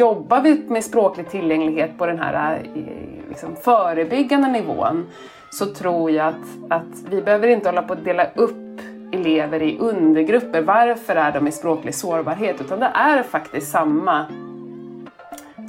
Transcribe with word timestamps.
jobbar 0.00 0.40
vi 0.40 0.54
med 0.68 0.84
språklig 0.84 1.30
tillgänglighet 1.30 1.98
på 1.98 2.06
den 2.06 2.18
här 2.18 2.62
eh, 2.74 3.28
liksom, 3.28 3.56
förebyggande 3.56 4.48
nivån 4.48 5.06
så 5.50 5.66
tror 5.66 6.10
jag 6.10 6.26
att, 6.26 6.70
att 6.70 7.10
vi 7.10 7.22
behöver 7.22 7.48
inte 7.48 7.68
hålla 7.68 7.82
på 7.82 7.92
att 7.92 8.04
dela 8.04 8.26
upp 8.34 8.80
elever 9.12 9.62
i 9.62 9.78
undergrupper. 9.78 10.62
Varför 10.62 11.16
är 11.16 11.32
de 11.32 11.48
i 11.48 11.52
språklig 11.52 11.94
sårbarhet? 11.94 12.60
Utan 12.60 12.80
det 12.80 12.90
är 12.94 13.22
faktiskt 13.22 13.70
samma 13.70 14.26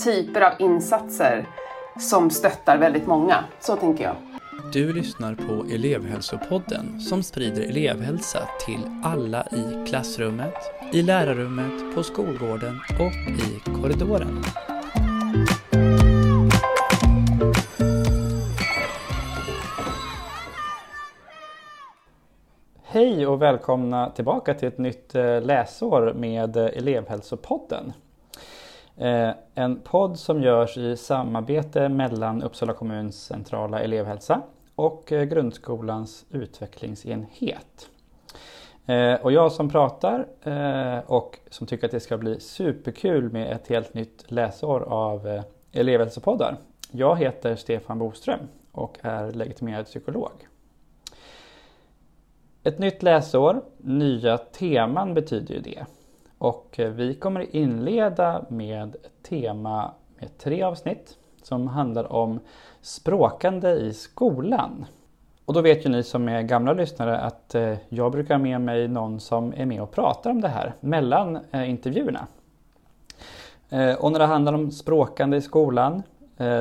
typer 0.03 0.41
av 0.41 0.51
insatser 0.59 1.45
som 1.99 2.29
stöttar 2.29 2.77
väldigt 2.77 3.07
många. 3.07 3.43
Så 3.59 3.75
tänker 3.75 4.03
jag. 4.03 4.15
Du 4.73 4.93
lyssnar 4.93 5.35
på 5.35 5.65
elevhälsopodden 5.73 6.99
som 6.99 7.23
sprider 7.23 7.61
elevhälsa 7.61 8.39
till 8.65 8.79
alla 9.03 9.43
i 9.43 9.87
klassrummet, 9.87 10.53
i 10.93 11.01
lärarrummet, 11.01 11.95
på 11.95 12.03
skolgården 12.03 12.79
och 12.99 13.13
i 13.29 13.59
korridoren. 13.81 14.43
Hej 22.83 23.27
och 23.27 23.41
välkomna 23.41 24.09
tillbaka 24.09 24.53
till 24.53 24.67
ett 24.67 24.77
nytt 24.77 25.15
eh, 25.15 25.41
läsår 25.41 26.13
med 26.13 26.57
eh, 26.57 26.65
elevhälsopodden. 26.65 27.93
Eh, 28.97 29.29
en 29.55 29.79
podd 29.79 30.19
som 30.19 30.41
görs 30.41 30.77
i 30.77 30.97
samarbete 30.97 31.89
mellan 31.89 32.43
Uppsala 32.43 32.73
kommuns 32.73 33.23
centrala 33.23 33.79
elevhälsa 33.79 34.41
och 34.75 35.03
grundskolans 35.05 36.25
utvecklingsenhet. 36.29 37.89
Eh, 38.85 39.13
och 39.13 39.31
jag 39.31 39.51
som 39.51 39.69
pratar 39.69 40.27
eh, 40.43 40.99
och 41.05 41.39
som 41.49 41.67
tycker 41.67 41.85
att 41.85 41.91
det 41.91 41.99
ska 41.99 42.17
bli 42.17 42.39
superkul 42.39 43.31
med 43.31 43.51
ett 43.51 43.67
helt 43.67 43.93
nytt 43.93 44.31
läsår 44.31 44.81
av 44.81 45.27
eh, 45.27 45.43
elevhälsopoddar. 45.71 46.57
Jag 46.91 47.19
heter 47.19 47.55
Stefan 47.55 47.99
Boström 47.99 48.39
och 48.71 48.97
är 49.01 49.31
legitimerad 49.31 49.85
psykolog. 49.85 50.31
Ett 52.63 52.79
nytt 52.79 53.03
läsår, 53.03 53.61
nya 53.77 54.37
teman 54.37 55.13
betyder 55.13 55.55
ju 55.55 55.61
det. 55.61 55.85
Och 56.37 56.79
eh, 56.79 56.91
vi 56.91 57.13
kommer 57.13 57.55
inleda 57.55 58.45
med 58.49 58.95
ett 58.95 59.23
tema 59.23 59.91
med 60.19 60.37
tre 60.37 60.63
avsnitt 60.63 61.17
som 61.41 61.67
handlar 61.67 62.11
om 62.11 62.39
språkande 62.81 63.69
i 63.69 63.93
skolan. 63.93 64.85
Och 65.51 65.55
då 65.55 65.61
vet 65.61 65.85
ju 65.85 65.89
ni 65.89 66.03
som 66.03 66.29
är 66.29 66.41
gamla 66.41 66.73
lyssnare 66.73 67.17
att 67.17 67.55
eh, 67.55 67.77
jag 67.89 68.11
brukar 68.11 68.33
ha 68.33 68.39
med 68.39 68.61
mig 68.61 68.87
någon 68.87 69.19
som 69.19 69.53
är 69.57 69.65
med 69.65 69.81
och 69.81 69.91
pratar 69.91 70.29
om 70.29 70.41
det 70.41 70.47
här 70.47 70.73
mellan 70.79 71.39
eh, 71.51 71.69
intervjuerna. 71.69 72.27
Och 73.97 74.11
när 74.11 74.19
det 74.19 74.25
handlar 74.25 74.53
om 74.53 74.71
språkande 74.71 75.37
i 75.37 75.41
skolan 75.41 76.03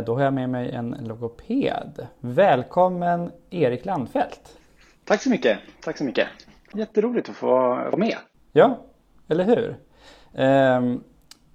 då 0.06 0.14
har 0.14 0.22
jag 0.22 0.34
med 0.34 0.50
mig 0.50 0.70
en 0.70 0.96
logoped. 1.00 2.06
Välkommen 2.20 3.30
Erik 3.50 3.84
Landfelt! 3.84 4.58
Tack 5.04 5.22
så 5.22 5.30
mycket! 5.30 5.58
Tack 5.84 5.98
så 5.98 6.04
mycket! 6.04 6.26
Jätteroligt 6.74 7.28
att 7.28 7.36
få 7.36 7.46
vara 7.46 7.96
med! 7.96 8.16
Ja, 8.52 8.78
eller 9.28 9.44
hur? 9.44 9.76
Um, 10.44 11.04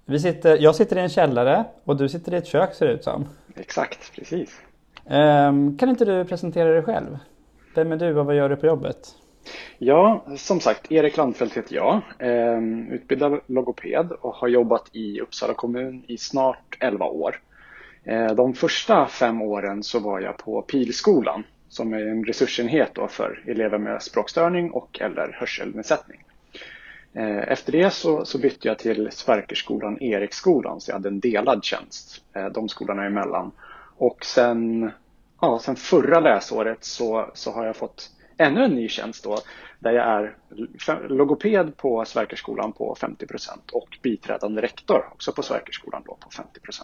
vi 0.06 0.20
sitter, 0.20 0.58
jag 0.58 0.76
sitter 0.76 0.98
i 0.98 1.02
en 1.02 1.10
källare 1.10 1.66
och 1.84 1.98
du 1.98 2.10
sitter 2.10 2.34
i 2.34 2.38
ett 2.38 2.48
kök 2.48 2.74
ser 2.74 2.88
det 2.88 2.94
ut 2.94 3.04
som. 3.04 3.26
Exakt, 3.56 4.16
precis. 4.16 4.62
Um, 5.10 5.78
kan 5.78 5.90
inte 5.90 6.06
du 6.06 6.26
presentera 6.26 6.70
dig 6.70 6.84
själv? 6.84 7.18
Vem 7.76 7.92
är 7.92 7.98
du 7.98 8.20
och 8.20 8.26
vad 8.26 8.36
gör 8.36 8.50
du 8.50 8.56
på 8.56 8.66
jobbet? 8.66 9.16
Ja, 9.78 10.26
som 10.38 10.60
sagt, 10.60 10.92
Erik 10.92 11.18
Landfelt 11.18 11.58
heter 11.58 11.76
jag. 11.76 12.02
Um, 12.20 12.92
utbildad 12.92 13.40
logoped 13.48 14.12
och 14.12 14.34
har 14.34 14.48
jobbat 14.48 14.90
i 14.92 15.22
Uppsala 15.22 15.54
kommun 15.54 16.04
i 16.08 16.18
snart 16.18 16.78
11 16.80 17.06
år. 17.06 17.36
Ehm, 18.06 18.36
de 18.36 18.54
första 18.54 19.06
fem 19.06 19.42
åren 19.42 19.84
så 19.84 20.00
var 20.00 20.20
jag 20.20 20.38
på 20.38 20.62
Pilskolan 20.62 21.44
som 21.70 21.94
är 21.94 22.08
en 22.08 22.24
resursenhet 22.24 22.98
för 23.10 23.44
elever 23.48 23.78
med 23.78 24.02
språkstörning 24.02 24.72
och 24.72 25.02
eller 25.02 25.38
hörselnedsättning. 25.40 26.22
Efter 27.48 27.72
det 27.72 27.94
så, 27.94 28.26
så 28.26 28.38
bytte 28.38 28.68
jag 28.68 28.80
till 28.80 29.10
Sverkerskolan 29.12 30.02
Eriksskolan 30.02 30.82
så 30.82 30.92
jag 30.92 30.96
hade 30.96 31.10
en 31.10 31.20
delad 31.20 31.64
tjänst 31.64 32.24
de 32.54 32.70
skolorna 32.70 33.06
emellan. 33.06 33.52
Och 33.98 34.26
sen, 34.26 34.92
ja, 35.42 35.60
sen 35.60 35.76
förra 35.76 36.20
läsåret 36.20 36.84
så, 36.84 37.32
så 37.34 37.52
har 37.52 37.66
jag 37.66 37.76
fått 37.76 38.12
ännu 38.38 38.64
en 38.64 38.72
ny 38.72 38.90
tjänst 38.90 39.24
då 39.24 39.38
där 39.80 39.92
jag 39.92 40.06
är 40.06 40.36
logoped 41.10 41.78
på 41.78 42.06
Sverkerskolan 42.06 42.74
på 42.74 42.96
50% 43.00 43.50
och 43.74 43.98
biträdande 44.02 44.62
rektor 44.62 45.06
också 45.14 45.32
på 45.32 45.42
Sverkerskolan 45.42 46.04
då 46.06 46.18
på 46.20 46.30
50% 46.30 46.82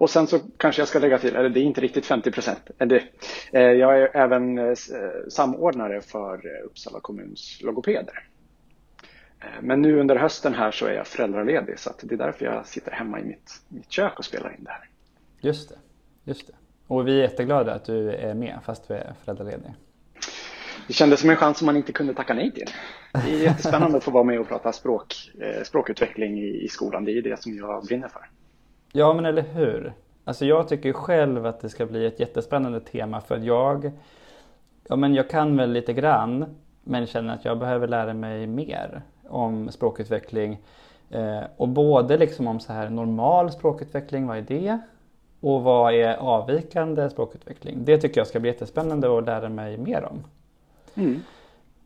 och 0.00 0.10
sen 0.10 0.26
så 0.26 0.38
kanske 0.56 0.80
jag 0.80 0.88
ska 0.88 0.98
lägga 0.98 1.18
till, 1.18 1.36
eller 1.36 1.48
det 1.48 1.60
är 1.60 1.64
inte 1.64 1.80
riktigt 1.80 2.06
50 2.06 2.30
procent. 2.30 2.70
Eh, 3.52 3.62
jag 3.62 4.02
är 4.02 4.16
även 4.16 4.58
eh, 4.58 4.74
samordnare 5.28 6.00
för 6.00 6.62
Uppsala 6.64 7.00
kommuns 7.00 7.58
logopeder. 7.62 8.28
Eh, 9.40 9.62
men 9.62 9.82
nu 9.82 10.00
under 10.00 10.16
hösten 10.16 10.54
här 10.54 10.70
så 10.70 10.86
är 10.86 10.92
jag 10.92 11.06
föräldraledig 11.06 11.78
så 11.78 11.90
det 12.02 12.14
är 12.14 12.18
därför 12.18 12.44
jag 12.44 12.66
sitter 12.66 12.92
hemma 12.92 13.20
i 13.20 13.24
mitt, 13.24 13.62
mitt 13.68 13.90
kök 13.90 14.18
och 14.18 14.24
spelar 14.24 14.54
in 14.58 14.64
det 14.64 14.70
här. 14.70 14.88
Just 15.40 15.68
det, 15.68 15.76
just 16.30 16.46
det. 16.46 16.52
Och 16.86 17.08
vi 17.08 17.18
är 17.18 17.22
jätteglada 17.22 17.74
att 17.74 17.84
du 17.84 18.12
är 18.12 18.34
med 18.34 18.58
fast 18.62 18.88
du 18.88 18.94
är 18.94 19.12
föräldraledig. 19.24 19.74
Det 20.86 20.92
kändes 20.92 21.20
som 21.20 21.30
en 21.30 21.36
chans 21.36 21.58
som 21.58 21.66
man 21.66 21.76
inte 21.76 21.92
kunde 21.92 22.14
tacka 22.14 22.34
nej 22.34 22.52
till. 22.52 22.66
Det 23.12 23.34
är 23.34 23.42
jättespännande 23.42 23.96
att 23.96 24.04
få 24.04 24.10
vara 24.10 24.24
med 24.24 24.40
och 24.40 24.48
prata 24.48 24.72
språk, 24.72 25.30
eh, 25.40 25.62
språkutveckling 25.62 26.38
i, 26.38 26.68
skolan. 26.68 27.04
Det 27.04 27.12
är 27.12 27.22
det 27.22 27.42
som 27.42 27.56
jag 27.56 27.84
brinner 27.84 28.08
för. 28.08 28.30
Ja, 28.92 29.14
men 29.14 29.26
eller 29.26 29.42
hur. 29.42 29.92
Alltså 30.24 30.44
jag 30.44 30.68
tycker 30.68 30.92
själv 30.92 31.46
att 31.46 31.60
det 31.60 31.68
ska 31.68 31.86
bli 31.86 32.06
ett 32.06 32.20
jättespännande 32.20 32.80
tema 32.80 33.20
för 33.20 33.38
jag, 33.38 33.90
ja 34.88 34.96
men 34.96 35.14
jag 35.14 35.30
kan 35.30 35.56
väl 35.56 35.72
lite 35.72 35.92
grann 35.92 36.56
men 36.84 37.06
känner 37.06 37.34
att 37.34 37.44
jag 37.44 37.58
behöver 37.58 37.88
lära 37.88 38.14
mig 38.14 38.46
mer 38.46 39.02
om 39.28 39.70
språkutveckling. 39.70 40.58
Eh, 41.10 41.42
och 41.56 41.68
både 41.68 42.18
liksom 42.18 42.46
om 42.46 42.60
så 42.60 42.72
här 42.72 42.90
normal 42.90 43.52
språkutveckling, 43.52 44.26
vad 44.26 44.38
är 44.38 44.42
det? 44.42 44.78
Och 45.40 45.62
vad 45.62 45.94
är 45.94 46.16
avvikande 46.16 47.10
språkutveckling? 47.10 47.84
Det 47.84 47.98
tycker 47.98 48.20
jag 48.20 48.26
ska 48.26 48.40
bli 48.40 48.50
jättespännande 48.50 49.18
att 49.18 49.24
lära 49.24 49.48
mig 49.48 49.78
mer 49.78 50.04
om. 50.04 50.24
Mm. 50.94 51.20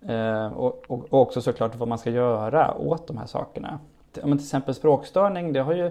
Eh, 0.09 0.53
och, 0.53 0.84
och, 0.87 1.12
och, 1.12 1.22
också 1.22 1.42
såklart 1.42 1.76
vad 1.76 1.88
man 1.88 1.98
ska 1.98 2.10
göra 2.10 2.75
åt 2.75 3.06
de 3.06 3.16
här 3.16 3.26
sakerna. 3.26 3.78
Men 4.14 4.38
till 4.38 4.47
exempel 4.47 4.75
språkstörning, 4.75 5.53
det 5.53 5.60
har 5.60 5.75
ju, 5.75 5.91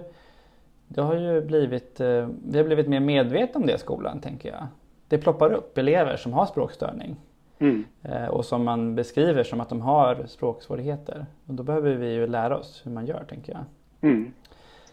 det 0.88 1.02
har 1.02 1.14
ju 1.14 1.40
blivit, 1.40 2.00
eh, 2.00 2.28
vi 2.46 2.58
har 2.58 2.64
blivit 2.64 2.88
mer 2.88 3.00
medvetna 3.00 3.60
om 3.60 3.66
det 3.66 3.74
i 3.74 3.78
skolan 3.78 4.20
tänker 4.20 4.48
jag. 4.48 4.66
Det 5.08 5.18
ploppar 5.18 5.52
upp 5.52 5.78
elever 5.78 6.16
som 6.16 6.32
har 6.32 6.46
språkstörning. 6.46 7.16
Mm. 7.58 7.84
Eh, 8.02 8.26
och 8.26 8.44
som 8.44 8.64
man 8.64 8.94
beskriver 8.94 9.44
som 9.44 9.60
att 9.60 9.68
de 9.68 9.80
har 9.80 10.26
språksvårigheter. 10.26 11.26
Och 11.46 11.54
då 11.54 11.62
behöver 11.62 11.94
vi 11.94 12.12
ju 12.12 12.26
lära 12.26 12.56
oss 12.56 12.82
hur 12.84 12.90
man 12.90 13.06
gör 13.06 13.24
tänker 13.28 13.52
jag. 13.52 13.64
Mm. 14.10 14.32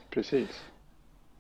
Precis. 0.10 0.64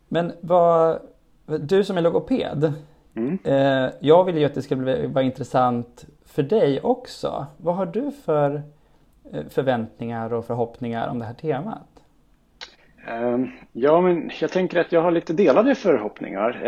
Men 0.07 0.31
vad, 0.41 0.99
du 1.45 1.83
som 1.83 1.97
är 1.97 2.01
logoped. 2.01 2.73
Mm. 3.15 3.39
Eh, 3.43 3.91
jag 3.99 4.23
vill 4.23 4.37
ju 4.37 4.45
att 4.45 4.53
det 4.53 4.61
ska 4.61 4.75
bli, 4.75 5.07
vara 5.07 5.23
intressant 5.23 6.05
för 6.25 6.43
dig 6.43 6.81
också. 6.81 7.45
Vad 7.57 7.75
har 7.75 7.85
du 7.85 8.11
för 8.25 8.61
eh, 9.33 9.43
förväntningar 9.49 10.33
och 10.33 10.45
förhoppningar 10.45 11.07
om 11.07 11.19
det 11.19 11.25
här 11.25 11.33
temat? 11.33 11.87
Um, 13.11 13.51
ja, 13.71 14.01
men 14.01 14.31
jag 14.41 14.51
tänker 14.51 14.79
att 14.79 14.91
jag 14.91 15.01
har 15.01 15.11
lite 15.11 15.33
delade 15.33 15.75
förhoppningar. 15.75 16.63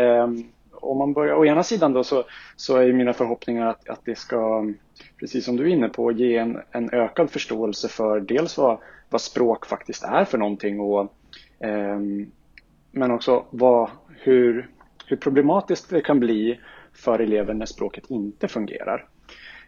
Om 0.72 0.98
man 0.98 1.12
börjar, 1.12 1.34
å 1.34 1.44
ena 1.44 1.62
sidan 1.62 1.92
då 1.92 2.04
så, 2.04 2.24
så 2.56 2.76
är 2.76 2.92
mina 2.92 3.12
förhoppningar 3.12 3.66
att, 3.66 3.88
att 3.88 4.00
det 4.04 4.18
ska, 4.18 4.66
precis 5.20 5.44
som 5.44 5.56
du 5.56 5.62
är 5.62 5.68
inne 5.68 5.88
på, 5.88 6.12
ge 6.12 6.36
en, 6.36 6.60
en 6.70 6.90
ökad 6.90 7.30
förståelse 7.30 7.88
för 7.88 8.20
dels 8.20 8.58
vad, 8.58 8.78
vad 9.10 9.20
språk 9.20 9.66
faktiskt 9.66 10.04
är 10.04 10.24
för 10.24 10.38
någonting 10.38 10.80
och 10.80 11.00
eh, 11.58 11.98
men 12.90 13.10
också 13.10 13.44
vad, 13.50 13.90
hur, 14.24 14.68
hur 15.06 15.16
problematiskt 15.16 15.90
det 15.90 16.00
kan 16.00 16.20
bli 16.20 16.60
för 16.92 17.18
elever 17.18 17.54
när 17.54 17.66
språket 17.66 18.04
inte 18.10 18.48
fungerar. 18.48 19.06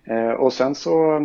Eh, 0.05 0.31
och 0.31 0.53
sen 0.53 0.75
så 0.75 1.20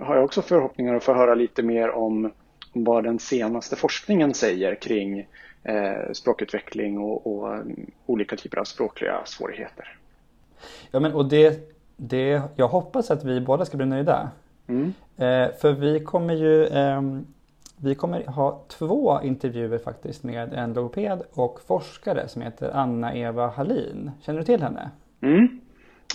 har 0.00 0.14
jag 0.14 0.24
också 0.24 0.42
förhoppningar 0.42 0.94
att 0.94 1.04
få 1.04 1.14
höra 1.14 1.34
lite 1.34 1.62
mer 1.62 1.90
om 1.90 2.32
vad 2.72 3.04
den 3.04 3.18
senaste 3.18 3.76
forskningen 3.76 4.34
säger 4.34 4.74
kring 4.74 5.26
eh, 5.64 6.12
språkutveckling 6.12 6.98
och, 6.98 7.26
och, 7.26 7.58
olika 8.06 8.36
typer 8.36 8.58
av 8.58 8.64
språkliga 8.64 9.24
svårigheter. 9.24 9.98
Ja, 10.90 11.00
men 11.00 11.12
och 11.12 11.28
det, 11.28 11.74
det, 11.96 12.42
jag 12.56 12.68
hoppas 12.68 13.10
att 13.10 13.24
vi 13.24 13.40
båda 13.40 13.64
ska 13.64 13.76
bli 13.76 13.86
nöjda. 13.86 14.30
Mm. 14.66 14.92
Eh, 15.16 15.54
för 15.60 15.72
vi 15.72 16.00
kommer 16.00 16.34
ju 16.34 16.64
eh, 16.64 17.02
vi 17.82 17.94
kommer 17.94 18.26
ha 18.26 18.64
två 18.68 19.20
intervjuer 19.22 19.78
faktiskt 19.78 20.24
med 20.24 20.52
en 20.52 20.72
logoped 20.72 21.22
och 21.32 21.60
forskare 21.66 22.28
som 22.28 22.42
heter 22.42 22.70
Anna-Eva 22.70 23.46
Hallin. 23.46 24.10
Känner 24.20 24.38
du 24.38 24.44
till 24.44 24.62
henne? 24.62 24.90
Mm. 25.20 25.60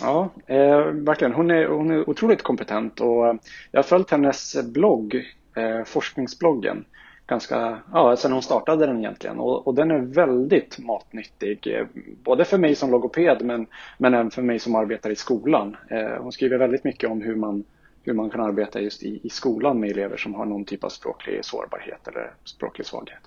Ja, 0.01 0.30
eh, 0.48 0.86
verkligen. 0.86 1.33
Hon 1.33 1.51
är, 1.51 1.68
hon 1.68 1.92
är 1.92 2.10
otroligt 2.10 2.44
kompetent 2.44 3.00
och 3.00 3.27
eh, 3.27 3.36
jag 3.71 3.77
har 3.77 3.83
följt 3.83 4.12
hennes 4.12 4.63
blogg, 4.74 5.15
eh, 5.56 5.83
forskningsbloggen, 5.86 6.86
ganska, 7.27 7.80
ja, 7.94 8.15
sen 8.15 8.31
hon 8.31 8.42
startade 8.42 8.86
den 8.86 9.00
egentligen. 9.00 9.39
Och, 9.39 9.68
och 9.68 9.75
den 9.75 9.92
är 9.92 10.00
väldigt 10.00 10.80
matnyttig, 10.80 11.68
eh, 11.68 11.86
både 12.24 12.45
för 12.45 12.57
mig 12.57 12.75
som 12.75 12.92
logoped 12.92 13.42
men, 13.42 13.68
men 13.98 14.13
även 14.13 14.31
för 14.31 14.42
mig 14.42 14.60
som 14.60 14.75
arbetar 14.75 15.10
i 15.10 15.15
skolan. 15.15 15.77
Eh, 15.89 16.21
hon 16.21 16.31
skriver 16.31 16.57
väldigt 16.57 16.83
mycket 16.83 17.10
om 17.10 17.21
hur 17.21 17.36
man, 17.36 17.63
hur 18.04 18.14
man 18.14 18.30
kan 18.30 18.42
arbeta 18.42 18.82
just 18.82 19.04
i, 19.04 19.20
i 19.24 19.30
skolan 19.30 19.80
med 19.80 19.92
elever 19.92 20.18
som 20.18 20.34
har 20.34 20.46
någon 20.46 20.66
typ 20.66 20.84
av 20.84 20.90
språklig 20.90 21.46
sårbarhet 21.46 22.08
eller 22.08 22.34
språklig 22.44 22.88
svaghet. 22.88 23.22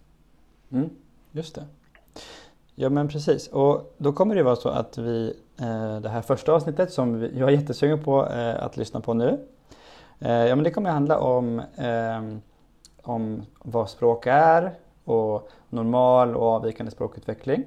Mm, 0.72 0.90
just 1.32 1.54
det. 1.54 1.64
Ja 2.74 2.88
men 2.88 3.08
precis 3.08 3.48
och 3.48 3.94
då 3.98 4.12
kommer 4.12 4.34
det 4.34 4.42
vara 4.42 4.56
så 4.56 4.68
att 4.68 4.98
vi 4.98 5.34
eh, 5.60 6.00
det 6.00 6.08
här 6.08 6.22
första 6.22 6.52
avsnittet 6.52 6.92
som 6.92 7.22
jag 7.22 7.48
är 7.48 7.52
jättesugen 7.52 8.04
på 8.04 8.26
eh, 8.26 8.64
att 8.64 8.76
lyssna 8.76 9.00
på 9.00 9.14
nu. 9.14 9.46
Eh, 10.20 10.30
ja 10.30 10.54
men 10.56 10.64
det 10.64 10.70
kommer 10.70 10.90
handla 10.90 11.18
om 11.18 11.58
eh, 11.58 12.38
om 13.02 13.42
vad 13.58 13.90
språk 13.90 14.26
är 14.26 14.74
och 15.04 15.50
normal 15.68 16.36
och 16.36 16.46
avvikande 16.46 16.92
språkutveckling. 16.92 17.64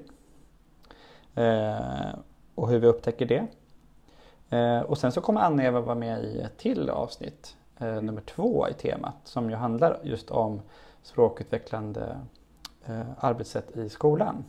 Eh, 1.34 2.08
och 2.54 2.68
hur 2.68 2.78
vi 2.78 2.86
upptäcker 2.86 3.26
det. 3.26 3.46
Eh, 4.50 4.80
och 4.80 4.98
sen 4.98 5.12
så 5.12 5.20
kommer 5.20 5.40
Anna-Eva 5.40 5.80
vara 5.80 5.94
med 5.94 6.24
i 6.24 6.40
ett 6.40 6.58
till 6.58 6.90
avsnitt, 6.90 7.56
eh, 7.78 8.02
nummer 8.02 8.20
två 8.20 8.68
i 8.68 8.72
temat, 8.72 9.16
som 9.24 9.50
ju 9.50 9.56
handlar 9.56 9.98
just 10.02 10.30
om 10.30 10.60
språkutvecklande 11.02 12.16
eh, 12.86 13.02
arbetssätt 13.18 13.76
i 13.76 13.88
skolan. 13.88 14.44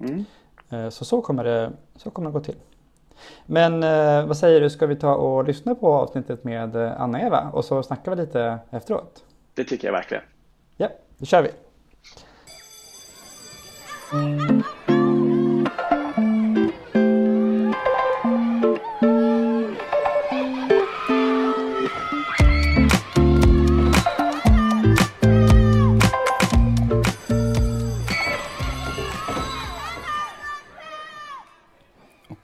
Mm. 0.00 0.24
Eh, 0.70 0.88
så 0.88 1.04
så 1.04 1.22
kommer, 1.22 1.44
det, 1.44 1.72
så 1.96 2.10
kommer 2.10 2.30
det 2.30 2.32
gå 2.32 2.40
till. 2.40 2.56
Men 3.46 3.82
eh, 3.82 4.26
vad 4.26 4.36
säger 4.36 4.60
du, 4.60 4.70
ska 4.70 4.86
vi 4.86 4.96
ta 4.96 5.14
och 5.14 5.44
lyssna 5.44 5.74
på 5.74 5.94
avsnittet 5.94 6.44
med 6.44 6.76
Anna-Eva 6.76 7.50
och 7.52 7.64
så 7.64 7.82
snackar 7.82 8.16
vi 8.16 8.22
lite 8.22 8.58
efteråt? 8.70 9.24
Det 9.54 9.64
tycker 9.64 9.88
jag 9.88 9.92
verkligen. 9.92 10.24
Ja, 10.76 10.88
då 11.18 11.26
kör 11.26 11.42
vi. 11.42 11.50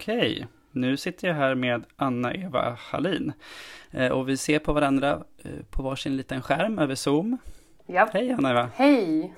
Okej, 0.02 0.46
nu 0.72 0.96
sitter 0.96 1.28
jag 1.28 1.34
här 1.34 1.54
med 1.54 1.84
Anna-Eva 1.96 2.76
Hallin. 2.80 3.32
Eh, 3.90 4.12
och 4.12 4.28
vi 4.28 4.36
ser 4.36 4.58
på 4.58 4.72
varandra 4.72 5.22
eh, 5.44 5.50
på 5.70 5.82
varsin 5.82 6.16
liten 6.16 6.42
skärm 6.42 6.78
över 6.78 6.94
Zoom. 6.94 7.38
Ja. 7.86 8.08
Hej 8.12 8.32
Anna-Eva! 8.32 8.70
Hej! 8.74 9.34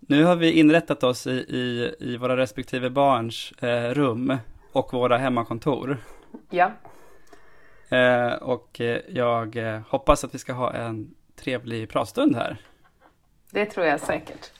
Nu 0.00 0.24
har 0.24 0.36
vi 0.36 0.52
inrättat 0.52 1.02
oss 1.02 1.26
i, 1.26 1.30
i, 1.30 1.94
i 1.98 2.16
våra 2.16 2.36
respektive 2.36 2.90
barns 2.90 3.52
eh, 3.52 3.94
rum 3.94 4.36
och 4.72 4.92
våra 4.92 5.18
hemmakontor. 5.18 5.98
Ja. 6.50 6.72
Eh, 7.88 8.32
och 8.32 8.80
eh, 8.80 9.00
jag 9.08 9.56
hoppas 9.88 10.24
att 10.24 10.34
vi 10.34 10.38
ska 10.38 10.52
ha 10.52 10.72
en 10.72 11.14
trevlig 11.36 11.88
pratstund 11.88 12.36
här. 12.36 12.56
Det 13.50 13.66
tror 13.66 13.86
jag 13.86 14.00
säkert. 14.00 14.50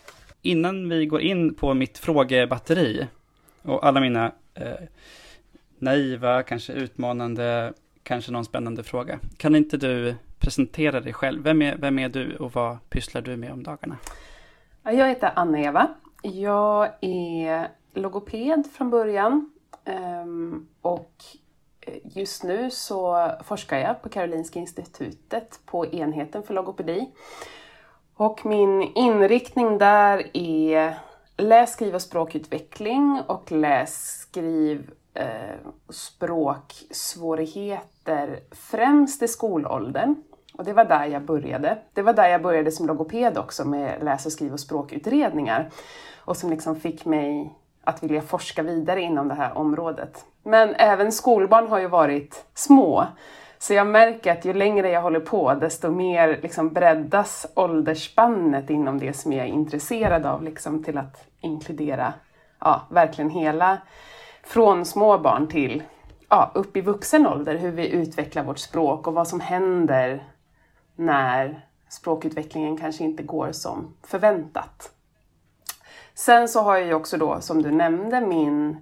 Innan 0.43 0.89
vi 0.89 1.07
går 1.07 1.21
in 1.21 1.55
på 1.55 1.75
mitt 1.75 1.99
frågebatteri 1.99 3.07
och 3.63 3.87
alla 3.87 4.01
mina 4.01 4.33
eh, 4.55 4.89
naiva, 5.79 6.43
kanske 6.43 6.73
utmanande 6.73 7.73
kanske 8.05 8.33
någon 8.33 8.45
spännande 8.45 8.83
fråga. 8.83 9.19
Kan 9.37 9.57
inte 9.57 9.77
du 9.77 10.15
presentera 10.39 11.01
dig 11.01 11.13
själv? 11.13 11.43
Vem 11.43 11.63
är, 11.63 11.77
vem 11.77 11.99
är 11.99 12.09
du 12.09 12.37
och 12.37 12.53
vad 12.53 12.91
pysslar 12.91 13.23
du 13.23 13.37
med 13.37 13.53
om 13.53 13.63
dagarna? 13.63 13.97
Jag 14.83 15.09
heter 15.09 15.33
Anna-Eva. 15.37 15.89
Jag 16.23 16.91
är 17.01 17.69
logoped 17.95 18.67
från 18.73 18.91
början 18.91 19.51
ehm, 19.85 20.67
och 20.81 21.13
eh, 21.81 21.95
just 22.03 22.45
nu 22.45 22.71
så 22.71 23.31
forskar 23.45 23.79
jag 23.79 24.03
på 24.03 24.09
Karolinska 24.09 24.59
institutet 24.59 25.61
på 25.67 25.87
enheten 25.87 26.43
för 26.43 26.55
logopedi. 26.55 27.11
Och 28.17 28.47
min 28.47 28.83
inriktning 28.83 29.79
där 29.79 30.37
är 30.37 30.95
läs, 31.37 31.73
skriv 31.73 31.95
och 31.95 32.03
språkutveckling 32.03 33.23
och 33.27 33.53
läs, 33.53 34.21
skriv 34.21 34.91
eh, 35.15 35.57
språksvårigheter 35.89 38.41
främst 38.51 39.23
i 39.23 39.29
skolåldern. 39.29 40.15
Och 40.55 40.65
det 40.65 40.73
var 40.73 40.85
där 40.85 41.07
jag 41.07 41.23
började. 41.23 41.79
Det 41.93 42.03
var 42.03 42.13
där 42.13 42.29
jag 42.29 42.43
började 42.43 42.71
som 42.71 42.87
logoped 42.87 43.39
också 43.39 43.65
med 43.65 44.05
läs 44.05 44.27
och 44.27 44.33
skriv 44.33 44.53
och 44.53 44.61
språkutredningar. 44.61 45.71
Och 46.19 46.37
som 46.37 46.51
liksom 46.51 46.77
fick 46.77 47.05
mig 47.05 47.55
att 47.85 48.03
vilja 48.03 48.23
forska 48.23 48.63
vidare 48.63 49.01
inom 49.01 49.29
det 49.29 49.35
här 49.35 49.59
området. 49.59 50.25
Men 50.43 50.75
även 50.75 51.13
skolbarn 51.13 51.69
har 51.69 51.79
ju 51.79 51.89
varit 51.89 52.45
små. 52.55 53.07
Så 53.67 53.75
jag 53.75 53.87
märker 53.87 54.33
att 54.33 54.45
ju 54.45 54.53
längre 54.53 54.91
jag 54.91 55.03
håller 55.03 55.21
på 55.21 55.55
desto 55.55 55.91
mer 55.91 56.41
liksom 56.43 56.73
breddas 56.73 57.47
åldersspannet 57.55 58.71
inom 58.71 58.99
det 58.99 59.13
som 59.13 59.33
jag 59.33 59.47
är 59.47 59.51
intresserad 59.51 60.27
av 60.27 60.43
liksom 60.43 60.85
till 60.85 60.99
att 60.99 61.25
inkludera 61.41 62.15
ja, 62.61 62.87
verkligen 62.91 63.31
hela 63.31 63.79
från 64.43 64.85
små 64.85 65.19
barn 65.19 65.49
till 65.49 65.83
ja, 66.29 66.51
upp 66.55 66.77
i 66.77 66.81
vuxen 66.81 67.27
ålder, 67.27 67.57
hur 67.57 67.71
vi 67.71 67.89
utvecklar 67.89 68.45
vårt 68.45 68.59
språk 68.59 69.07
och 69.07 69.15
vad 69.15 69.29
som 69.29 69.41
händer 69.41 70.25
när 70.97 71.67
språkutvecklingen 71.89 72.77
kanske 72.77 73.05
inte 73.05 73.23
går 73.23 73.53
som 73.53 73.95
förväntat. 74.03 74.93
Sen 76.15 76.49
så 76.49 76.61
har 76.63 76.77
jag 76.77 76.87
ju 76.87 76.95
också 76.95 77.17
då, 77.17 77.41
som 77.41 77.63
du 77.63 77.71
nämnde, 77.71 78.21
min 78.21 78.77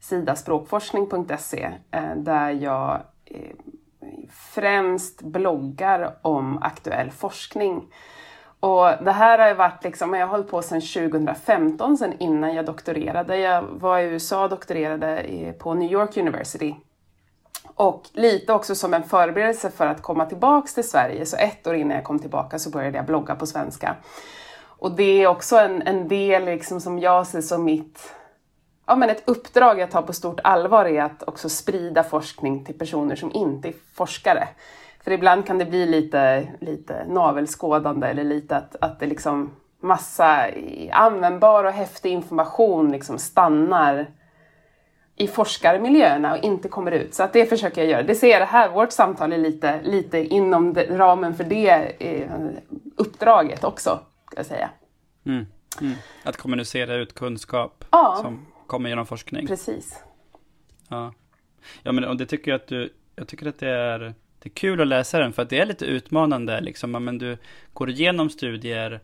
sida 0.00 0.36
språkforskning.se 0.36 1.70
eh, 1.90 2.16
där 2.16 2.50
jag 2.50 3.00
eh, 3.24 3.54
främst 4.30 5.22
bloggar 5.22 6.16
om 6.22 6.62
aktuell 6.62 7.10
forskning 7.10 7.82
och 8.60 9.04
det 9.04 9.12
här 9.12 9.38
har 9.38 9.48
ju 9.48 9.54
varit 9.54 9.84
liksom, 9.84 10.14
jag 10.14 10.26
har 10.26 10.30
hållit 10.30 10.50
på 10.50 10.62
sedan 10.62 10.80
2015, 10.80 11.96
sedan 11.96 12.14
innan 12.18 12.54
jag 12.54 12.64
doktorerade. 12.64 13.36
Jag 13.36 13.62
var 13.62 13.98
i 13.98 14.04
USA 14.04 14.44
och 14.44 14.50
doktorerade 14.50 15.54
på 15.58 15.74
New 15.74 15.92
York 15.92 16.16
University. 16.16 16.74
Och 17.74 18.02
lite 18.12 18.52
också 18.52 18.74
som 18.74 18.94
en 18.94 19.02
förberedelse 19.02 19.70
för 19.70 19.86
att 19.86 20.02
komma 20.02 20.26
tillbaks 20.26 20.74
till 20.74 20.88
Sverige, 20.88 21.26
så 21.26 21.36
ett 21.36 21.66
år 21.66 21.74
innan 21.74 21.96
jag 21.96 22.04
kom 22.04 22.18
tillbaka 22.18 22.58
så 22.58 22.70
började 22.70 22.96
jag 22.96 23.06
blogga 23.06 23.34
på 23.34 23.46
svenska. 23.46 23.96
Och 24.60 24.92
det 24.92 25.22
är 25.22 25.26
också 25.26 25.56
en, 25.56 25.82
en 25.82 26.08
del 26.08 26.44
liksom 26.44 26.80
som 26.80 26.98
jag 26.98 27.26
ser 27.26 27.40
som 27.40 27.64
mitt 27.64 28.14
ja, 28.88 28.96
men 28.96 29.10
ett 29.10 29.22
uppdrag 29.24 29.80
jag 29.80 29.90
tar 29.90 30.02
på 30.02 30.12
stort 30.12 30.40
allvar 30.44 30.84
är 30.84 31.02
att 31.02 31.22
också 31.22 31.48
sprida 31.48 32.02
forskning 32.02 32.64
till 32.64 32.78
personer 32.78 33.16
som 33.16 33.32
inte 33.32 33.68
är 33.68 33.74
forskare. 33.94 34.48
För 35.04 35.10
ibland 35.10 35.46
kan 35.46 35.58
det 35.58 35.64
bli 35.64 35.86
lite, 35.86 36.48
lite 36.60 37.04
navelskådande 37.08 38.06
eller 38.06 38.24
lite 38.24 38.56
att, 38.56 38.76
att 38.80 39.00
det 39.00 39.06
liksom 39.06 39.50
massa 39.80 40.46
användbar 40.92 41.64
och 41.64 41.72
häftig 41.72 42.12
information 42.12 42.92
liksom 42.92 43.18
stannar 43.18 44.06
i 45.16 45.26
forskarmiljöerna 45.26 46.32
och 46.32 46.44
inte 46.44 46.68
kommer 46.68 46.92
ut. 46.92 47.14
Så 47.14 47.22
att 47.22 47.32
det 47.32 47.46
försöker 47.46 47.80
jag 47.80 47.90
göra. 47.90 48.02
Det 48.02 48.14
ser 48.14 48.40
jag 48.40 48.46
här, 48.46 48.68
vårt 48.68 48.92
samtal 48.92 49.32
är 49.32 49.38
lite, 49.38 49.80
lite 49.82 50.18
inom 50.18 50.74
ramen 50.74 51.34
för 51.34 51.44
det 51.44 51.92
eh, 51.98 52.30
uppdraget 52.96 53.64
också, 53.64 54.00
ska 54.26 54.36
jag 54.36 54.46
säga. 54.46 54.70
Mm. 55.26 55.46
Mm. 55.80 55.94
Att 56.24 56.36
kommunicera 56.36 56.94
ut 56.94 57.14
kunskap 57.14 57.84
ja. 57.90 58.18
som 58.22 58.46
kommer 58.68 58.88
genom 58.88 59.06
forskning. 59.06 59.46
Precis. 59.46 60.02
Ja, 60.88 61.12
ja 61.82 61.92
men 61.92 62.04
och 62.04 62.16
det 62.16 62.26
tycker 62.26 62.50
jag 62.50 62.60
att 62.60 62.66
du, 62.66 62.92
jag 63.16 63.28
tycker 63.28 63.46
att 63.46 63.58
det 63.58 63.68
är 63.68 64.14
det 64.38 64.48
är 64.48 64.54
kul 64.54 64.80
att 64.80 64.86
läsa 64.86 65.18
den 65.18 65.32
för 65.32 65.42
att 65.42 65.50
det 65.50 65.58
är 65.58 65.66
lite 65.66 65.84
utmanande. 65.84 66.60
Liksom. 66.60 66.90
Men 66.90 67.18
du 67.18 67.36
går 67.72 67.90
igenom 67.90 68.30
studier 68.30 69.00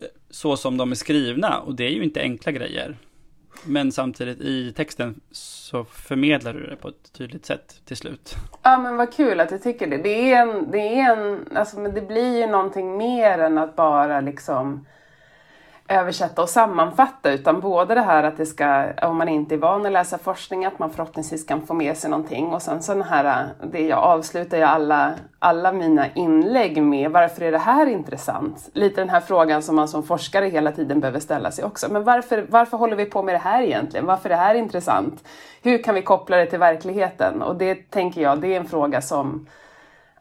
eh, 0.00 0.06
så 0.30 0.56
som 0.56 0.76
de 0.76 0.90
är 0.90 0.94
skrivna 0.94 1.60
och 1.60 1.74
det 1.74 1.84
är 1.84 1.90
ju 1.90 2.04
inte 2.04 2.20
enkla 2.20 2.52
grejer. 2.52 2.96
Men 3.66 3.92
samtidigt 3.92 4.40
i 4.40 4.72
texten 4.72 5.20
så 5.30 5.84
förmedlar 5.84 6.54
du 6.54 6.66
det 6.66 6.76
på 6.76 6.88
ett 6.88 7.12
tydligt 7.12 7.46
sätt 7.46 7.80
till 7.84 7.96
slut. 7.96 8.34
Ja 8.62 8.78
men 8.78 8.96
vad 8.96 9.12
kul 9.12 9.40
att 9.40 9.48
du 9.48 9.58
tycker 9.58 9.86
det. 9.86 9.96
Det 9.96 10.32
är 10.32 10.42
en, 10.42 10.70
det 10.70 10.78
är 10.78 11.16
en, 11.16 11.56
alltså 11.56 11.80
men 11.80 11.94
det 11.94 12.00
blir 12.00 12.40
ju 12.40 12.46
någonting 12.46 12.96
mer 12.96 13.38
än 13.38 13.58
att 13.58 13.76
bara 13.76 14.20
liksom 14.20 14.86
översätta 15.88 16.42
och 16.42 16.48
sammanfatta 16.48 17.32
utan 17.32 17.60
både 17.60 17.94
det 17.94 18.00
här 18.00 18.22
att 18.22 18.36
det 18.36 18.46
ska, 18.46 18.86
om 19.02 19.16
man 19.16 19.28
inte 19.28 19.54
är 19.54 19.58
van 19.58 19.86
att 19.86 19.92
läsa 19.92 20.18
forskning, 20.18 20.64
att 20.64 20.78
man 20.78 20.90
förhoppningsvis 20.90 21.46
kan 21.46 21.66
få 21.66 21.74
med 21.74 21.96
sig 21.96 22.10
någonting 22.10 22.46
och 22.46 22.62
sen 22.62 22.82
så 22.82 22.94
den 22.94 23.02
här, 23.02 23.48
det 23.72 23.86
jag 23.86 23.98
avslutar 23.98 24.56
ju 24.56 24.62
alla, 24.62 25.14
alla 25.38 25.72
mina 25.72 26.12
inlägg 26.12 26.82
med, 26.82 27.10
varför 27.10 27.42
är 27.42 27.52
det 27.52 27.58
här 27.58 27.86
intressant? 27.86 28.70
Lite 28.72 29.00
den 29.00 29.10
här 29.10 29.20
frågan 29.20 29.62
som 29.62 29.76
man 29.76 29.88
som 29.88 30.02
forskare 30.02 30.46
hela 30.46 30.72
tiden 30.72 31.00
behöver 31.00 31.20
ställa 31.20 31.50
sig 31.50 31.64
också. 31.64 31.92
Men 31.92 32.04
varför, 32.04 32.46
varför 32.48 32.76
håller 32.76 32.96
vi 32.96 33.04
på 33.04 33.22
med 33.22 33.34
det 33.34 33.38
här 33.38 33.62
egentligen? 33.62 34.06
Varför 34.06 34.30
är 34.30 34.34
det 34.34 34.42
här 34.42 34.54
intressant? 34.54 35.24
Hur 35.62 35.82
kan 35.82 35.94
vi 35.94 36.02
koppla 36.02 36.36
det 36.36 36.46
till 36.46 36.58
verkligheten? 36.58 37.42
Och 37.42 37.56
det 37.56 37.90
tänker 37.90 38.22
jag, 38.22 38.40
det 38.40 38.54
är 38.54 38.60
en 38.60 38.66
fråga 38.66 39.00
som, 39.00 39.46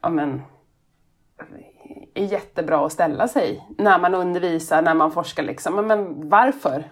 ja 0.02 0.10
men, 0.10 0.42
är 2.14 2.26
jättebra 2.26 2.86
att 2.86 2.92
ställa 2.92 3.28
sig 3.28 3.68
när 3.78 4.00
man 4.00 4.16
undervisar, 4.16 4.82
när 4.82 4.94
man 4.94 5.12
forskar. 5.12 5.44
Liksom. 5.44 5.88
Men 5.88 6.30
varför? 6.30 6.84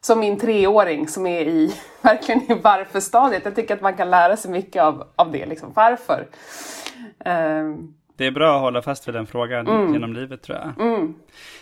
Som 0.00 0.20
min 0.20 0.38
treåring 0.38 1.08
som 1.08 1.26
är 1.26 1.48
i, 1.48 1.74
verkligen 2.02 2.52
i 2.52 2.60
varför-stadiet. 2.62 3.44
Jag 3.44 3.54
tycker 3.54 3.74
att 3.74 3.80
man 3.80 3.96
kan 3.96 4.10
lära 4.10 4.36
sig 4.36 4.50
mycket 4.50 4.82
av, 4.82 5.06
av 5.16 5.32
det. 5.32 5.46
Liksom. 5.46 5.72
Varför? 5.74 6.26
Um, 7.24 7.94
det 8.16 8.26
är 8.26 8.30
bra 8.30 8.54
att 8.54 8.60
hålla 8.60 8.82
fast 8.82 9.08
vid 9.08 9.14
den 9.14 9.26
frågan 9.26 9.66
mm. 9.66 9.92
genom 9.92 10.12
livet 10.12 10.42
tror 10.42 10.58
jag. 10.58 10.86
Mm. 10.86 11.14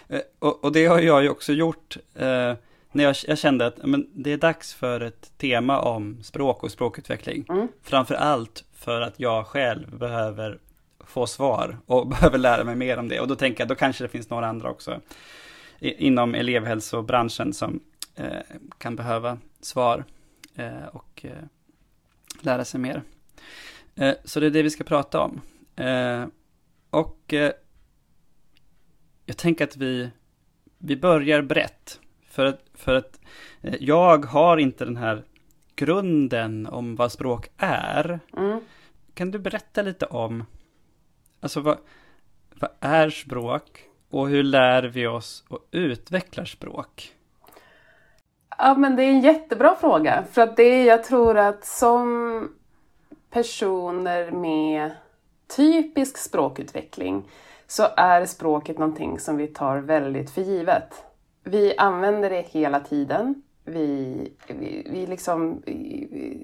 Eh, 0.09 0.21
och, 0.39 0.65
och, 0.65 0.73
det 0.73 0.87
har 0.87 0.99
jag 0.99 1.23
ju 1.23 1.29
också 1.29 1.53
gjort 1.53 1.97
eh, 2.15 2.55
när 2.93 3.05
jag, 3.05 3.17
jag, 3.27 3.39
kände 3.39 3.67
att 3.67 3.79
men, 3.85 4.11
det 4.13 4.33
är 4.33 4.37
dags 4.37 4.75
för 4.75 5.01
ett 5.01 5.39
tema 5.39 5.81
om 5.81 6.23
språk 6.23 6.63
och 6.63 6.71
språkutveckling. 6.71 7.45
Mm. 7.49 7.69
Framför 7.83 8.15
allt 8.15 8.65
för 8.75 9.01
att 9.01 9.21
jag 9.21 9.47
själv 9.47 9.99
behöver 9.99 10.59
få 11.07 11.27
svar 11.27 11.79
och 11.87 12.09
behöver 12.09 12.39
lära 12.39 12.65
mig 12.65 12.77
mer 12.77 12.99
om 12.99 13.09
det. 13.09 13.21
Och 13.21 13.29
då 13.29 13.37
tänker 13.37 13.61
jag, 13.61 13.69
då 13.69 13.75
kanske 13.75 14.05
det 14.05 14.09
finns 14.09 14.31
några 14.31 14.47
andra 14.47 14.71
också 14.71 15.01
inom 15.79 16.35
elevhälsobranschen 16.35 17.53
som 17.53 17.81
eh, 18.15 18.57
kan 18.79 18.97
behöva 18.97 19.39
svar 19.61 20.05
eh, 20.55 20.87
och 20.93 21.25
eh, 21.25 21.45
lära 22.41 22.65
sig 22.65 22.81
mer. 22.81 23.03
Eh, 23.95 24.15
så 24.25 24.41
det 24.41 24.47
är 24.47 24.51
det 24.51 24.63
vi 24.63 24.71
ska 24.71 24.85
prata 24.85 25.21
om. 25.21 25.41
Eh, 25.77 26.25
och 26.91 27.35
eh, 27.35 27.53
jag 29.27 29.37
tänker 29.37 29.65
att 29.65 29.77
vi, 29.77 30.11
vi 30.79 30.97
börjar 30.97 31.43
brett. 31.43 32.01
För 32.29 32.45
att, 32.45 32.61
för 32.75 32.95
att 32.95 33.21
jag 33.81 34.25
har 34.25 34.57
inte 34.57 34.85
den 34.85 34.97
här 34.97 35.25
grunden 35.77 36.67
om 36.67 36.97
vad 36.97 37.13
språk 37.13 37.49
är. 37.57 38.21
Mm. 38.37 38.61
Kan 39.15 39.31
du 39.31 39.39
berätta 39.39 39.83
lite 39.83 40.07
om, 40.07 40.45
alltså 41.41 41.61
vad, 41.61 41.79
vad 42.61 42.71
är 42.81 43.11
språk 43.11 43.83
och 44.11 44.29
hur 44.29 44.43
lär 44.43 44.83
vi 44.83 45.07
oss 45.07 45.45
och 45.49 45.67
utvecklar 45.71 46.45
språk? 46.45 47.13
Ja 48.59 48.75
men 48.75 48.97
det 48.97 49.03
är 49.03 49.11
en 49.11 49.21
jättebra 49.21 49.77
fråga. 49.81 50.25
För 50.33 50.43
att 50.43 50.57
det 50.57 50.85
jag 50.85 51.05
tror 51.05 51.37
att 51.39 51.65
som 51.65 52.49
personer 53.31 54.31
med 54.31 54.91
typisk 55.57 56.19
språkutveckling 56.19 57.29
så 57.67 57.87
är 57.97 58.25
språket 58.25 58.79
någonting 58.79 59.19
som 59.19 59.37
vi 59.37 59.47
tar 59.47 59.79
väldigt 59.79 60.31
för 60.31 60.43
givet. 60.43 61.05
Vi 61.45 61.77
använder 61.77 62.31
det 62.31 62.47
hela 62.51 62.81
tiden. 62.81 63.43
Vi, 63.65 64.33
vi, 64.47 64.87
vi 64.91 65.07
liksom 65.07 65.63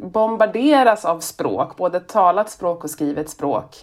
bombarderas 0.03 1.05
av 1.05 1.21
språk, 1.21 1.77
både 1.77 2.01
talat 2.01 2.51
språk 2.51 2.85
och 2.85 2.91
skrivet 2.91 3.31
språk, 3.31 3.77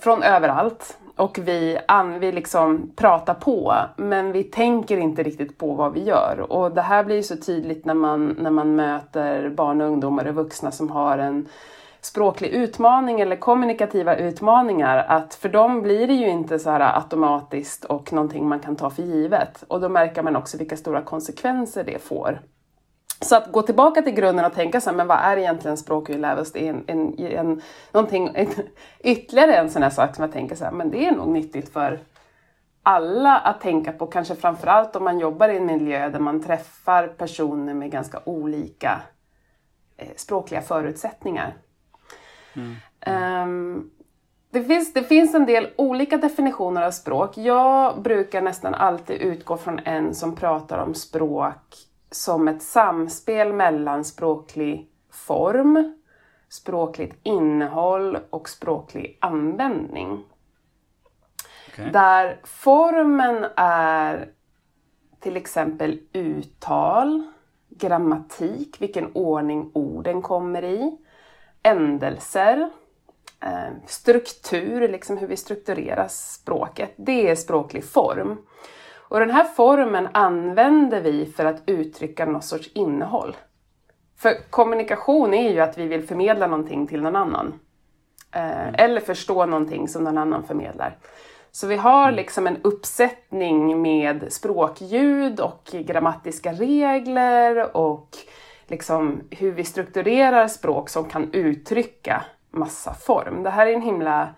från 0.00 0.22
överallt. 0.22 0.98
Och 1.16 1.38
vi, 1.42 1.78
an, 1.88 2.20
vi 2.20 2.32
liksom 2.32 2.90
pratar 2.96 3.34
på, 3.34 3.74
men 3.96 4.32
vi 4.32 4.44
tänker 4.44 4.96
inte 4.96 5.22
riktigt 5.22 5.58
på 5.58 5.74
vad 5.74 5.92
vi 5.92 6.04
gör. 6.04 6.46
Och 6.48 6.72
det 6.72 6.82
här 6.82 7.04
blir 7.04 7.22
så 7.22 7.36
tydligt 7.36 7.84
när 7.84 7.94
man, 7.94 8.36
när 8.38 8.50
man 8.50 8.76
möter 8.76 9.50
barn 9.50 9.80
och 9.80 9.86
ungdomar 9.86 10.26
och 10.26 10.34
vuxna 10.34 10.70
som 10.70 10.90
har 10.90 11.18
en 11.18 11.48
språklig 12.00 12.48
utmaning 12.48 13.20
eller 13.20 13.36
kommunikativa 13.36 14.16
utmaningar 14.16 14.98
att 15.08 15.34
för 15.34 15.48
dem 15.48 15.82
blir 15.82 16.06
det 16.06 16.14
ju 16.14 16.28
inte 16.28 16.58
så 16.58 16.70
här 16.70 16.96
automatiskt 16.96 17.84
och 17.84 18.12
någonting 18.12 18.48
man 18.48 18.60
kan 18.60 18.76
ta 18.76 18.90
för 18.90 19.02
givet. 19.02 19.64
Och 19.68 19.80
då 19.80 19.88
märker 19.88 20.22
man 20.22 20.36
också 20.36 20.58
vilka 20.58 20.76
stora 20.76 21.02
konsekvenser 21.02 21.84
det 21.84 22.02
får. 22.02 22.40
Så 23.24 23.36
att 23.36 23.52
gå 23.52 23.62
tillbaka 23.62 24.02
till 24.02 24.14
grunden 24.14 24.44
och 24.44 24.54
tänka 24.54 24.80
så 24.80 24.90
här, 24.90 24.96
men 24.96 25.06
vad 25.06 25.18
är 25.18 25.36
egentligen 25.36 25.76
språk 25.76 26.08
och 26.08 26.18
lära 26.18 26.44
Det 26.52 26.68
är 26.68 26.70
en, 26.70 26.84
en, 26.86 27.18
en, 27.18 27.62
någonting, 27.92 28.30
en, 28.34 28.48
ytterligare 29.00 29.56
en 29.56 29.70
sån 29.70 29.82
här 29.82 29.90
sak 29.90 30.14
som 30.14 30.24
jag 30.24 30.32
tänker 30.32 30.56
så 30.56 30.64
här, 30.64 30.72
men 30.72 30.90
det 30.90 31.06
är 31.06 31.12
nog 31.12 31.28
nyttigt 31.28 31.72
för 31.72 32.00
alla 32.82 33.38
att 33.38 33.60
tänka 33.60 33.92
på, 33.92 34.06
kanske 34.06 34.34
framförallt 34.34 34.96
om 34.96 35.04
man 35.04 35.18
jobbar 35.18 35.48
i 35.48 35.56
en 35.56 35.66
miljö 35.66 36.08
där 36.08 36.18
man 36.18 36.42
träffar 36.42 37.06
personer 37.06 37.74
med 37.74 37.90
ganska 37.90 38.20
olika 38.24 39.02
eh, 39.96 40.08
språkliga 40.16 40.62
förutsättningar. 40.62 41.56
Um, 43.06 43.90
det, 44.50 44.64
finns, 44.64 44.92
det 44.92 45.02
finns 45.02 45.34
en 45.34 45.46
del 45.46 45.70
olika 45.76 46.16
definitioner 46.16 46.82
av 46.82 46.90
språk. 46.90 47.36
Jag 47.38 48.02
brukar 48.02 48.42
nästan 48.42 48.74
alltid 48.74 49.16
utgå 49.20 49.56
från 49.56 49.78
en 49.84 50.14
som 50.14 50.36
pratar 50.36 50.78
om 50.78 50.94
språk 50.94 51.74
som 52.14 52.48
ett 52.48 52.62
samspel 52.62 53.52
mellan 53.52 54.04
språklig 54.04 54.90
form, 55.10 55.94
språkligt 56.48 57.16
innehåll 57.22 58.18
och 58.30 58.48
språklig 58.48 59.18
användning. 59.20 60.24
Okay. 61.68 61.90
Där 61.90 62.40
formen 62.44 63.46
är 63.56 64.28
till 65.20 65.36
exempel 65.36 66.00
uttal, 66.12 67.22
grammatik, 67.68 68.76
vilken 68.82 69.12
ordning 69.12 69.70
orden 69.74 70.22
kommer 70.22 70.64
i 70.64 70.98
ändelser, 71.62 72.70
eh, 73.40 73.72
struktur, 73.86 74.88
liksom 74.88 75.18
hur 75.18 75.26
vi 75.26 75.36
strukturerar 75.36 76.08
språket. 76.08 76.92
Det 76.96 77.30
är 77.30 77.34
språklig 77.34 77.84
form. 77.84 78.38
Och 79.14 79.20
den 79.20 79.30
här 79.30 79.44
formen 79.44 80.08
använder 80.12 81.00
vi 81.00 81.26
för 81.26 81.44
att 81.44 81.62
uttrycka 81.66 82.26
något 82.26 82.44
sorts 82.44 82.70
innehåll. 82.74 83.36
För 84.16 84.50
kommunikation 84.50 85.34
är 85.34 85.52
ju 85.52 85.60
att 85.60 85.78
vi 85.78 85.86
vill 85.86 86.02
förmedla 86.02 86.46
någonting 86.46 86.86
till 86.86 87.02
någon 87.02 87.16
annan. 87.16 87.60
Eh, 88.32 88.60
mm. 88.60 88.74
eller 88.78 89.00
förstå 89.00 89.46
någonting 89.46 89.88
som 89.88 90.04
någon 90.04 90.18
annan 90.18 90.44
förmedlar. 90.44 90.98
Så 91.50 91.66
vi 91.66 91.76
har 91.76 92.02
mm. 92.02 92.14
liksom 92.14 92.46
en 92.46 92.56
uppsättning 92.62 93.82
med 93.82 94.32
språkljud 94.32 95.40
och 95.40 95.70
grammatiska 95.72 96.52
regler 96.52 97.76
och 97.76 98.08
liksom 98.66 99.20
hur 99.30 99.52
vi 99.52 99.64
strukturerar 99.64 100.48
språk 100.48 100.88
som 100.88 101.04
kan 101.04 101.32
uttrycka 101.32 102.24
massa 102.50 102.94
form. 102.94 103.42
Det 103.42 103.50
här 103.50 103.66
är 103.66 103.72
en 103.72 103.82
himla, 103.82 104.28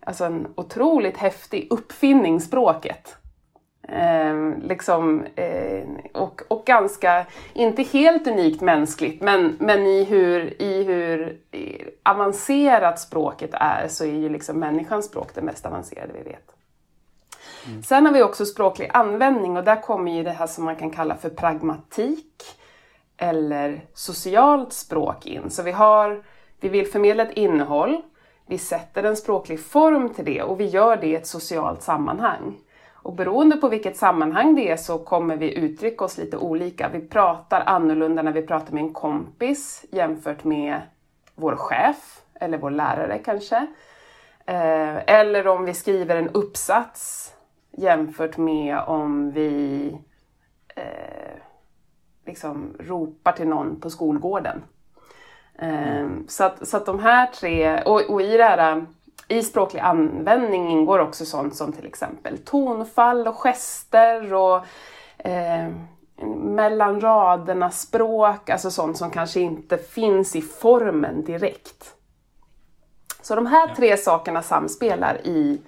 alltså 0.00 0.24
en 0.24 0.46
otroligt 0.56 1.16
häftig 1.16 1.66
uppfinning, 1.70 2.40
språket. 2.40 3.16
Eh, 3.92 4.58
liksom, 4.62 5.24
eh, 5.34 5.88
och, 6.12 6.42
och 6.48 6.66
ganska, 6.66 7.26
inte 7.52 7.82
helt 7.82 8.26
unikt 8.26 8.60
mänskligt, 8.60 9.22
men, 9.22 9.56
men 9.60 9.86
i 9.86 10.04
hur, 10.04 10.62
i 10.62 10.84
hur 10.84 11.40
avancerat 12.02 13.00
språket 13.00 13.50
är 13.52 13.88
så 13.88 14.04
är 14.04 14.14
ju 14.14 14.28
liksom 14.28 14.58
människans 14.58 15.06
språk 15.06 15.28
det 15.34 15.42
mest 15.42 15.66
avancerade 15.66 16.12
vi 16.12 16.22
vet. 16.22 16.54
Mm. 17.66 17.82
Sen 17.82 18.06
har 18.06 18.12
vi 18.12 18.22
också 18.22 18.46
språklig 18.46 18.90
användning 18.92 19.56
och 19.56 19.64
där 19.64 19.82
kommer 19.82 20.12
ju 20.12 20.22
det 20.22 20.30
här 20.30 20.46
som 20.46 20.64
man 20.64 20.76
kan 20.76 20.90
kalla 20.90 21.16
för 21.16 21.30
pragmatik 21.30 22.42
eller 23.16 23.80
socialt 23.94 24.72
språk 24.72 25.26
in. 25.26 25.50
Så 25.50 25.62
vi, 25.62 25.72
har, 25.72 26.22
vi 26.60 26.68
vill 26.68 26.86
förmedla 26.86 27.22
ett 27.22 27.36
innehåll, 27.36 28.02
vi 28.46 28.58
sätter 28.58 29.02
en 29.02 29.16
språklig 29.16 29.60
form 29.60 30.08
till 30.08 30.24
det 30.24 30.42
och 30.42 30.60
vi 30.60 30.64
gör 30.64 30.96
det 30.96 31.06
i 31.06 31.14
ett 31.14 31.26
socialt 31.26 31.82
sammanhang. 31.82 32.56
Och 33.02 33.14
beroende 33.14 33.56
på 33.56 33.68
vilket 33.68 33.96
sammanhang 33.96 34.54
det 34.54 34.70
är 34.70 34.76
så 34.76 34.98
kommer 34.98 35.36
vi 35.36 35.58
uttrycka 35.58 36.04
oss 36.04 36.18
lite 36.18 36.36
olika. 36.36 36.88
Vi 36.88 37.00
pratar 37.00 37.62
annorlunda 37.66 38.22
när 38.22 38.32
vi 38.32 38.42
pratar 38.42 38.72
med 38.72 38.82
en 38.82 38.92
kompis 38.92 39.84
jämfört 39.90 40.44
med 40.44 40.80
vår 41.34 41.56
chef 41.56 42.20
eller 42.34 42.58
vår 42.58 42.70
lärare 42.70 43.18
kanske. 43.18 43.56
Eh, 44.46 44.96
eller 45.06 45.46
om 45.46 45.64
vi 45.64 45.74
skriver 45.74 46.16
en 46.16 46.28
uppsats 46.28 47.32
jämfört 47.72 48.36
med 48.36 48.78
om 48.78 49.30
vi 49.30 49.86
eh, 50.76 51.34
liksom 52.26 52.76
ropar 52.78 53.32
till 53.32 53.48
någon 53.48 53.80
på 53.80 53.90
skolgården. 53.90 54.62
Mm. 55.58 56.24
Så, 56.28 56.44
att, 56.44 56.68
så 56.68 56.76
att 56.76 56.86
de 56.86 56.98
här 56.98 57.26
tre, 57.26 57.82
och, 57.82 58.10
och 58.10 58.22
i 58.22 58.36
det 58.36 58.44
här 58.44 58.86
i 59.30 59.42
språklig 59.42 59.80
användning 59.80 60.70
ingår 60.70 60.98
också 60.98 61.24
sånt 61.24 61.56
som 61.56 61.72
till 61.72 61.86
exempel 61.86 62.38
tonfall 62.38 63.28
och 63.28 63.36
gester 63.36 64.34
och 64.34 64.64
eh, 65.18 65.68
mellan 66.36 67.00
raderna 67.00 67.70
språk, 67.70 68.50
alltså 68.50 68.70
sånt 68.70 68.96
som 68.96 69.10
kanske 69.10 69.40
inte 69.40 69.78
finns 69.78 70.36
i 70.36 70.42
formen 70.42 71.24
direkt. 71.24 71.94
Så 73.22 73.34
de 73.34 73.46
här 73.46 73.74
tre 73.74 73.96
sakerna 73.96 74.42
samspelar 74.42 75.26
i 75.26 75.60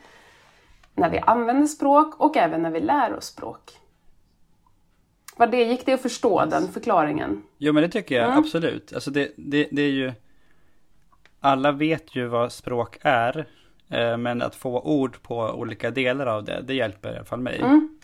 när 0.94 1.10
vi 1.10 1.18
använder 1.18 1.66
språk 1.66 2.20
och 2.20 2.36
även 2.36 2.62
när 2.62 2.70
vi 2.70 2.80
lär 2.80 3.16
oss 3.16 3.26
språk. 3.26 3.78
Vad 5.36 5.50
det, 5.50 5.64
gick 5.64 5.86
det 5.86 5.92
att 5.92 6.02
förstå 6.02 6.44
den 6.44 6.68
förklaringen? 6.68 7.42
Jo 7.58 7.72
men 7.72 7.82
det 7.82 7.88
tycker 7.88 8.14
jag 8.14 8.24
mm. 8.24 8.38
absolut. 8.38 8.92
Alltså 8.92 9.10
det, 9.10 9.32
det, 9.36 9.68
det 9.70 9.82
är 9.82 9.90
ju 9.90 10.12
alla 11.44 11.72
vet 11.72 12.16
ju 12.16 12.26
vad 12.26 12.52
språk 12.52 12.98
är. 13.02 13.46
Eh, 13.88 14.16
men 14.16 14.42
att 14.42 14.54
få 14.54 14.80
ord 14.80 15.22
på 15.22 15.38
olika 15.38 15.90
delar 15.90 16.26
av 16.26 16.44
det, 16.44 16.62
det 16.62 16.74
hjälper 16.74 17.12
i 17.12 17.16
alla 17.16 17.24
fall 17.24 17.40
mig. 17.40 17.60
Mm. 17.60 17.98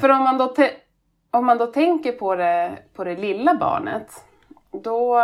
För 0.00 0.08
om 0.08 0.22
man, 0.22 0.38
då 0.38 0.54
om 1.30 1.46
man 1.46 1.58
då 1.58 1.66
tänker 1.66 2.12
på 2.12 2.34
det, 2.34 2.78
på 2.94 3.04
det 3.04 3.16
lilla 3.16 3.54
barnet. 3.54 4.24
Då, 4.70 5.18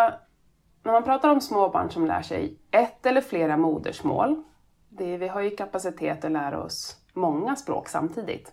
när 0.83 0.93
man 0.93 1.05
pratar 1.05 1.31
om 1.31 1.41
små 1.41 1.69
barn 1.69 1.91
som 1.91 2.07
lär 2.07 2.23
sig 2.23 2.59
ett 2.71 3.07
eller 3.07 3.21
flera 3.21 3.57
modersmål. 3.57 4.43
Det, 4.89 5.17
vi 5.17 5.29
har 5.29 5.41
ju 5.41 5.51
kapacitet 5.51 6.25
att 6.25 6.33
lära 6.33 6.63
oss 6.63 6.97
många 7.13 7.57
språk 7.57 7.89
samtidigt. 7.89 8.53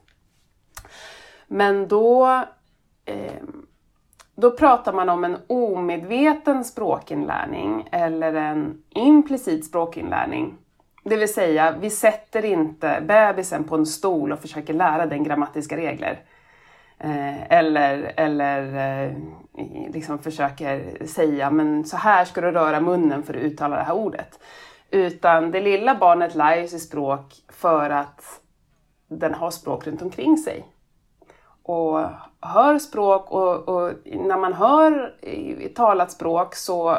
Men 1.47 1.87
då, 1.87 2.43
eh, 3.05 3.41
då 4.35 4.51
pratar 4.51 4.93
man 4.93 5.09
om 5.09 5.23
en 5.23 5.37
omedveten 5.47 6.63
språkinlärning 6.63 7.87
eller 7.91 8.33
en 8.33 8.83
implicit 8.89 9.65
språkinlärning. 9.65 10.57
Det 11.03 11.17
vill 11.17 11.33
säga, 11.33 11.75
vi 11.81 11.89
sätter 11.89 12.45
inte 12.45 13.03
bebisen 13.07 13.63
på 13.63 13.75
en 13.75 13.85
stol 13.85 14.31
och 14.31 14.39
försöker 14.39 14.73
lära 14.73 15.05
den 15.05 15.23
grammatiska 15.23 15.77
regler. 15.77 16.19
Eh, 16.99 17.51
eller 17.51 18.13
eller 18.17 18.75
eh, 19.07 19.17
liksom 19.93 20.19
försöker 20.19 21.05
säga, 21.05 21.51
men 21.51 21.85
så 21.85 21.97
här 21.97 22.25
ska 22.25 22.41
du 22.41 22.51
röra 22.51 22.79
munnen 22.79 23.23
för 23.23 23.33
att 23.33 23.41
uttala 23.41 23.75
det 23.75 23.83
här 23.83 23.95
ordet. 23.95 24.39
Utan 24.91 25.51
det 25.51 25.61
lilla 25.61 25.95
barnet 25.95 26.35
lär 26.35 26.67
sig 26.67 26.79
språk 26.79 27.35
för 27.49 27.89
att 27.89 28.41
den 29.07 29.33
har 29.33 29.51
språk 29.51 29.87
runt 29.87 30.01
omkring 30.01 30.37
sig. 30.37 30.65
Och 31.63 31.99
hör 32.41 32.79
språk 32.79 33.31
och, 33.31 33.69
och 33.69 33.93
när 34.05 34.37
man 34.37 34.53
hör 34.53 35.13
talat 35.75 36.11
språk 36.11 36.55
så 36.55 36.97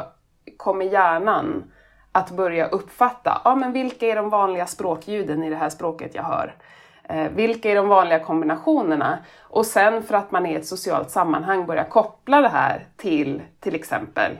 kommer 0.57 0.85
hjärnan 0.85 1.63
att 2.11 2.31
börja 2.31 2.67
uppfatta, 2.67 3.41
ja 3.43 3.55
men 3.55 3.71
vilka 3.71 4.05
är 4.05 4.15
de 4.15 4.29
vanliga 4.29 4.65
språkljuden 4.65 5.43
i 5.43 5.49
det 5.49 5.55
här 5.55 5.69
språket 5.69 6.15
jag 6.15 6.23
hör? 6.23 6.55
Eh, 7.03 7.31
vilka 7.31 7.71
är 7.71 7.75
de 7.75 7.87
vanliga 7.87 8.19
kombinationerna? 8.19 9.19
Och 9.39 9.65
sen 9.65 10.03
för 10.03 10.15
att 10.15 10.31
man 10.31 10.45
är 10.45 10.51
i 10.51 10.55
ett 10.55 10.65
socialt 10.65 11.09
sammanhang 11.09 11.65
börja 11.65 11.83
koppla 11.83 12.41
det 12.41 12.49
här 12.49 12.87
till 12.97 13.41
till 13.59 13.75
exempel 13.75 14.31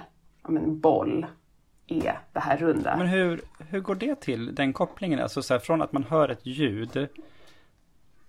ja, 0.44 0.50
men 0.50 0.80
boll, 0.80 1.26
är 1.88 2.20
det 2.34 2.40
här 2.40 2.58
runda. 2.58 2.98
Men 2.98 3.08
hur, 3.08 3.42
hur 3.70 3.80
går 3.80 3.96
det 3.96 4.16
till, 4.16 4.56
den 4.56 4.74
kopplingen? 4.74 5.20
Alltså 5.20 5.42
så 5.42 5.54
här, 5.54 5.60
från 5.60 5.82
att 5.82 5.94
man 5.94 6.04
hör 6.04 6.30
ett 6.30 6.46
ljud, 6.46 7.08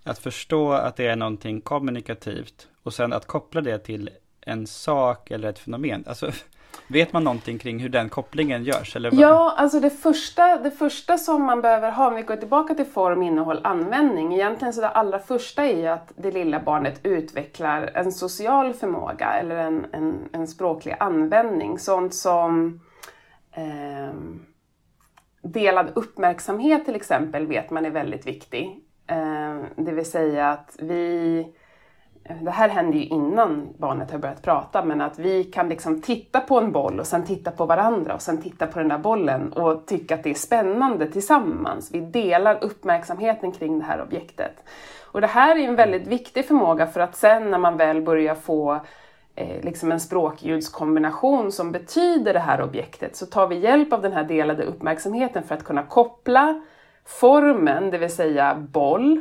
att 0.04 0.18
förstå 0.18 0.72
att 0.72 0.96
det 0.96 1.06
är 1.06 1.16
någonting 1.16 1.60
kommunikativt 1.60 2.68
och 2.82 2.94
sen 2.94 3.12
att 3.12 3.26
koppla 3.26 3.60
det 3.60 3.78
till 3.78 4.10
en 4.40 4.66
sak 4.66 5.30
eller 5.30 5.48
ett 5.48 5.58
fenomen. 5.58 6.04
Alltså, 6.06 6.30
vet 6.88 7.12
man 7.12 7.24
någonting 7.24 7.58
kring 7.58 7.78
hur 7.78 7.88
den 7.88 8.08
kopplingen 8.08 8.64
görs? 8.64 8.96
Eller 8.96 9.10
Ja, 9.14 9.54
alltså 9.56 9.80
det 9.80 9.90
första, 9.90 10.56
det 10.56 10.70
första 10.70 11.18
som 11.18 11.42
man 11.42 11.60
behöver 11.60 11.90
ha, 11.90 12.08
om 12.08 12.14
vi 12.14 12.22
går 12.22 12.36
tillbaka 12.36 12.74
till 12.74 12.86
form, 12.86 13.22
innehåll, 13.22 13.60
användning. 13.64 14.34
Egentligen 14.34 14.72
så 14.72 14.80
det 14.80 14.88
allra 14.88 15.18
första 15.18 15.64
är 15.64 15.76
ju 15.76 15.86
att 15.86 16.12
det 16.16 16.30
lilla 16.30 16.60
barnet 16.60 17.00
utvecklar 17.02 17.90
en 17.94 18.12
social 18.12 18.74
förmåga 18.74 19.32
eller 19.32 19.56
en, 19.56 19.86
en, 19.92 20.28
en 20.32 20.46
språklig 20.46 20.96
användning. 21.00 21.78
Sånt 21.78 22.14
som 22.14 22.80
eh, 23.52 24.14
delad 25.42 25.92
uppmärksamhet 25.94 26.84
till 26.84 26.94
exempel 26.94 27.46
vet 27.46 27.70
man 27.70 27.86
är 27.86 27.90
väldigt 27.90 28.26
viktig. 28.26 28.83
Eh, 29.06 29.56
det 29.76 29.92
vill 29.92 30.10
säga 30.10 30.50
att 30.50 30.76
vi 30.78 31.46
det 32.40 32.50
här 32.50 32.68
händer 32.68 32.98
ju 32.98 33.04
innan 33.04 33.68
barnet 33.78 34.10
har 34.10 34.18
börjat 34.18 34.42
prata, 34.42 34.84
men 34.84 35.00
att 35.00 35.18
vi 35.18 35.44
kan 35.44 35.68
liksom 35.68 36.00
titta 36.00 36.40
på 36.40 36.58
en 36.58 36.72
boll 36.72 37.00
och 37.00 37.06
sen 37.06 37.24
titta 37.24 37.50
på 37.50 37.66
varandra 37.66 38.14
och 38.14 38.22
sen 38.22 38.42
titta 38.42 38.66
på 38.66 38.78
den 38.78 38.88
där 38.88 38.98
bollen 38.98 39.52
och 39.52 39.86
tycka 39.86 40.14
att 40.14 40.22
det 40.22 40.30
är 40.30 40.34
spännande 40.34 41.06
tillsammans. 41.06 41.90
Vi 41.92 42.00
delar 42.00 42.64
uppmärksamheten 42.64 43.52
kring 43.52 43.78
det 43.78 43.84
här 43.84 44.02
objektet. 44.02 44.64
Och 45.02 45.20
det 45.20 45.26
här 45.26 45.56
är 45.56 45.68
en 45.68 45.76
väldigt 45.76 46.06
viktig 46.06 46.46
förmåga 46.46 46.86
för 46.86 47.00
att 47.00 47.16
sen 47.16 47.50
när 47.50 47.58
man 47.58 47.76
väl 47.76 48.02
börjar 48.02 48.34
få 48.34 48.80
eh, 49.34 49.64
liksom 49.64 49.92
en 49.92 50.00
språkljudskombination 50.00 51.52
som 51.52 51.72
betyder 51.72 52.32
det 52.32 52.38
här 52.38 52.62
objektet 52.62 53.16
så 53.16 53.26
tar 53.26 53.46
vi 53.46 53.58
hjälp 53.58 53.92
av 53.92 54.02
den 54.02 54.12
här 54.12 54.24
delade 54.24 54.64
uppmärksamheten 54.64 55.42
för 55.42 55.54
att 55.54 55.64
kunna 55.64 55.82
koppla 55.82 56.62
formen, 57.06 57.90
det 57.90 57.98
vill 57.98 58.10
säga 58.10 58.54
boll, 58.54 59.20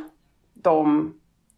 de, 0.54 1.14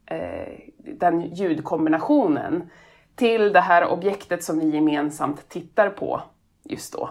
eh, 0.07 0.59
den 0.77 1.21
ljudkombinationen 1.21 2.71
till 3.15 3.53
det 3.53 3.61
här 3.61 3.89
objektet 3.89 4.45
som 4.45 4.59
vi 4.59 4.71
gemensamt 4.71 5.49
tittar 5.49 5.91
på 5.91 6.23
just 6.65 6.93
då. 6.93 7.11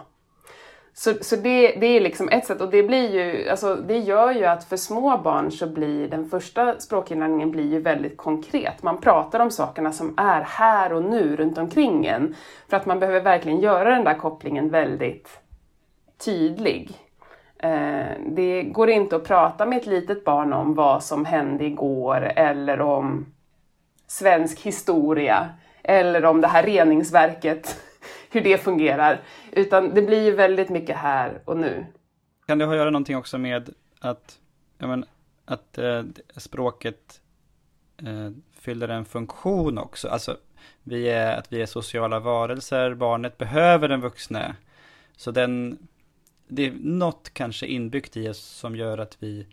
Så, 0.98 1.14
så 1.20 1.36
det, 1.36 1.76
det 1.80 1.86
är 1.86 2.00
liksom 2.00 2.28
ett 2.28 2.46
sätt 2.46 2.60
och 2.60 2.70
det 2.70 2.82
blir 2.82 3.14
ju, 3.14 3.48
alltså 3.48 3.76
det 3.76 3.98
gör 3.98 4.32
ju 4.32 4.44
att 4.44 4.64
för 4.64 4.76
små 4.76 5.18
barn 5.18 5.52
så 5.52 5.66
blir 5.66 6.08
den 6.08 6.28
första 6.28 6.80
språkinlärningen 6.80 7.50
blir 7.50 7.72
ju 7.72 7.80
väldigt 7.80 8.16
konkret. 8.16 8.82
Man 8.82 9.00
pratar 9.00 9.40
om 9.40 9.50
sakerna 9.50 9.92
som 9.92 10.14
är 10.16 10.40
här 10.40 10.92
och 10.92 11.02
nu 11.02 11.36
runt 11.36 11.58
omkring 11.58 12.06
en. 12.06 12.34
För 12.68 12.76
att 12.76 12.86
man 12.86 13.00
behöver 13.00 13.20
verkligen 13.20 13.60
göra 13.60 13.90
den 13.90 14.04
där 14.04 14.14
kopplingen 14.14 14.70
väldigt 14.70 15.28
tydlig. 16.24 17.05
Eh, 17.58 18.16
det 18.26 18.62
går 18.62 18.90
inte 18.90 19.16
att 19.16 19.24
prata 19.24 19.66
med 19.66 19.78
ett 19.78 19.86
litet 19.86 20.24
barn 20.24 20.52
om 20.52 20.74
vad 20.74 21.04
som 21.04 21.24
hände 21.24 21.64
igår 21.64 22.32
eller 22.36 22.80
om 22.80 23.26
svensk 24.06 24.60
historia 24.60 25.48
eller 25.82 26.24
om 26.24 26.40
det 26.40 26.48
här 26.48 26.62
reningsverket 26.62 27.80
hur 28.30 28.40
det 28.40 28.58
fungerar. 28.58 29.20
Utan 29.52 29.94
det 29.94 30.02
blir 30.02 30.32
väldigt 30.32 30.68
mycket 30.68 30.96
här 30.96 31.40
och 31.44 31.56
nu. 31.56 31.86
Kan 32.46 32.58
det 32.58 32.64
ha 32.64 32.72
att 32.72 32.78
göra 32.78 32.90
någonting 32.90 33.16
också 33.16 33.38
med 33.38 33.70
att, 34.00 34.38
men, 34.78 35.04
att 35.44 35.78
eh, 35.78 36.02
språket 36.36 37.20
eh, 37.96 38.30
fyller 38.60 38.88
en 38.88 39.04
funktion 39.04 39.78
också? 39.78 40.08
Alltså, 40.08 40.36
vi 40.82 41.08
är, 41.08 41.38
att 41.38 41.52
vi 41.52 41.62
är 41.62 41.66
sociala 41.66 42.20
varelser, 42.20 42.94
barnet 42.94 43.38
behöver 43.38 43.88
den 43.88 44.00
vuxne. 44.00 44.54
Så 45.16 45.30
den, 45.30 45.78
det 46.48 46.66
är 46.66 46.72
något 46.80 47.30
kanske 47.32 47.66
inbyggt 47.66 48.16
i 48.16 48.28
oss 48.28 48.40
som 48.40 48.76
gör 48.76 48.98
att 48.98 49.16
vi, 49.20 49.46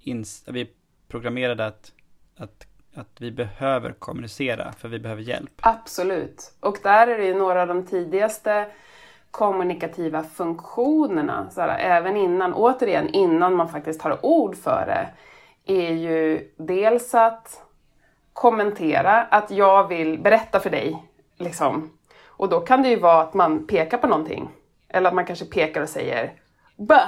ins, 0.00 0.44
vi 0.46 0.60
är 0.60 0.68
programmerade 1.08 1.66
att, 1.66 1.92
att 2.36 2.66
att 2.94 3.20
vi 3.20 3.30
behöver 3.30 3.92
kommunicera 3.92 4.72
för 4.72 4.88
vi 4.88 4.98
behöver 4.98 5.22
hjälp. 5.22 5.50
Absolut. 5.60 6.52
Och 6.60 6.78
där 6.82 7.06
är 7.06 7.18
det 7.18 7.24
ju 7.24 7.34
några 7.34 7.62
av 7.62 7.68
de 7.68 7.86
tidigaste 7.86 8.66
kommunikativa 9.30 10.22
funktionerna, 10.22 11.50
så 11.50 11.60
här, 11.60 11.78
även 11.78 12.16
innan, 12.16 12.54
återigen 12.54 13.08
innan 13.08 13.54
man 13.54 13.68
faktiskt 13.68 14.02
har 14.02 14.26
ord 14.26 14.56
för 14.56 14.86
det, 14.86 15.08
är 15.74 15.92
ju 15.92 16.50
dels 16.56 17.14
att 17.14 17.62
kommentera, 18.32 19.22
att 19.22 19.50
jag 19.50 19.88
vill 19.88 20.18
berätta 20.18 20.60
för 20.60 20.70
dig. 20.70 21.04
Liksom. 21.36 21.90
Och 22.24 22.48
då 22.48 22.60
kan 22.60 22.82
det 22.82 22.88
ju 22.88 22.96
vara 22.96 23.22
att 23.22 23.34
man 23.34 23.66
pekar 23.66 23.98
på 23.98 24.06
någonting. 24.06 24.48
Eller 24.90 25.08
att 25.08 25.14
man 25.14 25.26
kanske 25.26 25.44
pekar 25.44 25.82
och 25.82 25.88
säger 25.88 26.32
Bö! 26.76 27.00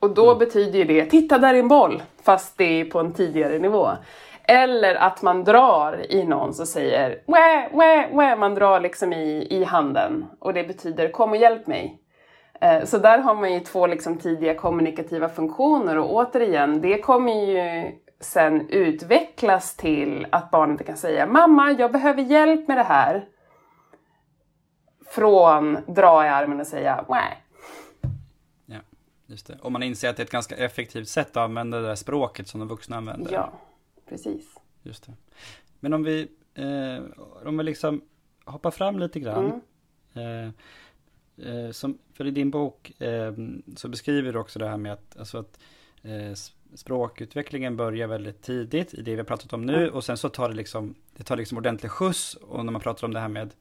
Och 0.00 0.14
då 0.14 0.26
mm. 0.26 0.38
betyder 0.38 0.78
ju 0.78 0.84
det, 0.84 1.04
titta 1.04 1.38
där 1.38 1.54
är 1.54 1.58
en 1.58 1.68
boll, 1.68 2.02
fast 2.22 2.58
det 2.58 2.80
är 2.80 2.84
på 2.84 2.98
en 2.98 3.12
tidigare 3.12 3.58
nivå. 3.58 3.88
Eller 4.48 4.94
att 4.94 5.22
man 5.22 5.44
drar 5.44 6.12
i 6.12 6.24
någon 6.24 6.48
och 6.48 6.68
säger 6.68 7.22
wä, 7.26 7.68
wä, 7.72 8.08
wä. 8.12 8.36
Man 8.36 8.54
drar 8.54 8.80
liksom 8.80 9.12
i, 9.12 9.46
i 9.50 9.64
handen 9.64 10.26
och 10.38 10.54
det 10.54 10.64
betyder 10.64 11.08
kom 11.08 11.30
och 11.30 11.36
hjälp 11.36 11.66
mig. 11.66 12.00
Eh, 12.60 12.84
så 12.84 12.98
där 12.98 13.18
har 13.18 13.34
man 13.34 13.52
ju 13.52 13.60
två 13.60 13.86
liksom 13.86 14.18
tidiga 14.18 14.54
kommunikativa 14.54 15.28
funktioner 15.28 15.98
och 15.98 16.14
återigen, 16.14 16.80
det 16.80 16.98
kommer 16.98 17.32
ju 17.32 17.92
sen 18.20 18.68
utvecklas 18.68 19.76
till 19.76 20.26
att 20.30 20.50
barnet 20.50 20.86
kan 20.86 20.96
säga 20.96 21.26
Mamma, 21.26 21.72
jag 21.78 21.92
behöver 21.92 22.22
hjälp 22.22 22.68
med 22.68 22.76
det 22.76 22.82
här. 22.82 23.24
Från 25.16 25.78
dra 25.94 26.26
i 26.26 26.28
armen 26.28 26.60
och 26.60 26.66
säga 26.66 27.04
wä. 27.08 27.22
Ja, 28.66 28.78
just 29.26 29.46
det. 29.46 29.58
Och 29.62 29.72
man 29.72 29.82
inser 29.82 30.08
att 30.08 30.16
det 30.16 30.22
är 30.22 30.24
ett 30.24 30.30
ganska 30.30 30.56
effektivt 30.56 31.08
sätt 31.08 31.30
att 31.30 31.36
använda 31.36 31.80
det 31.80 31.86
där 31.86 31.94
språket 31.94 32.48
som 32.48 32.60
de 32.60 32.68
vuxna 32.68 32.96
använder. 32.96 33.32
Ja 33.32 33.52
precis. 34.08 34.58
Just 34.82 35.06
det. 35.06 35.12
Men 35.80 35.92
om 35.92 36.02
vi, 36.02 36.28
eh, 36.54 37.02
om 37.46 37.56
vi 37.56 37.64
liksom 37.64 38.02
hoppar 38.44 38.70
fram 38.70 38.98
lite 38.98 39.20
grann. 39.20 39.60
Mm. 40.14 40.52
Eh, 41.38 41.48
eh, 41.48 41.70
som, 41.70 41.98
för 42.12 42.26
i 42.26 42.30
din 42.30 42.50
bok 42.50 43.00
eh, 43.00 43.32
så 43.76 43.88
beskriver 43.88 44.32
du 44.32 44.38
också 44.38 44.58
det 44.58 44.68
här 44.68 44.76
med 44.76 44.92
att, 44.92 45.16
alltså 45.18 45.38
att 45.38 45.60
eh, 46.02 46.32
språkutvecklingen 46.74 47.76
börjar 47.76 48.08
väldigt 48.08 48.42
tidigt 48.42 48.94
i 48.94 49.02
det 49.02 49.10
vi 49.10 49.16
har 49.16 49.24
pratat 49.24 49.52
om 49.52 49.66
nu 49.66 49.82
mm. 49.82 49.94
och 49.94 50.04
sen 50.04 50.16
så 50.16 50.28
tar 50.28 50.48
det 50.48 50.54
liksom, 50.54 50.94
det 51.16 51.22
tar 51.22 51.36
liksom 51.36 51.58
ordentlig 51.58 51.90
skjuts 51.90 52.34
och 52.34 52.64
när 52.64 52.72
man 52.72 52.80
pratar 52.80 53.06
om 53.06 53.14
det 53.14 53.20
här 53.20 53.28
med 53.28 53.54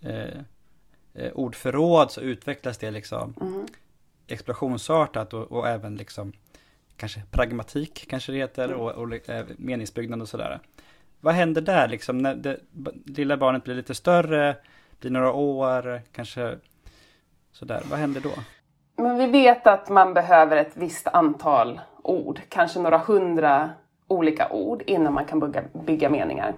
eh, 0.00 0.40
ordförråd 1.34 2.10
så 2.10 2.20
utvecklas 2.20 2.78
det 2.78 2.90
liksom 2.90 3.34
mm. 3.40 3.66
explosionsartat 4.26 5.34
och, 5.34 5.52
och 5.52 5.68
även 5.68 5.96
liksom 5.96 6.32
kanske 6.96 7.22
pragmatik 7.30 8.06
kanske 8.08 8.32
det 8.32 8.38
heter 8.38 8.64
mm. 8.64 8.80
och, 8.80 8.90
och 8.90 9.28
eh, 9.28 9.46
meningsbyggnad 9.58 10.22
och 10.22 10.28
sådär. 10.28 10.60
Vad 11.20 11.34
händer 11.34 11.60
där 11.60 11.88
liksom 11.88 12.18
när 12.18 12.34
det 12.34 12.60
lilla 13.06 13.36
barnet 13.36 13.64
blir 13.64 13.74
lite 13.74 13.94
större, 13.94 14.56
blir 15.00 15.10
några 15.10 15.32
år, 15.32 16.02
kanske 16.12 16.58
sådär. 17.52 17.82
Vad 17.90 17.98
händer 17.98 18.20
då? 18.20 18.30
Men 18.96 19.18
vi 19.18 19.26
vet 19.26 19.66
att 19.66 19.88
man 19.88 20.14
behöver 20.14 20.56
ett 20.56 20.72
visst 20.74 21.06
antal 21.06 21.80
ord, 22.02 22.40
kanske 22.48 22.80
några 22.80 22.98
hundra 22.98 23.70
olika 24.08 24.48
ord 24.48 24.82
innan 24.86 25.12
man 25.12 25.24
kan 25.24 25.40
bygga, 25.40 25.62
bygga 25.86 26.10
meningar. 26.10 26.54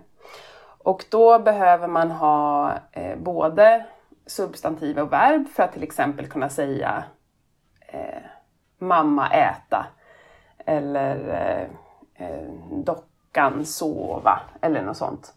Och 0.78 1.04
då 1.10 1.38
behöver 1.38 1.88
man 1.88 2.10
ha 2.10 2.72
eh, 2.92 3.18
både 3.18 3.84
substantiv 4.26 4.98
och 4.98 5.12
verb 5.12 5.48
för 5.48 5.62
att 5.62 5.72
till 5.72 5.82
exempel 5.82 6.26
kunna 6.26 6.48
säga 6.48 7.04
eh, 7.80 8.22
mamma 8.78 9.30
äta 9.30 9.86
eller 10.66 11.16
eh, 11.28 12.26
eh, 12.26 12.52
dockan 12.84 13.64
sova 13.64 14.40
eller 14.60 14.82
något 14.82 14.96
sånt. 14.96 15.34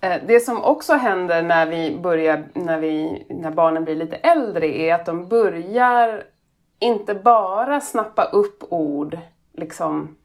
Eh, 0.00 0.22
det 0.26 0.40
som 0.40 0.64
också 0.64 0.92
händer 0.92 1.42
när, 1.42 1.66
vi 1.66 1.98
börjar, 1.98 2.44
när, 2.52 2.78
vi, 2.78 3.26
när 3.28 3.50
barnen 3.50 3.84
blir 3.84 3.96
lite 3.96 4.16
äldre 4.16 4.66
är 4.66 4.94
att 4.94 5.06
de 5.06 5.28
börjar 5.28 6.24
inte 6.78 7.14
bara 7.14 7.80
snappa 7.80 8.24
upp 8.24 8.62
ord, 8.72 9.18
liksom 9.52 10.16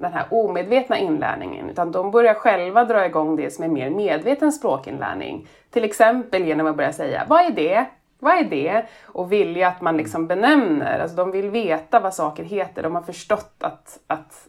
den 0.00 0.12
här 0.12 0.26
omedvetna 0.30 0.98
inlärningen, 0.98 1.70
utan 1.70 1.92
de 1.92 2.10
börjar 2.10 2.34
själva 2.34 2.84
dra 2.84 3.06
igång 3.06 3.36
det 3.36 3.50
som 3.50 3.64
är 3.64 3.68
mer 3.68 3.90
medveten 3.90 4.52
språkinlärning. 4.52 5.48
Till 5.70 5.84
exempel 5.84 6.44
genom 6.44 6.66
att 6.66 6.76
börja 6.76 6.92
säga 6.92 7.24
Vad 7.28 7.40
är 7.40 7.50
det? 7.50 7.86
Vad 8.18 8.34
är 8.34 8.44
det? 8.44 8.86
Och 9.02 9.32
vilja 9.32 9.68
att 9.68 9.80
man 9.80 9.96
liksom 9.96 10.26
benämner, 10.26 11.00
alltså 11.00 11.16
de 11.16 11.30
vill 11.30 11.50
veta 11.50 12.00
vad 12.00 12.14
saker 12.14 12.44
heter. 12.44 12.82
De 12.82 12.94
har 12.94 13.02
förstått 13.02 13.54
att, 13.60 13.98
att, 14.06 14.48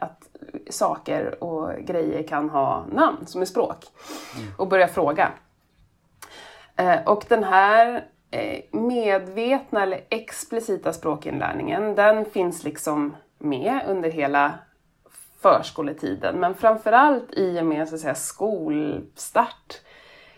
att 0.00 0.22
saker 0.70 1.44
och 1.44 1.72
grejer 1.80 2.22
kan 2.22 2.50
ha 2.50 2.84
namn 2.92 3.26
som 3.26 3.40
är 3.40 3.46
språk. 3.46 3.84
Mm. 4.36 4.52
Och 4.58 4.68
börja 4.68 4.88
fråga. 4.88 5.32
Eh, 6.76 6.96
och 7.06 7.24
den 7.28 7.44
här 7.44 8.04
eh, 8.30 8.60
medvetna 8.72 9.82
eller 9.82 10.00
explicita 10.08 10.92
språkinlärningen, 10.92 11.94
den 11.94 12.24
finns 12.24 12.64
liksom 12.64 13.14
med 13.44 13.80
under 13.88 14.10
hela 14.10 14.52
förskoletiden. 15.40 16.40
Men 16.40 16.54
framförallt 16.54 17.32
i 17.32 17.60
och 17.60 17.66
med 17.66 17.88
så 17.88 17.94
att 17.94 18.00
säga, 18.00 18.14
skolstart 18.14 19.80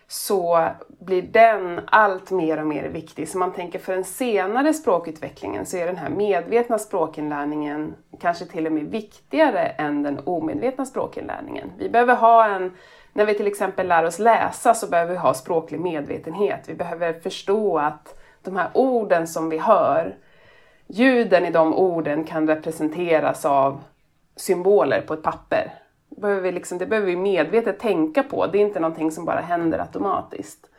så 0.08 0.68
blir 1.00 1.22
den 1.22 1.80
allt 1.86 2.30
mer 2.30 2.60
och 2.60 2.66
mer 2.66 2.88
viktig. 2.88 3.28
Så 3.28 3.38
man 3.38 3.52
tänker 3.52 3.78
för 3.78 3.92
den 3.92 4.04
senare 4.04 4.74
språkutvecklingen 4.74 5.66
så 5.66 5.76
är 5.76 5.86
den 5.86 5.96
här 5.96 6.08
medvetna 6.08 6.78
språkinlärningen 6.78 7.94
kanske 8.20 8.44
till 8.44 8.66
och 8.66 8.72
med 8.72 8.84
viktigare 8.84 9.60
än 9.60 10.02
den 10.02 10.20
omedvetna 10.24 10.84
språkinlärningen. 10.84 11.72
Vi 11.78 11.88
behöver 11.88 12.16
ha 12.16 12.46
en, 12.46 12.72
när 13.12 13.26
vi 13.26 13.34
till 13.34 13.46
exempel 13.46 13.88
lär 13.88 14.04
oss 14.04 14.18
läsa 14.18 14.74
så 14.74 14.86
behöver 14.86 15.12
vi 15.12 15.18
ha 15.18 15.34
språklig 15.34 15.80
medvetenhet. 15.80 16.60
Vi 16.66 16.74
behöver 16.74 17.12
förstå 17.12 17.78
att 17.78 18.20
de 18.42 18.56
här 18.56 18.68
orden 18.74 19.26
som 19.26 19.48
vi 19.48 19.58
hör, 19.58 20.16
ljuden 20.86 21.44
i 21.44 21.50
de 21.50 21.74
orden 21.74 22.24
kan 22.24 22.46
representeras 22.46 23.44
av 23.44 23.80
symboler 24.36 25.00
på 25.00 25.14
ett 25.14 25.22
papper 25.22 25.72
behöver 26.16 26.40
vi 26.40 26.52
liksom, 26.52 26.78
det 26.78 26.86
behöver 26.86 27.06
vi 27.06 27.16
medvetet 27.16 27.78
tänka 27.78 28.22
på. 28.22 28.46
Det 28.46 28.58
är 28.58 28.62
inte 28.62 28.80
någonting 28.80 29.10
som 29.10 29.24
bara 29.24 29.40
händer 29.40 29.78
automatiskt. 29.78 30.70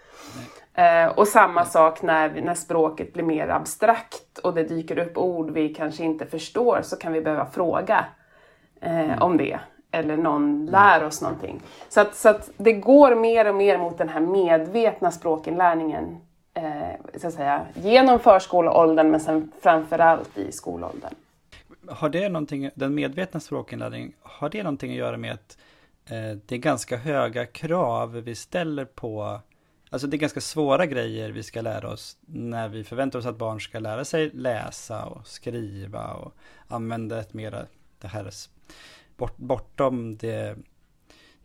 Eh, 0.73 1.05
och 1.05 1.27
samma 1.27 1.65
sak 1.65 2.01
när, 2.01 2.41
när 2.41 2.53
språket 2.53 3.13
blir 3.13 3.23
mer 3.23 3.47
abstrakt 3.47 4.37
och 4.43 4.53
det 4.53 4.63
dyker 4.63 4.99
upp 4.99 5.17
ord 5.17 5.51
vi 5.51 5.69
kanske 5.73 6.03
inte 6.03 6.25
förstår 6.25 6.81
så 6.83 6.95
kan 6.95 7.13
vi 7.13 7.21
behöva 7.21 7.45
fråga 7.45 8.05
eh, 8.81 8.99
mm. 8.99 9.21
om 9.21 9.37
det. 9.37 9.59
Eller 9.91 10.17
någon 10.17 10.65
lär 10.65 11.03
oss 11.03 11.21
någonting. 11.21 11.61
Så 11.89 12.01
att, 12.01 12.15
så 12.15 12.29
att 12.29 12.49
det 12.57 12.73
går 12.73 13.15
mer 13.15 13.49
och 13.49 13.55
mer 13.55 13.77
mot 13.77 13.97
den 13.97 14.09
här 14.09 14.19
medvetna 14.19 15.11
språkinlärningen 15.11 16.17
eh, 16.57 17.19
så 17.19 17.27
att 17.27 17.33
säga, 17.33 17.67
genom 17.73 18.19
förskoleåldern 18.19 19.11
men 19.11 19.19
sen 19.19 19.51
framförallt 19.61 20.37
i 20.37 20.51
skolåldern. 20.51 21.13
Har 21.87 22.09
det 22.09 22.29
någonting, 22.29 22.69
den 22.75 22.95
medvetna 22.95 23.39
språkinlärningen, 23.39 24.13
har 24.21 24.49
det 24.49 24.63
någonting 24.63 24.91
att 24.91 24.97
göra 24.97 25.17
med 25.17 25.33
att 25.33 25.57
eh, 26.05 26.37
det 26.45 26.55
är 26.55 26.59
ganska 26.59 26.97
höga 26.97 27.45
krav 27.45 28.11
vi 28.11 28.35
ställer 28.35 28.85
på 28.85 29.39
Alltså 29.89 30.07
det 30.07 30.17
är 30.17 30.19
ganska 30.19 30.41
svåra 30.41 30.85
grejer 30.85 31.31
vi 31.31 31.43
ska 31.43 31.61
lära 31.61 31.89
oss 31.89 32.17
när 32.25 32.69
vi 32.69 32.83
förväntar 32.83 33.19
oss 33.19 33.25
att 33.25 33.37
barn 33.37 33.61
ska 33.61 33.79
lära 33.79 34.05
sig 34.05 34.29
läsa 34.29 35.05
och 35.05 35.27
skriva 35.27 36.13
och 36.13 36.33
använda 36.67 37.19
ett 37.19 37.33
mera, 37.33 37.65
det 38.01 38.07
här 38.07 38.31
bort, 39.17 39.37
bortom 39.37 40.17
det, 40.17 40.57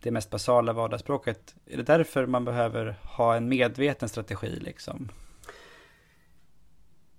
det 0.03 0.11
mest 0.11 0.29
basala 0.29 0.73
vardagsspråket. 0.73 1.55
Är 1.65 1.77
det 1.77 1.83
därför 1.83 2.25
man 2.25 2.45
behöver 2.45 2.95
ha 3.17 3.35
en 3.35 3.49
medveten 3.49 4.09
strategi 4.09 4.59
liksom? 4.61 5.09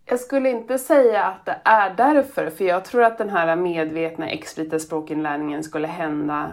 Jag 0.07 0.21
skulle 0.21 0.51
inte 0.51 0.79
säga 0.79 1.25
att 1.25 1.47
det 1.47 1.61
är 1.65 1.95
därför, 1.95 2.51
för 2.51 2.65
jag 2.65 2.85
tror 2.85 3.03
att 3.03 3.19
den 3.19 3.31
här 3.31 3.57
medvetna 3.57 4.31
explicita 4.31 4.79
språkinlärningen 4.79 5.63
skulle 5.63 5.89
hända 5.89 6.53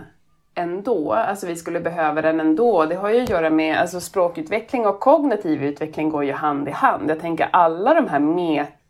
ändå. 0.55 1.13
Alltså 1.13 1.47
vi 1.47 1.55
skulle 1.55 1.79
behöva 1.79 2.21
den 2.21 2.39
ändå. 2.39 2.85
Det 2.85 2.95
har 2.95 3.09
ju 3.09 3.23
att 3.23 3.29
göra 3.29 3.49
med, 3.49 3.77
alltså 3.77 4.01
språkutveckling 4.01 4.85
och 4.87 4.99
kognitiv 4.99 5.63
utveckling 5.63 6.09
går 6.09 6.23
ju 6.23 6.31
hand 6.31 6.67
i 6.67 6.71
hand. 6.71 7.09
Jag 7.09 7.19
tänker 7.19 7.49
alla 7.51 7.93
de 7.93 8.07
här 8.07 8.19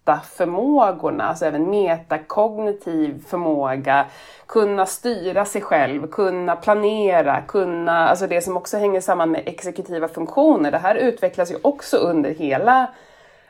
metaförmågorna, 0.05 1.23
alltså 1.23 1.45
även 1.45 1.69
metakognitiv 1.69 3.23
förmåga, 3.27 4.05
kunna 4.45 4.85
styra 4.85 5.45
sig 5.45 5.61
själv, 5.61 6.07
kunna 6.07 6.55
planera, 6.55 7.41
kunna, 7.41 8.09
alltså 8.09 8.27
det 8.27 8.41
som 8.41 8.57
också 8.57 8.77
hänger 8.77 9.01
samman 9.01 9.31
med 9.31 9.41
exekutiva 9.45 10.07
funktioner. 10.07 10.71
Det 10.71 10.77
här 10.77 10.95
utvecklas 10.95 11.51
ju 11.51 11.55
också 11.61 11.97
under 11.97 12.29
hela 12.29 12.89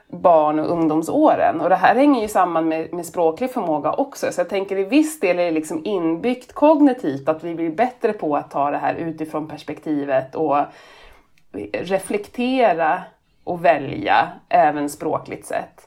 barn 0.08 0.60
och 0.60 0.72
ungdomsåren. 0.72 1.62
Och 1.62 1.70
det 1.70 1.76
här 1.76 1.96
hänger 1.96 2.22
ju 2.22 2.28
samman 2.28 2.68
med, 2.68 2.94
med 2.94 3.06
språklig 3.06 3.52
förmåga 3.52 3.92
också. 3.92 4.32
Så 4.32 4.42
jag 4.42 4.50
tänker 4.50 4.78
i 4.78 4.84
viss 4.84 5.20
del 5.20 5.40
är 5.40 5.46
det 5.46 5.52
liksom 5.52 5.82
inbyggt 5.86 6.54
kognitivt 6.54 7.30
att 7.30 7.44
vi 7.44 7.56
blir 7.56 7.70
bättre 7.70 8.14
på 8.14 8.36
att 8.36 8.52
ta 8.52 8.72
det 8.72 8.78
här 8.78 8.96
utifrån 8.96 9.48
perspektivet 9.48 10.36
och 10.36 10.58
reflektera 11.74 13.02
och 13.44 13.66
välja 13.66 14.30
även 14.50 14.90
språkligt 14.90 15.46
sett. 15.46 15.81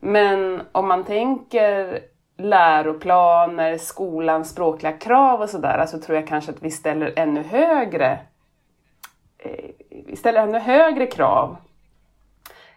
Men 0.00 0.62
om 0.72 0.88
man 0.88 1.04
tänker 1.04 2.00
läroplaner, 2.36 3.78
skolans 3.78 4.50
språkliga 4.50 4.92
krav 4.92 5.40
och 5.40 5.50
sådär, 5.50 5.86
så 5.86 5.98
tror 5.98 6.16
jag 6.16 6.26
kanske 6.26 6.52
att 6.52 6.62
vi 6.62 6.70
ställer 6.70 7.12
ännu 7.16 7.42
högre 7.42 8.18
eh, 9.38 9.70
vi 10.06 10.16
ställer 10.16 10.42
ännu 10.42 10.58
högre 10.58 11.06
krav 11.06 11.56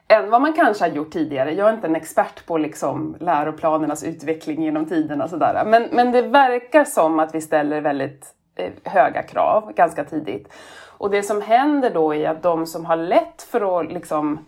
än 0.07 0.29
vad 0.29 0.41
man 0.41 0.53
kanske 0.53 0.83
har 0.83 0.91
gjort 0.91 1.11
tidigare. 1.11 1.53
Jag 1.53 1.69
är 1.69 1.73
inte 1.73 1.87
en 1.87 1.95
expert 1.95 2.45
på 2.45 2.57
liksom 2.57 3.15
läroplanernas 3.19 4.03
utveckling 4.03 4.63
genom 4.63 4.85
tiderna. 4.85 5.27
Sådär. 5.27 5.63
Men, 5.65 5.87
men 5.91 6.11
det 6.11 6.21
verkar 6.21 6.83
som 6.83 7.19
att 7.19 7.35
vi 7.35 7.41
ställer 7.41 7.81
väldigt 7.81 8.27
eh, 8.55 8.71
höga 8.83 9.23
krav 9.23 9.73
ganska 9.75 10.03
tidigt. 10.03 10.53
Och 10.97 11.09
det 11.09 11.23
som 11.23 11.41
händer 11.41 11.89
då 11.89 12.15
är 12.15 12.29
att 12.29 12.43
de 12.43 12.65
som 12.65 12.85
har 12.85 12.95
lätt 12.95 13.41
för 13.41 13.79
att 13.79 13.91
liksom 13.91 14.45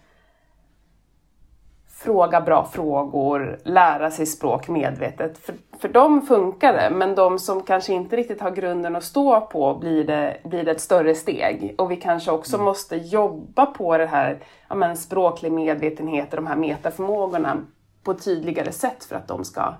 fråga 2.05 2.41
bra 2.41 2.65
frågor, 2.65 3.59
lära 3.63 4.11
sig 4.11 4.25
språk 4.25 4.67
medvetet. 4.67 5.37
För, 5.37 5.55
för 5.79 5.89
dem 5.89 6.21
funkar 6.21 6.73
det, 6.73 6.89
men 6.95 7.15
de 7.15 7.39
som 7.39 7.63
kanske 7.63 7.93
inte 7.93 8.15
riktigt 8.15 8.41
har 8.41 8.51
grunden 8.51 8.95
att 8.95 9.03
stå 9.03 9.41
på 9.41 9.75
blir 9.75 10.03
det, 10.03 10.37
blir 10.43 10.63
det 10.63 10.71
ett 10.71 10.81
större 10.81 11.15
steg. 11.15 11.75
Och 11.77 11.91
vi 11.91 11.95
kanske 11.95 12.31
också 12.31 12.55
mm. 12.55 12.65
måste 12.65 12.95
jobba 12.95 13.65
på 13.65 13.97
det 13.97 14.05
här 14.05 14.43
ja, 14.67 14.75
men, 14.75 14.97
språklig 14.97 15.51
medvetenhet 15.51 16.29
och 16.29 16.35
de 16.35 16.47
här 16.47 16.55
metaförmågorna 16.55 17.57
på 18.03 18.11
ett 18.11 18.23
tydligare 18.23 18.71
sätt 18.71 19.03
för 19.03 19.15
att 19.15 19.27
de 19.27 19.45
ska 19.45 19.73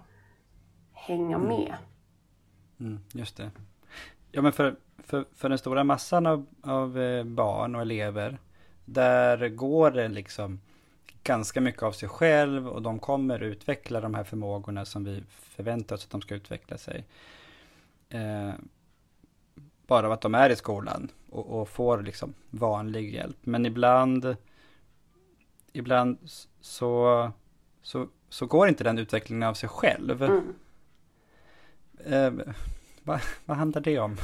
hänga 0.93 1.35
mm. 1.35 1.47
med. 1.47 1.73
Mm, 2.79 2.99
just 3.13 3.37
det. 3.37 3.51
Ja, 4.31 4.41
men 4.41 4.51
för, 4.51 4.75
för, 4.97 5.25
för 5.35 5.49
den 5.49 5.57
stora 5.57 5.83
massan 5.83 6.25
av, 6.25 6.45
av 6.63 6.99
eh, 6.99 7.23
barn 7.23 7.75
och 7.75 7.81
elever, 7.81 8.37
där 8.85 9.49
går 9.49 9.91
det 9.91 10.07
liksom 10.07 10.59
ganska 11.25 11.61
mycket 11.61 11.83
av 11.83 11.91
sig 11.91 12.09
själv 12.09 12.67
och 12.67 12.81
de 12.81 12.99
kommer 12.99 13.39
utveckla 13.39 14.01
de 14.01 14.13
här 14.13 14.23
förmågorna 14.23 14.85
som 14.85 15.03
vi 15.03 15.23
förväntar 15.29 15.95
oss 15.95 16.05
att 16.05 16.11
de 16.11 16.21
ska 16.21 16.35
utveckla 16.35 16.77
sig. 16.77 17.05
Eh, 18.09 18.51
bara 19.87 20.05
av 20.05 20.11
att 20.11 20.21
de 20.21 20.35
är 20.35 20.49
i 20.49 20.55
skolan 20.55 21.11
och, 21.29 21.61
och, 21.61 21.69
får 21.69 22.01
liksom 22.01 22.33
vanlig 22.49 23.13
hjälp. 23.13 23.37
Men 23.41 23.65
ibland, 23.65 24.35
ibland 25.73 26.17
så, 26.61 27.31
så, 27.81 28.07
så 28.29 28.45
går 28.45 28.67
inte 28.67 28.83
den 28.83 28.97
utvecklingen 28.97 29.49
av 29.49 29.53
sig 29.53 29.69
själv. 29.69 30.23
Mm. 30.23 30.53
Eh, 32.05 32.53
vad, 33.03 33.19
vad 33.45 33.57
handlar 33.57 33.81
det 33.81 33.99
om? 33.99 34.17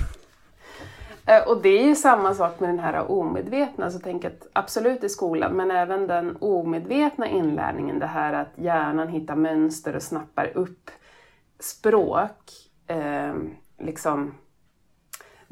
Eh, 1.26 1.48
och 1.48 1.62
det 1.62 1.70
är 1.70 1.88
ju 1.88 1.96
samma 1.96 2.34
sak 2.34 2.60
med 2.60 2.70
den 2.70 2.80
här 2.80 3.12
omedvetna, 3.12 3.92
så 3.92 4.00
tänk 4.00 4.26
att 4.26 4.48
absolut 4.54 5.04
i 5.04 5.10
skolan, 5.10 5.54
men 5.54 5.72
även 5.72 6.08
den 6.08 6.38
omedvetna 6.40 7.28
inlärningen, 7.28 8.00
det 8.00 8.06
här 8.06 8.34
att 8.34 8.52
hjärnan 8.56 9.08
hittar 9.08 9.36
mönster 9.36 9.96
och 9.96 10.04
snappar 10.04 10.58
upp 10.58 10.92
språk, 11.60 12.52
eh, 12.88 13.34
liksom 13.80 14.36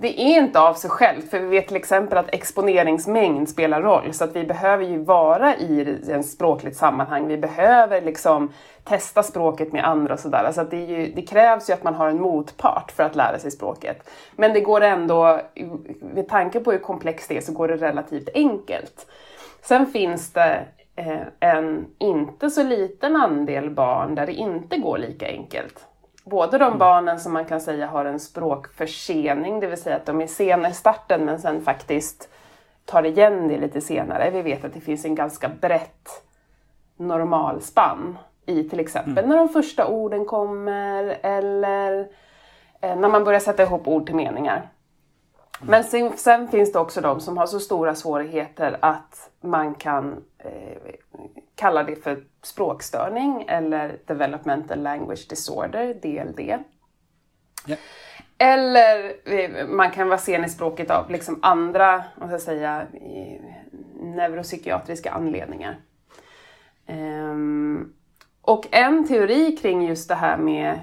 det 0.01 0.21
är 0.21 0.39
inte 0.39 0.59
av 0.59 0.73
sig 0.73 0.89
självt, 0.89 1.29
för 1.29 1.39
vi 1.39 1.47
vet 1.47 1.67
till 1.67 1.77
exempel 1.77 2.17
att 2.17 2.33
exponeringsmängd 2.33 3.49
spelar 3.49 3.81
roll, 3.81 4.13
så 4.13 4.23
att 4.23 4.35
vi 4.35 4.43
behöver 4.43 4.85
ju 4.85 4.97
vara 5.03 5.55
i 5.55 5.97
en 6.09 6.23
språkligt 6.23 6.77
sammanhang. 6.77 7.27
Vi 7.27 7.37
behöver 7.37 8.01
liksom 8.01 8.53
testa 8.83 9.23
språket 9.23 9.73
med 9.73 9.87
andra 9.87 10.13
och 10.13 10.19
sådär. 10.19 10.51
Så 10.51 10.61
att 10.61 10.71
det, 10.71 10.77
ju, 10.77 11.11
det, 11.15 11.21
krävs 11.21 11.69
ju 11.69 11.73
att 11.73 11.83
man 11.83 11.95
har 11.95 12.09
en 12.09 12.21
motpart 12.21 12.91
för 12.91 13.03
att 13.03 13.15
lära 13.15 13.39
sig 13.39 13.51
språket. 13.51 14.09
Men 14.35 14.53
det 14.53 14.61
går 14.61 14.81
ändå, 14.81 15.41
med 16.13 16.27
tanke 16.27 16.59
på 16.59 16.71
hur 16.71 16.79
komplext 16.79 17.29
det 17.29 17.37
är, 17.37 17.41
så 17.41 17.53
går 17.53 17.67
det 17.67 17.77
relativt 17.77 18.29
enkelt. 18.33 19.07
Sen 19.61 19.85
finns 19.85 20.33
det 20.33 20.65
eh, 20.95 21.21
en 21.39 21.85
inte 21.97 22.49
så 22.49 22.63
liten 22.63 23.15
andel 23.15 23.69
barn 23.69 24.15
där 24.15 24.25
det 24.25 24.33
inte 24.33 24.77
går 24.77 24.97
lika 24.97 25.27
enkelt. 25.27 25.88
Både 26.29 26.57
de 26.57 26.77
barnen 26.77 27.19
som 27.19 27.33
man 27.33 27.45
kan 27.45 27.61
säga 27.61 27.87
har 27.87 28.05
en 28.05 28.19
språkförsening, 28.19 29.59
det 29.59 29.67
vill 29.67 29.81
säga 29.81 29.95
att 29.95 30.05
de 30.05 30.21
är 30.21 30.27
sena 30.27 30.69
i 30.69 30.73
starten 30.73 31.25
men 31.25 31.39
sen 31.39 31.61
faktiskt 31.61 32.29
tar 32.85 33.05
igen 33.05 33.47
det 33.47 33.57
lite 33.57 33.81
senare. 33.81 34.29
Vi 34.29 34.41
vet 34.41 34.65
att 34.65 34.73
det 34.73 34.81
finns 34.81 35.05
en 35.05 35.15
ganska 35.15 35.49
brett 35.49 36.23
normalspann 36.97 38.17
i 38.45 38.63
till 38.63 38.79
exempel 38.79 39.23
mm. 39.23 39.29
när 39.29 39.37
de 39.37 39.49
första 39.49 39.87
orden 39.87 40.25
kommer 40.25 41.17
eller 41.21 42.07
eh, 42.81 42.95
när 42.95 43.09
man 43.09 43.23
börjar 43.23 43.39
sätta 43.39 43.63
ihop 43.63 43.87
ord 43.87 44.05
till 44.05 44.15
meningar. 44.15 44.69
Men 45.61 45.83
sen, 45.83 46.17
sen, 46.17 46.47
finns 46.47 46.71
det 46.71 46.79
också 46.79 47.01
de 47.01 47.19
som 47.19 47.37
har 47.37 47.45
så 47.45 47.59
stora 47.59 47.95
svårigheter 47.95 48.77
att 48.81 49.29
man 49.41 49.75
kan 49.75 50.23
eh, 50.37 50.93
kalla 51.55 51.83
det 51.83 51.95
för 51.95 52.23
språkstörning 52.41 53.45
eller 53.47 53.99
Developmental 54.05 54.81
Language 54.81 55.27
Disorder, 55.29 55.93
DLD. 55.93 56.39
Yeah. 56.39 57.79
Eller 58.37 59.13
eh, 59.25 59.67
man 59.67 59.91
kan 59.91 60.07
vara 60.07 60.17
sen 60.17 60.45
i 60.45 60.49
språket 60.49 60.91
av 60.91 61.11
liksom 61.11 61.39
andra 61.41 62.03
vad 62.15 62.33
jag 62.33 62.41
säga, 62.41 62.87
neuropsykiatriska 64.01 65.11
anledningar. 65.11 65.77
Um, 66.87 67.93
och 68.41 68.67
en 68.71 69.07
teori 69.07 69.57
kring 69.57 69.87
just 69.87 70.09
det 70.09 70.15
här 70.15 70.37
med 70.37 70.79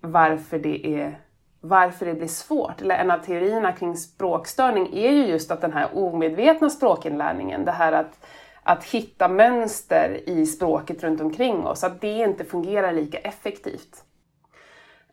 varför 0.00 0.58
det 0.58 0.86
är 0.86 1.20
varför 1.60 2.06
det 2.06 2.14
blir 2.14 2.28
svårt, 2.28 2.80
eller 2.80 2.94
en 2.94 3.10
av 3.10 3.18
teorierna 3.18 3.72
kring 3.72 3.96
språkstörning 3.96 4.96
är 4.96 5.10
ju 5.10 5.26
just 5.26 5.50
att 5.50 5.60
den 5.60 5.72
här 5.72 5.88
omedvetna 5.94 6.70
språkinlärningen, 6.70 7.64
det 7.64 7.72
här 7.72 7.92
att, 7.92 8.26
att 8.62 8.84
hitta 8.84 9.28
mönster 9.28 10.20
i 10.26 10.46
språket 10.46 11.02
runt 11.02 11.20
omkring 11.20 11.66
oss, 11.66 11.84
att 11.84 12.00
det 12.00 12.18
inte 12.18 12.44
fungerar 12.44 12.92
lika 12.92 13.18
effektivt. 13.18 14.04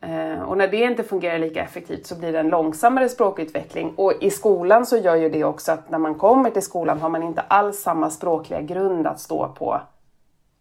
Eh, 0.01 0.41
och 0.41 0.57
när 0.57 0.67
det 0.67 0.77
inte 0.77 1.03
fungerar 1.03 1.39
lika 1.39 1.63
effektivt 1.63 2.05
så 2.05 2.15
blir 2.15 2.31
det 2.31 2.39
en 2.39 2.49
långsammare 2.49 3.09
språkutveckling. 3.09 3.93
Och 3.95 4.13
i 4.21 4.29
skolan 4.29 4.85
så 4.85 4.97
gör 4.97 5.15
ju 5.15 5.29
det 5.29 5.43
också 5.43 5.71
att 5.71 5.89
när 5.89 5.97
man 5.97 6.15
kommer 6.15 6.49
till 6.49 6.61
skolan 6.61 7.01
har 7.01 7.09
man 7.09 7.23
inte 7.23 7.41
alls 7.41 7.79
samma 7.79 8.09
språkliga 8.09 8.61
grund 8.61 9.07
att 9.07 9.19
stå 9.19 9.47
på 9.47 9.81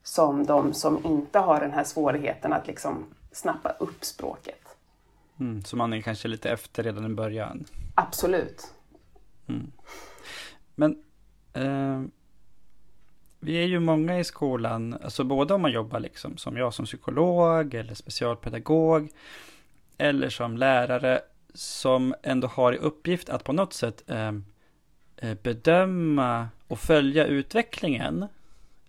som 0.03 0.46
de 0.46 0.72
som 0.72 1.07
inte 1.07 1.38
har 1.38 1.61
den 1.61 1.72
här 1.72 1.85
svårigheten 1.85 2.53
att 2.53 2.66
liksom 2.66 3.05
snappa 3.33 3.70
upp 3.79 4.05
språket. 4.05 4.65
Mm, 5.40 5.64
så 5.64 5.77
man 5.77 5.92
är 5.92 6.01
kanske 6.01 6.29
lite 6.29 6.51
efter 6.51 6.83
redan 6.83 7.12
i 7.12 7.14
början? 7.14 7.64
Absolut. 7.94 8.62
Mm. 9.46 9.72
Men 10.75 11.03
eh, 11.53 12.03
vi 13.40 13.57
är 13.57 13.66
ju 13.66 13.81
många 13.81 14.18
i 14.18 14.25
skolan, 14.25 14.99
alltså 15.03 15.25
både 15.25 15.55
om 15.55 15.62
man 15.62 15.72
jobbar 15.72 16.01
liksom 16.01 16.37
som 16.37 16.57
jag 16.57 16.75
som 16.75 16.85
psykolog 16.85 17.75
eller 17.75 17.94
specialpedagog 17.94 19.09
eller 19.99 20.29
som 20.29 20.57
lärare 20.57 21.20
som 21.55 22.14
ändå 22.22 22.49
har 22.49 22.72
i 22.72 22.79
uppgift 22.79 23.29
att 23.29 23.44
på 23.44 23.53
något 23.53 23.72
sätt 23.72 24.03
eh, 24.07 24.33
eh 25.16 25.35
bedöma 25.42 26.49
och 26.68 26.79
följa 26.79 27.27
utvecklingen 27.27 28.27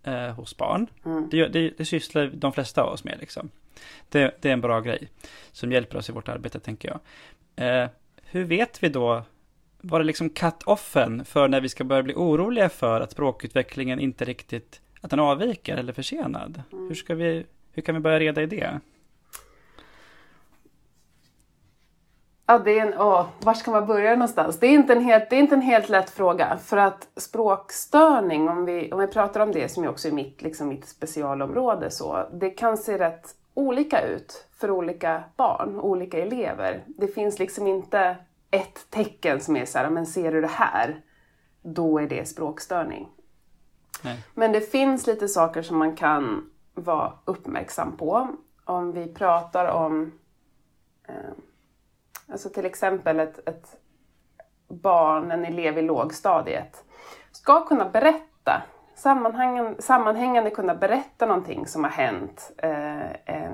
eh, 0.03 0.29
hos 0.29 0.57
barn. 0.57 0.87
Mm. 1.05 1.29
Det, 1.31 1.47
det, 1.47 1.73
det 1.77 1.85
sysslar 1.85 2.27
de 2.27 2.53
flesta 2.53 2.83
av 2.83 2.93
oss 2.93 3.03
med 3.03 3.17
liksom. 3.19 3.49
Det, 4.09 4.35
det, 4.41 4.49
är 4.49 4.53
en 4.53 4.61
bra 4.61 4.79
grej 4.79 5.09
som 5.51 5.71
hjälper 5.71 5.97
oss 5.97 6.09
i 6.09 6.13
vårt 6.13 6.29
arbete, 6.29 6.59
tänker 6.59 6.89
jag. 6.89 6.99
Eh, 7.83 7.89
hur 8.23 8.43
vet 8.43 8.83
vi 8.83 8.89
då, 8.89 9.23
var 9.81 9.99
det 9.99 10.05
liksom 10.05 10.29
cut-offen 10.29 11.23
för 11.23 11.47
när 11.47 11.61
vi 11.61 11.69
ska 11.69 11.83
börja 11.83 12.03
bli 12.03 12.13
oroliga 12.13 12.69
för 12.69 13.01
att 13.01 13.11
språkutvecklingen 13.11 13.99
inte 13.99 14.25
riktigt, 14.25 14.81
att 15.01 15.09
den 15.09 15.19
avviker 15.19 15.77
eller 15.77 15.93
försenad? 15.93 16.63
Mm. 16.71 16.87
Hur, 16.87 16.95
ska 16.95 17.15
vi, 17.15 17.45
hur 17.71 17.81
kan 17.81 17.95
vi 17.95 18.01
börja 18.01 18.19
reda 18.19 18.41
i 18.41 18.45
det? 18.45 18.79
Ja, 22.49 22.59
det 22.59 22.79
är 22.79 22.87
en, 22.87 22.93
åh, 22.99 23.25
var 23.39 23.53
ska 23.53 23.71
man 23.71 23.85
börja 23.85 24.11
någonstans? 24.11 24.59
Det 24.59 24.67
är, 24.67 24.71
inte 24.71 24.93
en 24.93 25.03
helt, 25.03 25.29
det 25.29 25.35
är 25.35 25.39
inte 25.39 25.55
en 25.55 25.61
helt 25.61 25.89
lätt 25.89 26.09
fråga. 26.09 26.57
För 26.57 26.77
att 26.77 27.07
språkstörning, 27.15 28.49
om 28.49 28.65
vi, 28.65 28.91
om 28.91 28.99
vi 28.99 29.07
pratar 29.07 29.39
om 29.39 29.51
det 29.51 29.71
som 29.71 29.83
är 29.83 29.89
också 29.89 30.07
är 30.07 30.11
mitt, 30.11 30.41
liksom 30.41 30.67
mitt 30.67 30.87
specialområde, 30.87 31.91
så, 31.91 32.29
det 32.33 32.49
kan 32.49 32.77
se 32.77 32.97
rätt 32.97 33.35
olika 33.57 34.01
ut 34.01 34.47
för 34.51 34.71
olika 34.71 35.23
barn, 35.35 35.79
olika 35.79 36.19
elever. 36.19 36.83
Det 36.87 37.07
finns 37.07 37.39
liksom 37.39 37.67
inte 37.67 38.17
ett 38.51 38.89
tecken 38.89 39.39
som 39.39 39.55
är 39.55 39.65
så 39.65 39.77
här, 39.77 39.89
men 39.89 40.05
ser 40.05 40.31
du 40.31 40.41
det 40.41 40.47
här? 40.47 41.01
Då 41.61 41.99
är 41.99 42.07
det 42.07 42.27
språkstörning. 42.27 43.09
Nej. 44.03 44.23
Men 44.33 44.51
det 44.51 44.61
finns 44.61 45.07
lite 45.07 45.27
saker 45.27 45.61
som 45.61 45.77
man 45.77 45.95
kan 45.95 46.49
vara 46.73 47.13
uppmärksam 47.25 47.97
på. 47.97 48.27
Om 48.65 48.91
vi 48.91 49.13
pratar 49.13 49.67
om 49.67 50.11
eh, 51.07 51.15
Alltså 52.31 52.49
till 52.49 52.65
exempel 52.65 53.19
ett, 53.19 53.49
ett 53.49 53.79
barn, 54.67 55.31
en 55.31 55.45
elev 55.45 55.77
i 55.77 55.81
lågstadiet, 55.81 56.85
ska 57.31 57.65
kunna 57.65 57.89
berätta 57.89 58.63
sammanhängande 59.79 60.49
kunna 60.49 60.75
berätta 60.75 61.25
någonting 61.25 61.67
som 61.67 61.83
har 61.83 61.91
hänt. 61.91 62.51
Eh, 62.57 63.49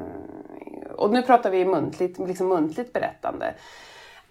och 0.95 1.09
nu 1.11 1.21
pratar 1.21 1.49
vi 1.49 1.65
muntligt, 1.65 2.19
liksom 2.19 2.47
muntligt 2.47 2.93
berättande. 2.93 3.53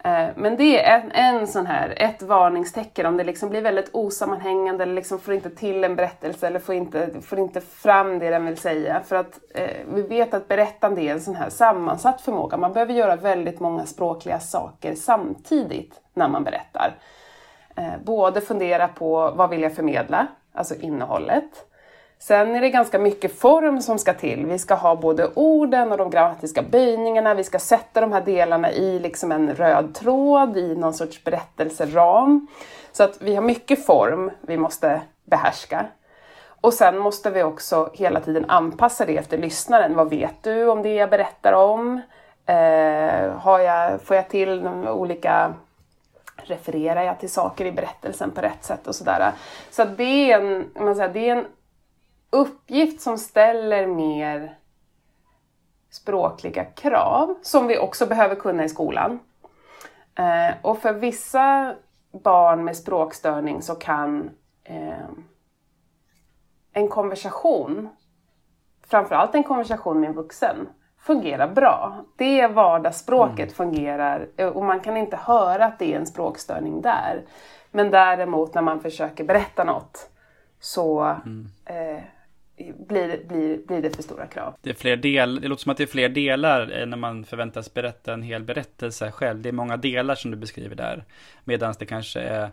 Eh, 0.03 0.27
men 0.35 0.57
det 0.57 0.83
är 0.83 0.99
en, 0.99 1.11
en 1.11 1.47
sån 1.47 1.65
här, 1.65 1.93
ett 1.97 2.21
varningstecken 2.21 3.05
om 3.05 3.17
det 3.17 3.23
liksom 3.23 3.49
blir 3.49 3.61
väldigt 3.61 3.89
osammanhängande 3.93 4.83
eller 4.83 4.93
liksom 4.93 5.19
får 5.19 5.33
inte 5.33 5.49
till 5.49 5.83
en 5.83 5.95
berättelse 5.95 6.47
eller 6.47 6.59
får 6.59 6.75
inte, 6.75 7.21
får 7.21 7.39
inte 7.39 7.61
fram 7.61 8.19
det 8.19 8.29
den 8.29 8.45
vill 8.45 8.57
säga. 8.57 9.01
För 9.05 9.15
att 9.15 9.39
eh, 9.55 9.77
vi 9.93 10.01
vet 10.01 10.33
att 10.33 10.47
berättande 10.47 11.01
är 11.01 11.11
en 11.11 11.21
sån 11.21 11.35
här 11.35 11.49
sammansatt 11.49 12.21
förmåga. 12.21 12.57
Man 12.57 12.73
behöver 12.73 12.93
göra 12.93 13.15
väldigt 13.15 13.59
många 13.59 13.85
språkliga 13.85 14.39
saker 14.39 14.95
samtidigt 14.95 16.01
när 16.13 16.27
man 16.27 16.43
berättar. 16.43 16.95
Eh, 17.75 17.93
både 18.03 18.41
fundera 18.41 18.87
på 18.87 19.31
vad 19.31 19.49
vill 19.49 19.61
jag 19.61 19.75
förmedla, 19.75 20.27
alltså 20.53 20.75
innehållet. 20.75 21.65
Sen 22.19 22.55
är 22.55 22.61
det 22.61 22.69
ganska 22.69 22.99
mycket 22.99 23.39
form 23.39 23.81
som 23.81 23.99
ska 23.99 24.13
till. 24.13 24.45
Vi 24.45 24.59
ska 24.59 24.75
ha 24.75 24.95
både 24.95 25.31
orden 25.35 25.91
och 25.91 25.97
de 25.97 26.09
grammatiska 26.09 26.61
böjningarna. 26.61 27.33
Vi 27.33 27.43
ska 27.43 27.59
sätta 27.59 28.01
de 28.01 28.11
här 28.11 28.21
delarna 28.21 28.71
i 28.71 28.99
liksom 28.99 29.31
en 29.31 29.55
röd 29.55 29.95
tråd, 29.95 30.57
i 30.57 30.75
någon 30.75 30.93
sorts 30.93 31.23
berättelseram. 31.23 32.47
Så 32.91 33.03
att 33.03 33.21
vi 33.21 33.35
har 33.35 33.41
mycket 33.41 33.85
form 33.85 34.31
vi 34.41 34.57
måste 34.57 35.01
behärska. 35.25 35.85
Och 36.61 36.73
sen 36.73 36.97
måste 36.97 37.29
vi 37.29 37.43
också 37.43 37.89
hela 37.93 38.19
tiden 38.19 38.45
anpassa 38.47 39.05
det 39.05 39.17
efter 39.17 39.37
lyssnaren. 39.37 39.95
Vad 39.95 40.09
vet 40.09 40.43
du 40.43 40.67
om 40.67 40.81
det 40.81 40.93
jag 40.93 41.09
berättar 41.09 41.53
om? 41.53 42.01
Eh, 42.45 43.31
har 43.37 43.59
jag, 43.59 44.01
får 44.01 44.15
jag 44.15 44.29
till 44.29 44.67
olika 44.87 45.53
refererar 46.45 47.03
jag 47.03 47.19
till 47.19 47.31
saker 47.31 47.65
i 47.65 47.71
berättelsen 47.71 48.31
på 48.31 48.41
rätt 48.41 48.63
sätt 48.63 48.87
och 48.87 48.95
sådär. 48.95 49.31
Så 49.69 49.85
det 49.85 50.31
är 50.31 50.41
en, 50.41 50.69
man 50.75 50.95
säger, 50.95 51.13
det 51.13 51.29
är 51.29 51.35
en 51.35 51.45
uppgift 52.29 53.01
som 53.01 53.17
ställer 53.17 53.87
mer 53.87 54.57
språkliga 55.89 56.65
krav 56.65 57.35
som 57.41 57.67
vi 57.67 57.77
också 57.77 58.05
behöver 58.05 58.35
kunna 58.35 58.63
i 58.63 58.69
skolan. 58.69 59.19
Eh, 60.15 60.55
och 60.61 60.79
för 60.79 60.93
vissa 60.93 61.75
barn 62.11 62.63
med 62.63 62.77
språkstörning 62.77 63.61
så 63.61 63.75
kan 63.75 64.29
eh, 64.63 65.07
en 66.73 66.87
konversation, 66.87 67.89
framförallt 68.87 69.35
en 69.35 69.43
konversation 69.43 69.99
med 69.99 70.07
en 70.07 70.15
vuxen, 70.15 70.67
fungera 71.03 71.47
bra. 71.47 72.05
Det 72.15 72.47
vardagsspråket 72.47 73.39
mm. 73.39 73.55
fungerar 73.55 74.27
och 74.53 74.65
man 74.65 74.79
kan 74.79 74.97
inte 74.97 75.17
höra 75.17 75.65
att 75.65 75.79
det 75.79 75.93
är 75.93 75.99
en 75.99 76.05
språkstörning 76.05 76.81
där. 76.81 77.21
Men 77.71 77.91
däremot 77.91 78.53
när 78.53 78.61
man 78.61 78.81
försöker 78.81 79.23
berätta 79.23 79.63
något 79.63 80.09
så 80.59 81.01
mm. 81.01 81.47
eh, 81.65 82.03
blir, 82.87 83.23
blir, 83.27 83.67
blir 83.67 83.81
det 83.81 83.95
för 83.95 84.03
stora 84.03 84.27
krav. 84.27 84.53
Det, 84.61 84.69
är 84.69 84.73
fler 84.73 84.95
del, 84.95 85.41
det 85.41 85.47
låter 85.47 85.63
som 85.63 85.71
att 85.71 85.77
det 85.77 85.83
är 85.83 85.87
fler 85.87 86.09
delar 86.09 86.85
när 86.85 86.97
man 86.97 87.25
förväntas 87.25 87.73
berätta 87.73 88.13
en 88.13 88.21
hel 88.21 88.43
berättelse 88.43 89.11
själv. 89.11 89.41
Det 89.41 89.49
är 89.49 89.53
många 89.53 89.77
delar 89.77 90.15
som 90.15 90.31
du 90.31 90.37
beskriver 90.37 90.75
där. 90.75 91.03
Medan 91.43 91.73
det 91.79 91.85
kanske 91.85 92.19
är 92.19 92.49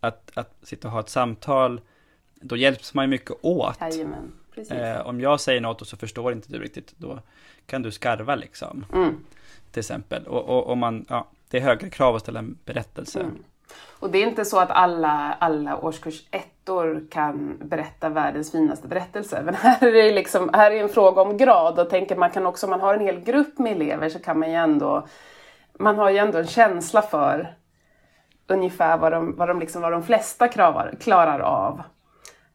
att, 0.00 0.30
att 0.34 0.54
sitta 0.62 0.88
och 0.88 0.92
ha 0.92 1.00
ett 1.00 1.08
samtal, 1.08 1.80
då 2.34 2.56
hjälps 2.56 2.94
man 2.94 3.04
ju 3.04 3.08
mycket 3.08 3.36
åt. 3.42 3.80
Jajamän, 3.80 4.32
eh, 4.70 5.06
om 5.06 5.20
jag 5.20 5.40
säger 5.40 5.60
något 5.60 5.80
och 5.80 5.86
så 5.86 5.96
förstår 5.96 6.32
inte 6.32 6.52
du 6.52 6.58
riktigt, 6.58 6.94
då 6.96 7.18
kan 7.66 7.82
du 7.82 7.90
skarva 7.90 8.34
liksom. 8.34 8.86
Mm. 8.92 9.24
Till 9.70 9.80
exempel. 9.80 10.26
Och, 10.26 10.48
och, 10.48 10.66
och, 10.66 10.78
man, 10.78 11.06
ja, 11.08 11.28
det 11.50 11.56
är 11.56 11.62
högre 11.62 11.90
krav 11.90 12.16
att 12.16 12.22
ställa 12.22 12.38
en 12.38 12.58
berättelse. 12.64 13.20
Mm. 13.20 13.38
Och 14.00 14.10
det 14.10 14.18
är 14.18 14.26
inte 14.26 14.44
så 14.44 14.58
att 14.58 14.70
alla, 14.70 15.36
alla 15.40 15.76
årskurs 15.76 16.22
ettor 16.30 17.06
kan 17.10 17.58
berätta 17.62 18.08
världens 18.08 18.52
finaste 18.52 18.88
berättelse. 18.88 19.42
Men 19.44 19.54
här 19.54 19.86
är 19.86 19.92
det 19.92 20.12
liksom, 20.12 20.50
här 20.52 20.70
är 20.70 20.82
en 20.82 20.88
fråga 20.88 21.22
om 21.22 21.36
grad 21.36 21.78
och 21.78 21.90
tänker 21.90 22.16
man 22.16 22.30
kan 22.30 22.46
också, 22.46 22.66
om 22.66 22.70
man 22.70 22.80
har 22.80 22.94
en 22.94 23.00
hel 23.00 23.20
grupp 23.20 23.58
med 23.58 23.72
elever 23.72 24.08
så 24.08 24.18
kan 24.18 24.38
man 24.38 24.50
ju 24.50 24.54
ändå, 24.54 25.06
man 25.78 25.98
har 25.98 26.10
ju 26.10 26.18
ändå 26.18 26.38
en 26.38 26.46
känsla 26.46 27.02
för 27.02 27.54
ungefär 28.46 28.98
vad 28.98 29.12
de, 29.12 29.36
vad 29.36 29.48
de, 29.48 29.60
liksom, 29.60 29.82
vad 29.82 29.92
de 29.92 30.02
flesta 30.02 30.48
kravar, 30.48 30.94
klarar 31.00 31.40
av. 31.40 31.82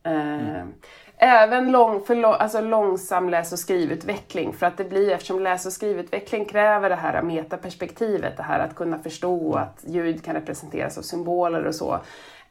Mm. 0.04 0.74
Även 1.18 1.72
lång, 1.72 2.02
för 2.02 2.16
lång, 2.16 2.34
alltså 2.34 2.62
långsam 2.62 3.30
läs 3.30 3.54
och 3.54 3.60
skrivutveckling 3.60 4.54
för 4.54 4.66
att 4.66 4.78
det 4.78 4.84
blir, 4.84 5.12
eftersom 5.12 5.40
läs 5.40 5.66
och 5.66 5.74
skrivutveckling 5.74 6.46
kräver 6.46 6.90
det 6.90 6.96
här 6.96 7.22
metaperspektivet, 7.22 8.38
det 8.38 8.44
här 8.44 8.60
att 8.60 8.76
kunna 8.76 9.00
förstå 9.00 9.54
att 9.56 9.84
ljud 9.88 10.24
kan 10.24 10.36
representeras 10.36 10.98
av 10.98 11.02
symboler 11.02 11.66
och 11.66 11.76
så. 11.76 12.00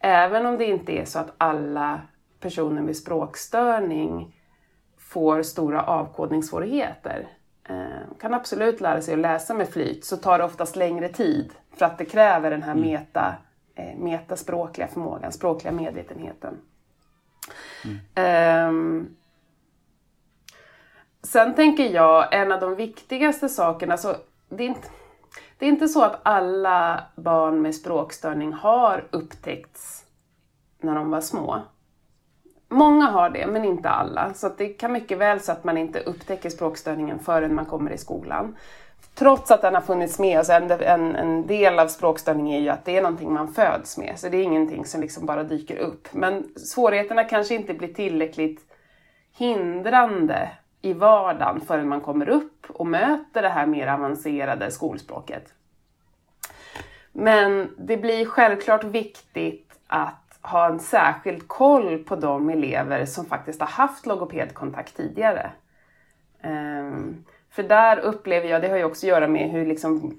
Även 0.01 0.47
om 0.47 0.59
det 0.59 0.65
inte 0.65 0.93
är 0.93 1.05
så 1.05 1.19
att 1.19 1.35
alla 1.39 2.01
personer 2.41 2.83
med 2.83 2.97
språkstörning 2.97 4.37
får 4.99 5.43
stora 5.43 5.83
avkodningssvårigheter. 5.83 7.29
Eh, 7.69 8.19
kan 8.21 8.35
absolut 8.35 8.81
lära 8.81 9.03
sig 9.03 9.15
att 9.15 9.21
läsa 9.21 9.55
med 9.55 9.69
flyt 9.69 10.05
så 10.05 10.17
tar 10.17 10.39
det 10.39 10.45
oftast 10.45 10.77
längre 10.77 11.09
tid 11.09 11.53
för 11.77 11.87
att 11.87 11.99
det 11.99 12.05
kräver 12.05 12.51
den 12.51 12.63
här 12.63 12.73
mm. 12.73 12.83
meta, 12.83 13.35
eh, 13.75 13.97
metaspråkliga 13.97 14.89
förmågan, 14.89 15.33
språkliga 15.33 15.73
medvetenheten. 15.73 16.59
Mm. 17.85 18.69
Um, 18.69 19.17
sen 21.23 21.55
tänker 21.55 21.85
jag, 21.85 22.35
en 22.35 22.53
av 22.53 22.61
de 22.61 22.75
viktigaste 22.75 23.49
sakerna, 23.49 23.97
så 23.97 24.17
det 24.49 24.65
är, 24.65 24.69
inte, 24.69 24.89
det 25.59 25.67
är 25.67 25.69
inte 25.69 25.89
så 25.89 26.03
att 26.03 26.21
alla 26.23 27.05
barn 27.17 27.63
med 27.63 27.75
språkstörning 27.75 28.53
har 28.53 29.05
upptäckts 29.11 30.05
när 30.81 30.95
de 30.95 31.11
var 31.11 31.21
små. 31.21 31.63
Många 32.69 33.07
har 33.07 33.31
det, 33.31 33.47
men 33.47 33.65
inte 33.65 33.89
alla. 33.89 34.35
Så 34.35 34.49
det 34.49 34.69
kan 34.69 34.93
mycket 34.93 35.19
väl 35.19 35.41
så 35.41 35.53
att 35.53 35.65
man 35.65 35.79
inte 35.79 36.01
upptäcker 36.01 36.51
språkstörningen 36.51 37.19
förrän 37.19 37.55
man 37.55 37.67
kommer 37.67 37.91
i 37.91 37.99
skolan. 37.99 38.57
Trots 39.15 39.51
att 39.51 39.63
den 39.63 39.75
har 39.75 39.81
funnits 39.81 40.19
med 40.19 40.41
oss, 40.41 40.51
en, 40.51 40.71
en, 40.71 41.17
en, 41.17 41.47
del 41.47 41.79
av 41.79 41.89
språkstörning 41.89 42.53
är 42.53 42.61
ju 42.61 42.69
att 42.69 42.85
det 42.85 42.97
är 42.97 43.03
någonting 43.03 43.33
man 43.33 43.55
föds 43.55 43.99
med, 43.99 44.19
så 44.19 44.29
det 44.29 44.37
är 44.37 44.43
ingenting 44.43 44.87
som 44.87 45.01
liksom 45.01 45.27
bara 45.27 45.45
dyker 45.45 45.77
upp. 45.77 46.09
Men 46.13 46.49
svårigheterna 46.57 47.25
kanske 47.25 47.55
inte 47.55 47.75
blir 47.75 47.95
tillräckligt 47.95 48.61
hindrande 49.37 50.51
i 50.83 50.93
vardagen 50.93 51.61
förrän 51.61 51.89
man 51.89 52.01
kommer 52.01 52.29
upp 52.29 52.67
och 52.69 52.87
möter 52.87 53.43
det 53.43 53.49
här 53.49 53.67
mer 53.67 53.87
avancerade 53.87 54.71
skolspråket. 54.71 55.53
Men 57.13 57.75
det 57.79 57.97
blir 57.97 58.27
självklart 58.27 58.85
viktigt 58.85 59.73
att 59.87 60.39
ha 60.41 60.67
en 60.67 60.81
särskild 60.81 61.49
koll 61.49 61.99
på 61.99 62.17
de 62.17 62.51
elever 62.51 63.07
som 63.07 63.25
faktiskt 63.25 63.61
har 63.61 63.67
haft 63.67 64.07
logopedkontakt 64.07 64.97
tidigare. 64.97 65.51
Um, 66.43 67.25
för 67.55 67.63
där 67.63 67.99
upplever 67.99 68.49
jag, 68.49 68.63
det 68.63 68.69
har 68.69 68.77
ju 68.77 68.85
också 68.85 69.07
att 69.07 69.09
göra 69.09 69.29
med 69.29 69.51
hur 69.51 69.67
liksom 69.67 70.17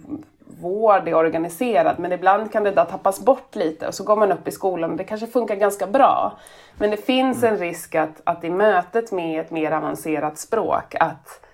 vård 0.61 1.07
är 1.07 1.13
organiserad, 1.13 1.99
men 1.99 2.11
ibland 2.11 2.51
kan 2.51 2.63
det 2.63 2.71
där 2.71 2.85
tappas 2.85 3.19
bort 3.19 3.55
lite 3.55 3.87
och 3.87 3.93
så 3.93 4.03
går 4.03 4.15
man 4.15 4.31
upp 4.31 4.47
i 4.47 4.51
skolan 4.51 4.91
och 4.91 4.97
det 4.97 5.03
kanske 5.03 5.27
funkar 5.27 5.55
ganska 5.55 5.87
bra. 5.87 6.37
Men 6.77 6.91
det 6.91 6.97
finns 6.97 7.43
en 7.43 7.57
risk 7.57 7.95
att, 7.95 8.21
att 8.23 8.43
i 8.43 8.49
mötet 8.49 9.11
med 9.11 9.41
ett 9.41 9.51
mer 9.51 9.71
avancerat 9.71 10.37
språk, 10.37 10.95
att 10.99 11.45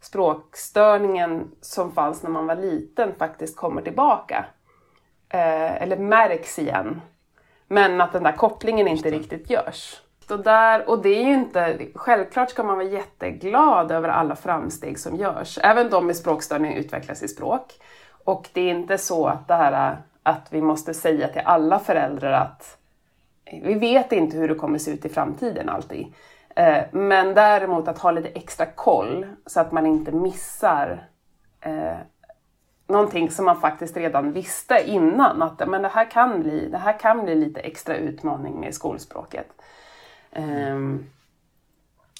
språkstörningen 0.00 1.50
som 1.60 1.92
fanns 1.92 2.22
när 2.22 2.30
man 2.30 2.46
var 2.46 2.56
liten 2.56 3.14
faktiskt 3.18 3.56
kommer 3.56 3.82
tillbaka. 3.82 4.44
Eh, 5.28 5.82
eller 5.82 5.96
märks 5.96 6.58
igen. 6.58 7.00
Men 7.66 8.00
att 8.00 8.12
den 8.12 8.22
där 8.22 8.32
kopplingen 8.32 8.88
inte 8.88 9.10
riktigt 9.10 9.50
görs. 9.50 10.00
Och, 10.30 10.42
där, 10.42 10.88
och 10.88 11.02
det 11.02 11.08
är 11.08 11.24
ju 11.24 11.34
inte, 11.34 11.78
självklart 11.94 12.50
ska 12.50 12.62
man 12.62 12.76
vara 12.76 12.86
jätteglad 12.86 13.90
över 13.90 14.08
alla 14.08 14.36
framsteg 14.36 14.98
som 14.98 15.16
görs. 15.16 15.58
Även 15.62 15.90
de 15.90 16.06
med 16.06 16.16
språkstörning 16.16 16.74
utvecklas 16.74 17.22
i 17.22 17.28
språk. 17.28 17.72
Och 18.24 18.48
det 18.52 18.60
är 18.60 18.70
inte 18.70 18.98
så 18.98 19.26
att 19.26 19.48
det 19.48 19.54
här 19.54 19.96
att 20.22 20.46
vi 20.50 20.60
måste 20.60 20.94
säga 20.94 21.28
till 21.28 21.42
alla 21.44 21.78
föräldrar 21.78 22.32
att 22.32 22.78
vi 23.62 23.74
vet 23.74 24.12
inte 24.12 24.36
hur 24.36 24.48
det 24.48 24.54
kommer 24.54 24.78
se 24.78 24.90
ut 24.90 25.04
i 25.04 25.08
framtiden 25.08 25.68
alltid. 25.68 26.14
Eh, 26.56 26.84
men 26.90 27.34
däremot 27.34 27.88
att 27.88 27.98
ha 27.98 28.10
lite 28.10 28.28
extra 28.28 28.66
koll 28.66 29.26
så 29.46 29.60
att 29.60 29.72
man 29.72 29.86
inte 29.86 30.12
missar 30.12 31.08
eh, 31.60 31.96
någonting 32.86 33.30
som 33.30 33.44
man 33.44 33.60
faktiskt 33.60 33.96
redan 33.96 34.32
visste 34.32 34.82
innan 34.86 35.42
att 35.42 35.68
men 35.68 35.82
det, 35.82 35.88
här 35.88 36.10
kan 36.10 36.40
bli, 36.40 36.68
det 36.68 36.78
här 36.78 36.98
kan 36.98 37.24
bli 37.24 37.34
lite 37.34 37.60
extra 37.60 37.96
utmaning 37.96 38.60
med 38.60 38.74
skolspråket. 38.74 39.46
Um, 40.36 41.10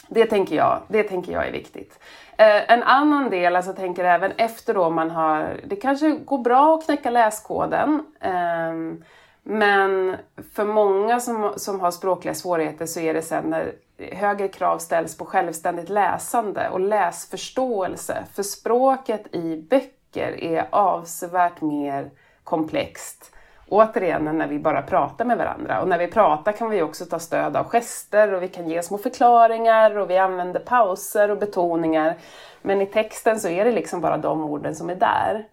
det 0.09 0.27
tänker, 0.27 0.57
jag, 0.57 0.83
det 0.88 1.03
tänker 1.03 1.33
jag 1.33 1.46
är 1.46 1.53
viktigt. 1.53 1.98
Eh, 2.37 2.72
en 2.72 2.83
annan 2.83 3.31
del, 3.31 3.57
alltså 3.57 3.72
tänker 3.72 4.05
även 4.05 4.33
efter 4.37 4.74
då 4.74 4.90
man 4.90 5.11
har, 5.11 5.61
det 5.66 5.77
kanske 5.77 6.11
går 6.11 6.38
bra 6.38 6.74
att 6.74 6.85
knäcka 6.85 7.11
läskoden. 7.11 8.07
Ehm, 8.20 9.05
men 9.42 10.16
för 10.55 10.64
många 10.64 11.20
som, 11.20 11.53
som 11.57 11.81
har 11.81 11.90
språkliga 11.90 12.35
svårigheter 12.35 12.87
så 12.87 13.00
är 13.00 13.14
det 13.14 13.22
sen 13.22 13.44
när 13.44 13.72
högre 14.12 14.48
krav 14.48 14.79
ställs 14.79 15.16
på 15.16 15.24
självständigt 15.24 15.88
läsande 15.88 16.68
och 16.68 16.81
läsförståelse. 16.81 18.24
För 18.35 18.42
språket 18.42 19.35
i 19.35 19.66
böcker 19.70 20.44
är 20.44 20.66
avsevärt 20.70 21.61
mer 21.61 22.11
komplext 22.44 23.35
återigen 23.68 24.24
när 24.24 24.46
vi 24.46 24.59
bara 24.59 24.83
pratar 24.83 25.24
med 25.24 25.38
varandra. 25.38 25.81
Och 25.81 25.88
när 25.88 25.98
vi 25.98 26.07
pratar 26.07 26.53
kan 26.53 26.70
vi 26.70 26.83
också 26.83 27.05
ta 27.05 27.18
stöd 27.18 27.57
av 27.57 27.68
gester 27.68 28.35
och 28.35 28.42
vi 28.42 28.48
kan 28.48 28.68
ge 28.68 28.83
små 28.83 28.98
förklaringar 28.98 29.98
och 29.98 30.11
vi 30.11 30.18
använder 30.18 30.61
pauser 30.61 31.31
och 31.31 31.38
betoningar. 31.38 32.16
Men 32.62 32.81
i 32.81 32.87
texten 32.87 33.40
så 33.40 33.48
är 33.48 33.64
det 33.64 33.72
liksom 33.72 34.00
bara 34.00 34.16
de 34.16 34.44
orden 34.44 34.74
som 34.74 34.90
är 34.90 34.94
där. 34.94 35.44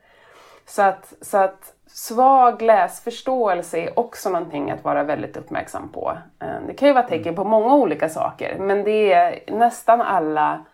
Så 0.66 0.82
att, 0.82 1.14
så 1.22 1.38
att 1.38 1.74
svag 1.88 2.62
läsförståelse 2.62 3.78
är 3.78 4.00
också 4.00 4.30
någonting 4.30 4.72
att 4.72 4.84
vara 4.84 5.04
väldigt 5.04 5.38
uppmärksam 5.38 5.90
på. 5.90 6.18
Eh, 6.40 6.48
det 6.68 6.74
kan 6.74 6.88
ju 6.88 6.94
vara 6.94 7.08
tecken 7.08 7.36
på 7.36 7.44
många 7.44 7.76
olika 7.76 8.10
saker, 8.10 8.58
men 8.60 8.84
det 8.84 9.14
är 9.14 9.40
nästan 9.48 10.02
alla 10.02 10.66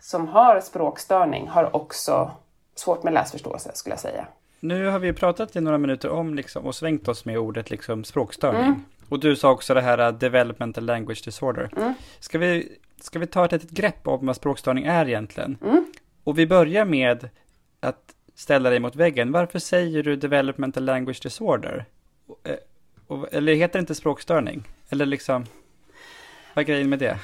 som 0.00 0.28
har 0.28 0.60
språkstörning 0.60 1.48
har 1.48 1.76
också 1.76 2.30
svårt 2.74 3.02
med 3.02 3.12
läsförståelse 3.12 3.70
skulle 3.74 3.92
jag 3.92 4.00
säga. 4.00 4.26
Nu 4.64 4.86
har 4.86 4.98
vi 4.98 5.12
pratat 5.12 5.56
i 5.56 5.60
några 5.60 5.78
minuter 5.78 6.08
om 6.08 6.34
liksom, 6.34 6.64
och 6.64 6.74
svängt 6.74 7.08
oss 7.08 7.24
med 7.24 7.38
ordet 7.38 7.70
liksom, 7.70 8.04
språkstörning. 8.04 8.64
Mm. 8.64 8.84
Och 9.08 9.20
du 9.20 9.36
sa 9.36 9.50
också 9.50 9.74
det 9.74 9.80
här 9.80 10.00
uh, 10.00 10.18
developmental 10.18 10.84
language 10.84 11.24
disorder. 11.24 11.70
Mm. 11.76 11.94
Ska, 12.20 12.38
vi, 12.38 12.78
ska 13.00 13.18
vi 13.18 13.26
ta 13.26 13.44
ett 13.44 13.52
litet 13.52 13.70
grepp 13.70 14.08
om 14.08 14.26
vad 14.26 14.36
språkstörning 14.36 14.84
är 14.84 15.08
egentligen? 15.08 15.58
Mm. 15.62 15.84
Och 16.24 16.38
vi 16.38 16.46
börjar 16.46 16.84
med 16.84 17.28
att 17.80 18.14
ställa 18.34 18.70
dig 18.70 18.80
mot 18.80 18.96
väggen. 18.96 19.32
Varför 19.32 19.58
säger 19.58 20.02
du 20.02 20.16
developmental 20.16 20.84
language 20.84 21.22
disorder? 21.22 21.84
Eh, 22.44 23.24
eller 23.32 23.54
heter 23.54 23.78
det 23.78 23.80
inte 23.80 23.94
språkstörning? 23.94 24.62
Eller 24.90 25.06
liksom, 25.06 25.46
vad 26.54 26.62
är 26.62 26.66
grejen 26.66 26.90
med 26.90 26.98
det? 26.98 27.18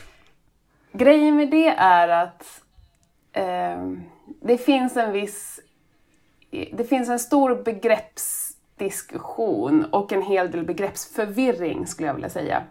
Grejen 0.92 1.36
med 1.36 1.50
det 1.50 1.68
är 1.68 2.08
att 2.08 2.62
eh, 3.32 3.92
det 4.42 4.58
finns 4.58 4.96
en 4.96 5.12
viss 5.12 5.60
det 6.50 6.88
finns 6.88 7.08
en 7.08 7.18
stor 7.18 7.62
begreppsdiskussion 7.64 9.84
och 9.84 10.12
en 10.12 10.22
hel 10.22 10.50
del 10.50 10.64
begreppsförvirring 10.64 11.86
skulle 11.86 12.06
jag 12.06 12.14
vilja 12.14 12.30
säga. 12.30 12.62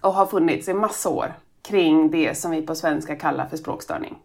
Och 0.00 0.12
har 0.12 0.26
funnits 0.26 0.68
i 0.68 0.74
massa 0.74 1.08
år 1.08 1.34
kring 1.62 2.10
det 2.10 2.38
som 2.38 2.50
vi 2.50 2.62
på 2.62 2.74
svenska 2.74 3.16
kallar 3.16 3.46
för 3.46 3.56
språkstörning. 3.56 4.18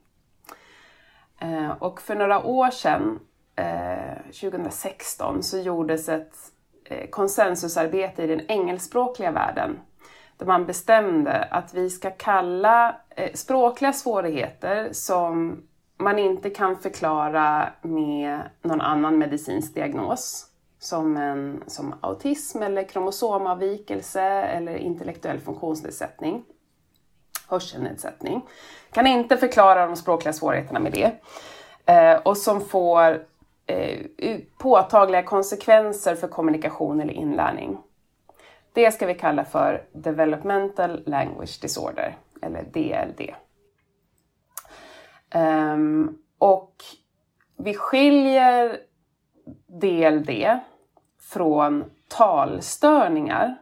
Eh, 1.39 1.69
och 1.69 2.01
för 2.01 2.15
några 2.15 2.45
år 2.45 2.71
sedan, 2.71 3.19
eh, 3.55 4.13
2016, 4.41 5.43
så 5.43 5.57
gjordes 5.57 6.09
ett 6.09 6.35
eh, 6.85 7.09
konsensusarbete 7.09 8.23
i 8.23 8.27
den 8.27 8.51
engelskspråkliga 8.51 9.31
världen 9.31 9.79
där 10.37 10.45
man 10.45 10.65
bestämde 10.65 11.43
att 11.43 11.73
vi 11.73 11.89
ska 11.89 12.11
kalla 12.11 12.95
språkliga 13.33 13.93
svårigheter 13.93 14.89
som 14.91 15.63
man 15.99 16.19
inte 16.19 16.49
kan 16.49 16.75
förklara 16.75 17.69
med 17.81 18.41
någon 18.61 18.81
annan 18.81 19.17
medicinsk 19.17 19.73
diagnos 19.73 20.45
som, 20.79 21.17
en, 21.17 21.63
som 21.67 21.95
autism 22.01 22.61
eller 22.61 22.83
kromosomavvikelse 22.83 24.21
eller 24.23 24.75
intellektuell 24.75 25.39
funktionsnedsättning, 25.39 26.43
hörselnedsättning. 27.47 28.41
Kan 28.91 29.07
inte 29.07 29.37
förklara 29.37 29.85
de 29.85 29.95
språkliga 29.95 30.33
svårigheterna 30.33 30.79
med 30.79 30.91
det. 30.91 31.11
Eh, 31.93 32.21
och 32.21 32.37
som 32.37 32.61
får 32.61 33.23
eh, 33.65 34.37
påtagliga 34.57 35.23
konsekvenser 35.23 36.15
för 36.15 36.27
kommunikation 36.27 37.01
eller 37.01 37.13
inlärning. 37.13 37.77
Det 38.73 38.91
ska 38.91 39.05
vi 39.05 39.15
kalla 39.15 39.45
för 39.45 39.83
Developmental 39.91 41.03
Language 41.05 41.59
Disorder, 41.61 42.17
eller 42.41 42.63
DLD. 42.63 43.33
Um, 45.35 46.17
och 46.37 46.73
vi 47.57 47.73
skiljer 47.73 48.77
DLD 49.67 50.29
från 51.21 51.83
talstörningar. 52.07 53.55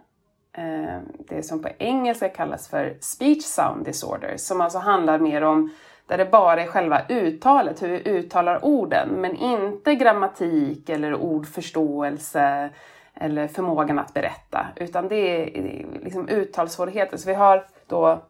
Um, 0.57 1.11
det 1.29 1.43
som 1.43 1.61
på 1.61 1.69
engelska 1.77 2.29
kallas 2.29 2.67
för 2.67 2.97
speech 3.01 3.43
sound 3.43 3.85
disorder, 3.85 4.37
som 4.37 4.61
alltså 4.61 4.79
handlar 4.79 5.19
mer 5.19 5.41
om 5.41 5.71
där 6.07 6.17
det 6.17 6.25
bara 6.25 6.61
är 6.61 6.67
själva 6.67 7.01
uttalet, 7.09 7.81
hur 7.83 7.89
vi 7.89 8.09
uttalar 8.09 8.65
orden, 8.65 9.09
men 9.09 9.35
inte 9.35 9.95
grammatik 9.95 10.89
eller 10.89 11.15
ordförståelse 11.15 12.69
eller 13.13 13.47
förmågan 13.47 13.99
att 13.99 14.13
berätta, 14.13 14.67
utan 14.75 15.07
det 15.07 15.57
är 15.57 15.85
liksom 16.03 16.29
uttalssvårigheter. 16.29 17.17
Så 17.17 17.29
vi 17.29 17.35
har 17.35 17.65
då 17.87 18.23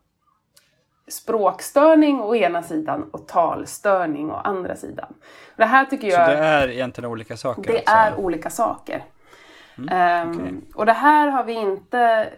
språkstörning 1.08 2.22
å 2.22 2.36
ena 2.36 2.64
sidan 2.64 3.10
och 3.12 3.28
talstörning 3.28 4.32
å 4.32 4.36
andra 4.36 4.76
sidan. 4.76 5.14
Det 5.56 5.66
här 5.66 5.86
tycker 5.86 6.08
jag... 6.08 6.26
Så 6.26 6.32
det 6.32 6.38
är 6.38 6.70
egentligen 6.70 7.10
olika 7.10 7.38
saker? 7.38 7.72
Det 7.72 7.78
alltså. 7.78 7.94
är 7.94 8.26
olika 8.26 8.50
saker. 8.50 9.04
Mm, 9.78 10.30
okay. 10.30 10.48
um, 10.50 10.66
och 10.76 10.86
det 10.86 10.94
här 10.94 11.28
har 11.28 11.44
vi 11.44 11.54
inte, 11.54 12.30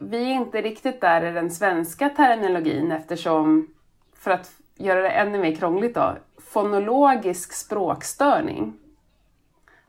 vi 0.00 0.22
är 0.22 0.34
inte 0.34 0.62
riktigt 0.62 1.00
där 1.00 1.24
i 1.24 1.30
den 1.30 1.50
svenska 1.50 2.08
terminologin 2.08 2.92
eftersom, 2.92 3.68
för 4.16 4.30
att 4.30 4.50
göra 4.76 5.00
det 5.00 5.08
ännu 5.08 5.38
mer 5.38 5.54
krångligt 5.54 5.94
då, 5.94 6.16
fonologisk 6.38 7.52
språkstörning 7.52 8.74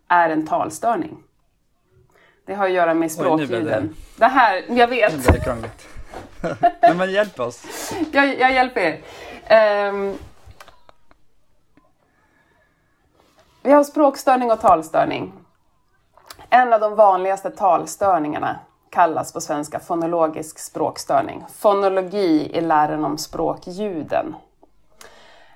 är 0.07 0.29
en 0.29 0.47
talstörning. 0.47 1.23
Det 2.45 2.55
har 2.55 2.65
att 2.65 2.71
göra 2.71 2.93
med 2.93 3.11
språkljuden. 3.11 3.83
Oj, 3.83 3.95
det. 4.15 4.19
det 4.19 4.25
här, 4.25 4.63
jag 4.67 4.87
vet. 4.87 5.13
Nu 5.13 5.19
blir 5.19 5.31
det 5.31 5.39
krångligt. 5.39 5.98
men, 6.82 6.97
men 6.97 7.12
hjälp 7.12 7.39
oss. 7.39 7.91
jag, 8.12 8.39
jag 8.39 8.53
hjälper 8.53 8.82
er. 8.82 9.89
Um, 9.89 10.18
vi 13.64 13.72
har 13.72 13.84
språkstörning 13.84 14.51
och 14.51 14.62
talstörning. 14.62 15.34
En 16.49 16.74
av 16.74 16.80
de 16.80 16.95
vanligaste 16.95 17.49
talstörningarna 17.49 18.60
kallas 18.89 19.34
på 19.34 19.41
svenska 19.41 19.80
fonologisk 19.80 20.60
språkstörning. 20.60 21.45
Fonologi 21.53 22.57
är 22.57 22.62
läran 22.62 23.05
om 23.05 23.18
språkljuden. 23.18 24.36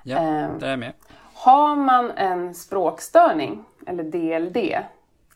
Ja, 0.02 0.18
um, 0.18 0.58
det 0.58 0.66
är 0.66 0.70
jag 0.70 0.78
med. 0.78 0.92
Har 1.34 1.76
man 1.76 2.10
en 2.10 2.54
språkstörning, 2.54 3.64
eller 3.86 4.04
DLD, 4.04 4.56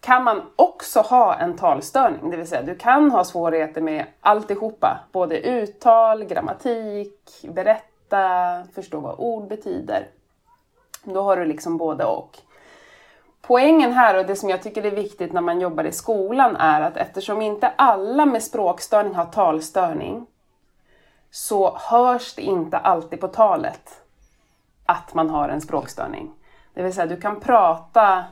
kan 0.01 0.24
man 0.24 0.42
också 0.57 1.01
ha 1.01 1.34
en 1.34 1.57
talstörning. 1.57 2.30
Det 2.30 2.36
vill 2.36 2.49
säga 2.49 2.62
du 2.62 2.74
kan 2.74 3.11
ha 3.11 3.24
svårigheter 3.24 3.80
med 3.80 4.07
alltihopa. 4.20 5.01
Både 5.12 5.40
uttal, 5.40 6.24
grammatik, 6.24 7.44
berätta, 7.49 8.62
förstå 8.74 9.01
vad 9.01 9.14
ord 9.18 9.49
betyder. 9.49 10.07
Då 11.05 11.22
har 11.22 11.36
du 11.36 11.44
liksom 11.44 11.76
både 11.76 12.05
och. 12.05 12.38
Poängen 13.40 13.92
här 13.92 14.18
och 14.18 14.26
det 14.26 14.36
som 14.36 14.49
jag 14.49 14.62
tycker 14.62 14.86
är 14.86 14.90
viktigt 14.90 15.32
när 15.32 15.40
man 15.40 15.61
jobbar 15.61 15.84
i 15.84 15.92
skolan 15.92 16.57
är 16.57 16.80
att 16.80 16.96
eftersom 16.96 17.42
inte 17.42 17.68
alla 17.76 18.26
med 18.26 18.42
språkstörning 18.42 19.14
har 19.14 19.24
talstörning 19.24 20.26
så 21.30 21.76
hörs 21.76 22.34
det 22.34 22.42
inte 22.42 22.78
alltid 22.78 23.20
på 23.20 23.28
talet 23.28 24.03
att 24.86 25.14
man 25.14 25.30
har 25.30 25.49
en 25.49 25.61
språkstörning. 25.61 26.30
Det 26.74 26.82
vill 26.82 26.94
säga 26.94 27.07
du 27.07 27.20
kan 27.20 27.40
prata 27.40 28.24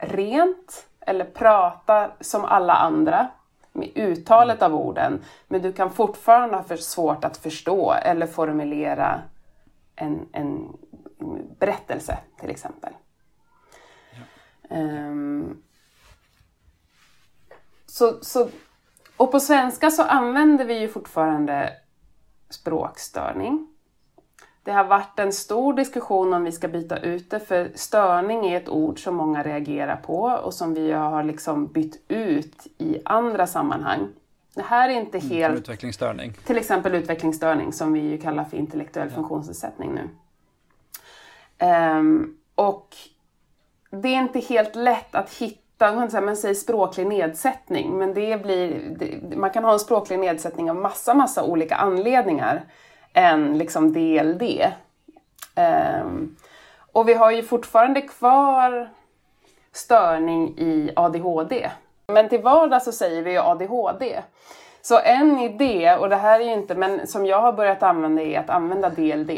rent 0.00 0.86
eller 1.00 1.24
prata 1.24 2.10
som 2.20 2.44
alla 2.44 2.74
andra 2.74 3.28
med 3.72 3.90
uttalet 3.94 4.62
av 4.62 4.74
orden. 4.74 5.24
Men 5.48 5.62
du 5.62 5.72
kan 5.72 5.90
fortfarande 5.90 6.56
ha 6.56 6.62
för 6.62 6.76
svårt 6.76 7.24
att 7.24 7.36
förstå 7.36 7.92
eller 7.92 8.26
formulera 8.26 9.22
en, 9.96 10.28
en 10.32 10.76
berättelse 11.58 12.18
till 12.40 12.50
exempel. 12.50 12.92
Ja. 14.68 14.76
Um, 14.78 15.62
så, 17.86 18.18
så, 18.22 18.48
och 19.16 19.32
på 19.32 19.40
svenska 19.40 19.90
så 19.90 20.02
använder 20.02 20.64
vi 20.64 20.78
ju 20.78 20.88
fortfarande 20.88 21.72
språkstörning. 22.50 23.69
Det 24.62 24.72
har 24.72 24.84
varit 24.84 25.18
en 25.18 25.32
stor 25.32 25.74
diskussion 25.74 26.32
om 26.32 26.44
vi 26.44 26.52
ska 26.52 26.68
byta 26.68 26.98
ut 26.98 27.30
det, 27.30 27.40
för 27.40 27.70
störning 27.74 28.46
är 28.46 28.56
ett 28.56 28.68
ord 28.68 29.04
som 29.04 29.14
många 29.14 29.42
reagerar 29.42 29.96
på 29.96 30.22
och 30.22 30.54
som 30.54 30.74
vi 30.74 30.92
har 30.92 31.22
liksom 31.22 31.66
bytt 31.66 32.02
ut 32.08 32.66
i 32.78 32.98
andra 33.04 33.46
sammanhang. 33.46 34.08
Det 34.54 34.62
här 34.62 34.88
är 34.88 34.92
inte 34.92 35.18
mm, 35.18 35.30
helt... 35.30 35.58
utvecklingsstörning. 35.58 36.32
Till 36.44 36.58
exempel 36.58 36.94
utvecklingsstörning 36.94 37.72
som 37.72 37.92
vi 37.92 38.00
ju 38.00 38.18
kallar 38.18 38.44
för 38.44 38.56
intellektuell 38.56 39.08
ja. 39.08 39.14
funktionsnedsättning 39.14 39.94
nu. 39.94 40.08
Um, 41.66 42.36
och 42.54 42.96
det 43.90 44.08
är 44.08 44.18
inte 44.18 44.38
helt 44.38 44.74
lätt 44.74 45.14
att 45.14 45.30
hitta, 45.30 45.94
man 46.20 46.36
säger 46.36 46.54
språklig 46.54 47.06
nedsättning, 47.06 47.98
men 47.98 48.14
det 48.14 48.42
blir, 48.42 48.92
man 49.36 49.50
kan 49.50 49.64
ha 49.64 49.72
en 49.72 49.78
språklig 49.78 50.18
nedsättning 50.18 50.70
av 50.70 50.76
massa, 50.76 51.14
massa 51.14 51.44
olika 51.44 51.76
anledningar 51.76 52.64
än 53.12 53.58
liksom 53.58 53.92
DLD. 53.92 54.42
Um, 54.42 54.68
ehm, 55.54 56.36
och 56.92 57.08
vi 57.08 57.14
har 57.14 57.30
ju 57.30 57.42
fortfarande 57.42 58.02
kvar 58.02 58.90
störning 59.72 60.58
i 60.58 60.90
ADHD. 60.96 61.70
Men 62.06 62.28
till 62.28 62.42
vardags 62.42 62.84
så 62.84 62.92
säger 62.92 63.22
vi 63.22 63.32
ju 63.32 63.38
ADHD. 63.38 64.22
Så 64.82 64.98
en 64.98 65.38
idé, 65.38 65.96
och 65.96 66.08
det 66.08 66.16
här 66.16 66.40
är 66.40 66.44
ju 66.44 66.52
inte, 66.52 66.74
men 66.74 67.06
som 67.06 67.26
jag 67.26 67.40
har 67.40 67.52
börjat 67.52 67.82
använda 67.82 68.22
är 68.22 68.38
att 68.38 68.50
använda 68.50 68.90
DLD, 68.90 69.30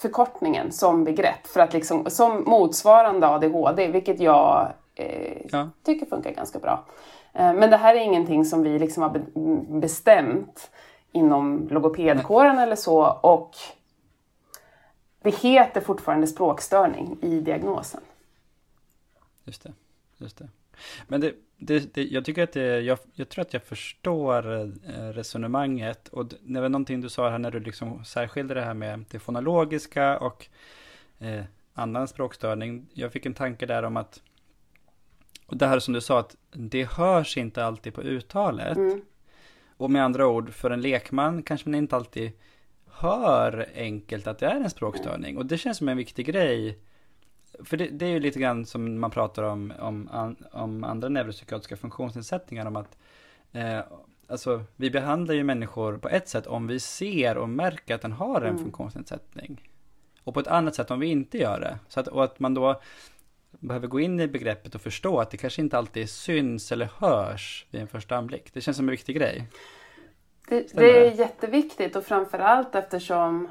förkortningen 0.00 0.72
som 0.72 1.04
begrepp, 1.04 1.46
för 1.46 1.60
att 1.60 1.72
liksom, 1.72 2.10
som 2.10 2.44
motsvarande 2.44 3.28
ADHD, 3.28 3.88
vilket 3.88 4.20
jag 4.20 4.68
eh, 4.94 5.38
ja. 5.50 5.68
tycker 5.84 6.06
funkar 6.06 6.30
ganska 6.30 6.58
bra. 6.58 6.84
Eh, 7.32 7.52
men 7.52 7.70
det 7.70 7.76
här 7.76 7.94
är 7.94 8.00
ingenting 8.00 8.44
som 8.44 8.62
vi 8.62 8.78
liksom 8.78 9.02
har 9.02 9.20
bestämt 9.80 10.70
inom 11.12 11.68
logopedkåren 11.70 12.58
eller 12.58 12.76
så 12.76 13.06
och 13.06 13.56
det 15.22 15.34
heter 15.34 15.80
fortfarande 15.80 16.26
språkstörning 16.26 17.18
i 17.22 17.40
diagnosen. 17.40 18.00
Just 19.44 19.62
det. 19.62 19.72
Just 20.16 20.38
det. 20.38 20.48
Men 21.06 21.20
det, 21.20 21.34
det, 21.56 21.94
det, 21.94 22.04
jag 22.04 22.24
tycker 22.24 22.42
att 22.42 22.52
det, 22.52 22.80
jag, 22.80 22.98
jag, 23.14 23.28
tror 23.28 23.42
att 23.42 23.52
jag 23.52 23.62
förstår 23.62 24.52
eh, 24.54 24.68
resonemanget 25.12 26.08
och 26.08 26.26
det 26.26 26.60
var 26.60 26.68
någonting 26.68 27.00
du 27.00 27.08
sa 27.08 27.30
här 27.30 27.38
när 27.38 27.50
du 27.50 27.60
liksom 27.60 28.04
särskilde 28.04 28.54
det 28.54 28.62
här 28.62 28.74
med 28.74 29.04
det 29.10 29.18
fonologiska 29.18 30.18
och 30.18 30.46
eh, 31.18 31.44
annan 31.74 32.08
språkstörning. 32.08 32.86
Jag 32.92 33.12
fick 33.12 33.26
en 33.26 33.34
tanke 33.34 33.66
där 33.66 33.82
om 33.82 33.96
att, 33.96 34.22
och 35.46 35.56
det 35.56 35.66
här 35.66 35.78
som 35.78 35.94
du 35.94 36.00
sa 36.00 36.18
att 36.18 36.36
det 36.52 36.84
hörs 36.84 37.36
inte 37.36 37.64
alltid 37.64 37.94
på 37.94 38.02
uttalet. 38.02 38.76
Mm. 38.76 39.00
Och 39.78 39.90
med 39.90 40.04
andra 40.04 40.26
ord, 40.26 40.52
för 40.52 40.70
en 40.70 40.80
lekman 40.80 41.42
kanske 41.42 41.68
man 41.68 41.78
inte 41.78 41.96
alltid 41.96 42.32
hör 42.90 43.66
enkelt 43.74 44.26
att 44.26 44.38
det 44.38 44.46
är 44.46 44.60
en 44.60 44.70
språkstörning. 44.70 45.36
Och 45.36 45.46
det 45.46 45.58
känns 45.58 45.78
som 45.78 45.88
en 45.88 45.96
viktig 45.96 46.26
grej. 46.26 46.78
För 47.64 47.76
det, 47.76 47.86
det 47.86 48.06
är 48.06 48.10
ju 48.10 48.20
lite 48.20 48.38
grann 48.38 48.66
som 48.66 49.00
man 49.00 49.10
pratar 49.10 49.42
om, 49.42 49.72
om, 49.78 50.36
om 50.52 50.84
andra 50.84 51.08
neuropsykiatriska 51.08 51.76
funktionsnedsättningar. 51.76 52.66
Om 52.66 52.76
att 52.76 52.98
eh, 53.52 53.80
alltså, 54.28 54.64
vi 54.76 54.90
behandlar 54.90 55.34
ju 55.34 55.44
människor 55.44 55.98
på 55.98 56.08
ett 56.08 56.28
sätt 56.28 56.46
om 56.46 56.66
vi 56.66 56.80
ser 56.80 57.38
och 57.38 57.48
märker 57.48 57.94
att 57.94 58.02
den 58.02 58.12
har 58.12 58.40
en 58.40 58.48
mm. 58.48 58.62
funktionsnedsättning. 58.62 59.70
Och 60.24 60.34
på 60.34 60.40
ett 60.40 60.46
annat 60.46 60.74
sätt 60.74 60.90
om 60.90 61.00
vi 61.00 61.06
inte 61.06 61.38
gör 61.38 61.60
det. 61.60 61.78
Så 61.88 62.00
att, 62.00 62.08
och 62.08 62.24
att 62.24 62.40
man 62.40 62.54
då 62.54 62.80
behöver 63.50 63.86
gå 63.86 64.00
in 64.00 64.20
i 64.20 64.28
begreppet 64.28 64.74
och 64.74 64.80
förstå 64.80 65.20
att 65.20 65.30
det 65.30 65.36
kanske 65.36 65.62
inte 65.62 65.78
alltid 65.78 66.10
syns 66.10 66.72
eller 66.72 66.88
hörs 66.98 67.66
vid 67.70 67.80
en 67.80 67.88
första 67.88 68.16
anblick. 68.16 68.54
Det 68.54 68.60
känns 68.60 68.76
som 68.76 68.86
en 68.86 68.90
viktig 68.90 69.16
grej. 69.16 69.48
Det, 70.48 70.72
det 70.74 71.06
är 71.06 71.12
jätteviktigt 71.12 71.96
och 71.96 72.04
framförallt 72.04 72.74
eftersom 72.74 73.48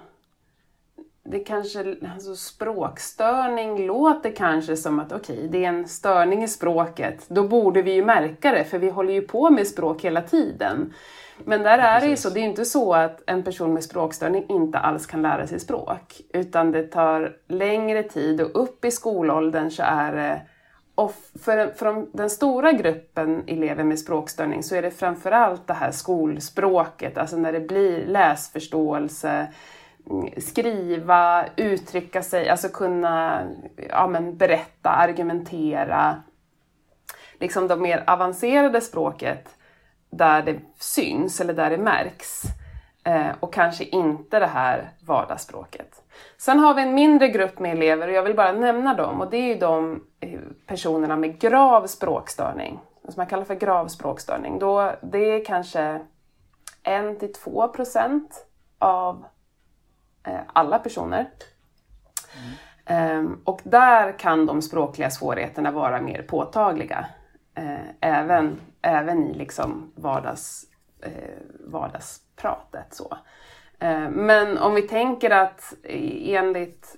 det 1.24 1.40
kanske, 1.40 1.96
alltså 2.14 2.36
språkstörning 2.36 3.88
låter 3.88 4.32
kanske 4.32 4.78
som 4.78 5.00
att 5.00 5.12
okej, 5.12 5.38
okay, 5.38 5.48
det 5.48 5.66
är 5.66 5.70
en 5.70 5.88
störning 5.88 6.44
i 6.44 6.48
språket. 6.48 7.26
Då 7.28 7.48
borde 7.48 7.82
vi 7.82 7.94
ju 7.94 8.06
märka 8.06 8.52
det, 8.52 8.64
för 8.64 8.80
vi 8.80 8.90
håller 8.90 9.14
ju 9.14 9.22
på 9.22 9.50
med 9.50 9.68
språk 9.68 10.02
hela 10.02 10.22
tiden. 10.22 10.94
Men 11.46 11.64
där 11.64 11.80
är 11.80 12.02
det 12.02 12.08
ju 12.08 12.18
så, 12.18 12.30
det 12.30 12.40
är 12.40 12.42
ju 12.42 12.50
inte 12.50 12.66
så 12.66 12.94
att 12.94 13.22
en 13.28 13.44
person 13.44 13.74
med 13.74 13.84
språkstörning 13.84 14.46
inte 14.50 14.80
alls 14.80 15.06
kan 15.06 15.22
lära 15.22 15.48
sig 15.48 15.60
språk. 15.60 16.22
Utan 16.34 16.72
det 16.72 16.84
tar 16.84 17.38
längre 17.48 18.04
tid 18.04 18.42
och 18.42 18.62
upp 18.62 18.86
i 18.86 18.92
skolåldern 18.92 19.72
så 19.72 19.84
är 19.84 20.14
det 20.14 20.42
och 20.98 21.14
för, 21.44 21.68
för 21.68 22.18
den 22.18 22.30
stora 22.30 22.72
gruppen 22.72 23.44
elever 23.48 23.84
med 23.84 24.00
språkstörning 24.00 24.64
så 24.64 24.76
är 24.76 24.82
det 24.82 24.92
framförallt 24.92 25.68
det 25.68 25.74
här 25.74 25.92
skolspråket, 25.92 27.18
alltså 27.18 27.38
när 27.38 27.54
det 27.54 27.60
blir 27.60 28.06
läsförståelse, 28.06 29.48
skriva, 30.38 31.46
uttrycka 31.56 32.24
sig, 32.24 32.50
alltså 32.50 32.70
kunna 32.70 33.44
ja, 33.90 34.08
men 34.08 34.38
berätta, 34.38 34.90
argumentera. 34.90 36.24
Liksom 37.40 37.68
det 37.68 37.76
mer 37.76 38.04
avancerade 38.08 38.82
språket 38.82 39.57
där 40.10 40.42
det 40.42 40.60
syns 40.80 41.42
eller 41.42 41.54
där 41.54 41.70
det 41.70 41.78
märks. 41.78 42.44
Eh, 43.08 43.32
och 43.40 43.54
kanske 43.54 43.84
inte 43.84 44.40
det 44.40 44.46
här 44.46 44.90
vardagsspråket. 45.00 46.04
Sen 46.38 46.60
har 46.60 46.74
vi 46.74 46.82
en 46.82 46.94
mindre 46.94 47.28
grupp 47.28 47.60
med 47.60 47.72
elever 47.72 48.08
och 48.08 48.14
jag 48.14 48.24
vill 48.24 48.36
bara 48.36 48.52
nämna 48.52 48.94
dem 48.94 49.22
och 49.22 49.30
det 49.30 49.38
är 49.38 49.48
ju 49.48 49.56
de 49.56 50.04
eh, 50.20 50.40
personerna 50.66 51.16
med 51.16 51.40
grav 51.40 51.88
språkstörning, 51.88 52.80
som 53.04 53.14
man 53.18 53.28
kallar 53.28 53.44
för 53.44 53.56
grav 53.56 53.88
språkstörning. 53.88 54.60
Då, 54.60 54.96
det 55.02 55.32
är 55.32 55.46
kanske 55.46 56.02
1-2 56.84 57.68
procent 57.68 58.46
av 58.80 59.26
eh, 60.24 60.40
alla 60.48 60.80
personer. 60.80 61.30
Mm. 62.86 63.42
Och 63.44 63.62
där 63.64 64.20
kan 64.20 64.46
de 64.46 64.62
språkliga 64.62 65.10
svårigheterna 65.10 65.72
vara 65.72 66.02
mer 66.02 66.22
påtagliga. 66.22 67.06
Även, 68.00 68.60
även 68.88 69.28
i 69.28 69.34
liksom 69.34 69.92
vardags, 69.96 70.66
eh, 71.02 71.12
vardagspratet. 71.60 72.94
Så. 72.94 73.18
Eh, 73.80 74.10
men 74.10 74.58
om 74.58 74.76
vi 74.76 74.82
tänker 74.82 75.30
att 75.30 75.74
enligt 75.84 76.96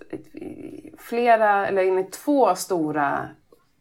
flera, 0.97 1.67
eller 1.67 1.83
enligt 1.83 2.11
två 2.11 2.55
stora 2.55 3.29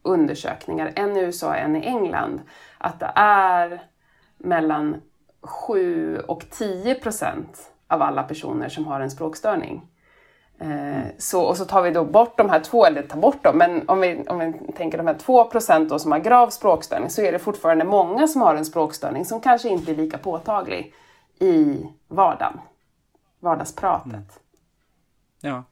undersökningar, 0.02 0.92
en 0.96 1.16
i 1.16 1.20
USA 1.20 1.48
och 1.48 1.56
en 1.56 1.76
i 1.76 1.86
England, 1.86 2.40
att 2.78 3.00
det 3.00 3.12
är 3.14 3.82
mellan 4.38 5.02
7 5.40 6.18
och 6.18 6.44
10 6.50 6.94
procent 6.94 7.72
av 7.86 8.02
alla 8.02 8.22
personer 8.22 8.68
som 8.68 8.86
har 8.86 9.00
en 9.00 9.10
språkstörning. 9.10 9.88
Eh, 10.60 11.06
så, 11.18 11.42
och 11.42 11.56
så 11.56 11.64
tar 11.64 11.82
vi 11.82 11.90
då 11.90 12.04
bort 12.04 12.36
de 12.36 12.50
här 12.50 12.60
två, 12.60 12.86
eller 12.86 13.02
tar 13.02 13.18
bort 13.18 13.44
dem, 13.44 13.58
men 13.58 13.88
om 13.88 14.00
vi, 14.00 14.24
om 14.28 14.38
vi 14.38 14.72
tänker 14.72 14.98
de 14.98 15.06
här 15.06 15.18
2 15.18 15.44
procent 15.44 16.00
som 16.00 16.12
har 16.12 16.18
grav 16.18 16.50
språkstörning 16.50 17.10
så 17.10 17.22
är 17.22 17.32
det 17.32 17.38
fortfarande 17.38 17.84
många 17.84 18.28
som 18.28 18.40
har 18.40 18.54
en 18.54 18.64
språkstörning 18.64 19.24
som 19.24 19.40
kanske 19.40 19.68
inte 19.68 19.92
är 19.92 19.96
lika 19.96 20.18
påtaglig 20.18 20.94
i 21.38 21.86
vardagen, 22.08 22.60
vardagspratet. 23.40 24.12
Mm. 24.14 24.26
Ja. 25.40 25.64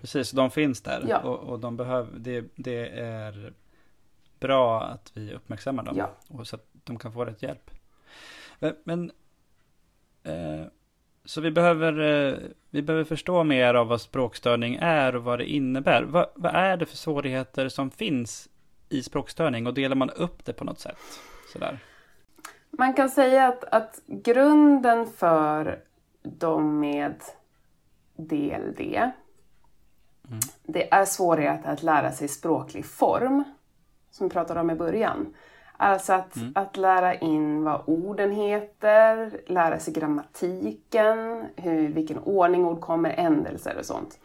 Precis, 0.00 0.30
de 0.30 0.50
finns 0.50 0.82
där 0.82 1.04
ja. 1.08 1.18
och, 1.18 1.38
och, 1.38 1.58
de 1.58 1.76
behöver, 1.76 2.18
det, 2.18 2.44
det 2.54 2.88
är 3.00 3.52
bra 4.40 4.82
att 4.82 5.10
vi 5.14 5.34
uppmärksammar 5.34 5.82
dem 5.82 5.96
ja. 5.96 6.10
och 6.28 6.46
så 6.46 6.56
att 6.56 6.66
de 6.72 6.98
kan 6.98 7.12
få 7.12 7.24
rätt 7.24 7.42
hjälp. 7.42 7.70
Men, 8.58 8.76
men 8.84 9.12
eh, 10.22 10.66
så 11.26 11.40
vi 11.40 11.50
behöver, 11.50 12.00
eh, 12.00 12.38
vi 12.70 12.82
behöver 12.82 13.04
förstå 13.04 13.44
mer 13.44 13.74
av 13.74 13.86
vad 13.88 14.00
språkstörning 14.00 14.78
är 14.80 15.16
och 15.16 15.24
vad 15.24 15.38
det 15.38 15.50
innebär. 15.50 16.02
Va, 16.02 16.26
vad 16.34 16.54
är 16.54 16.76
det 16.76 16.86
för 16.86 16.96
svårigheter 16.96 17.68
som 17.68 17.90
finns 17.90 18.48
i 18.88 19.02
språkstörning 19.02 19.66
och 19.66 19.74
delar 19.74 19.96
man 19.96 20.10
upp 20.10 20.44
det 20.44 20.52
på 20.52 20.64
något 20.64 20.78
sätt? 20.78 20.98
Sådär. 21.52 21.78
Man 22.70 22.94
kan 22.94 23.10
säga 23.10 23.48
att, 23.48 23.64
att 23.64 24.00
grunden 24.06 25.06
för 25.06 25.78
de 26.22 26.80
med 26.80 27.14
DLD 28.16 28.80
mm. 28.80 30.40
det 30.62 30.92
är 30.92 31.04
svårigheter 31.04 31.72
att 31.72 31.82
lära 31.82 32.12
sig 32.12 32.28
språklig 32.28 32.86
form, 32.86 33.44
som 34.10 34.28
vi 34.28 34.32
pratade 34.32 34.60
om 34.60 34.70
i 34.70 34.74
början. 34.74 35.34
Alltså 35.76 36.12
att, 36.12 36.36
mm. 36.36 36.52
att 36.54 36.76
lära 36.76 37.14
in 37.14 37.64
vad 37.64 37.82
orden 37.86 38.32
heter, 38.32 39.30
lära 39.46 39.78
sig 39.78 39.94
grammatiken, 39.94 41.44
hur, 41.56 41.88
vilken 41.88 42.18
ordning 42.18 42.64
ord 42.64 42.80
kommer, 42.80 43.14
ändelser 43.16 43.76
och 43.78 43.84
sånt. 43.84 44.18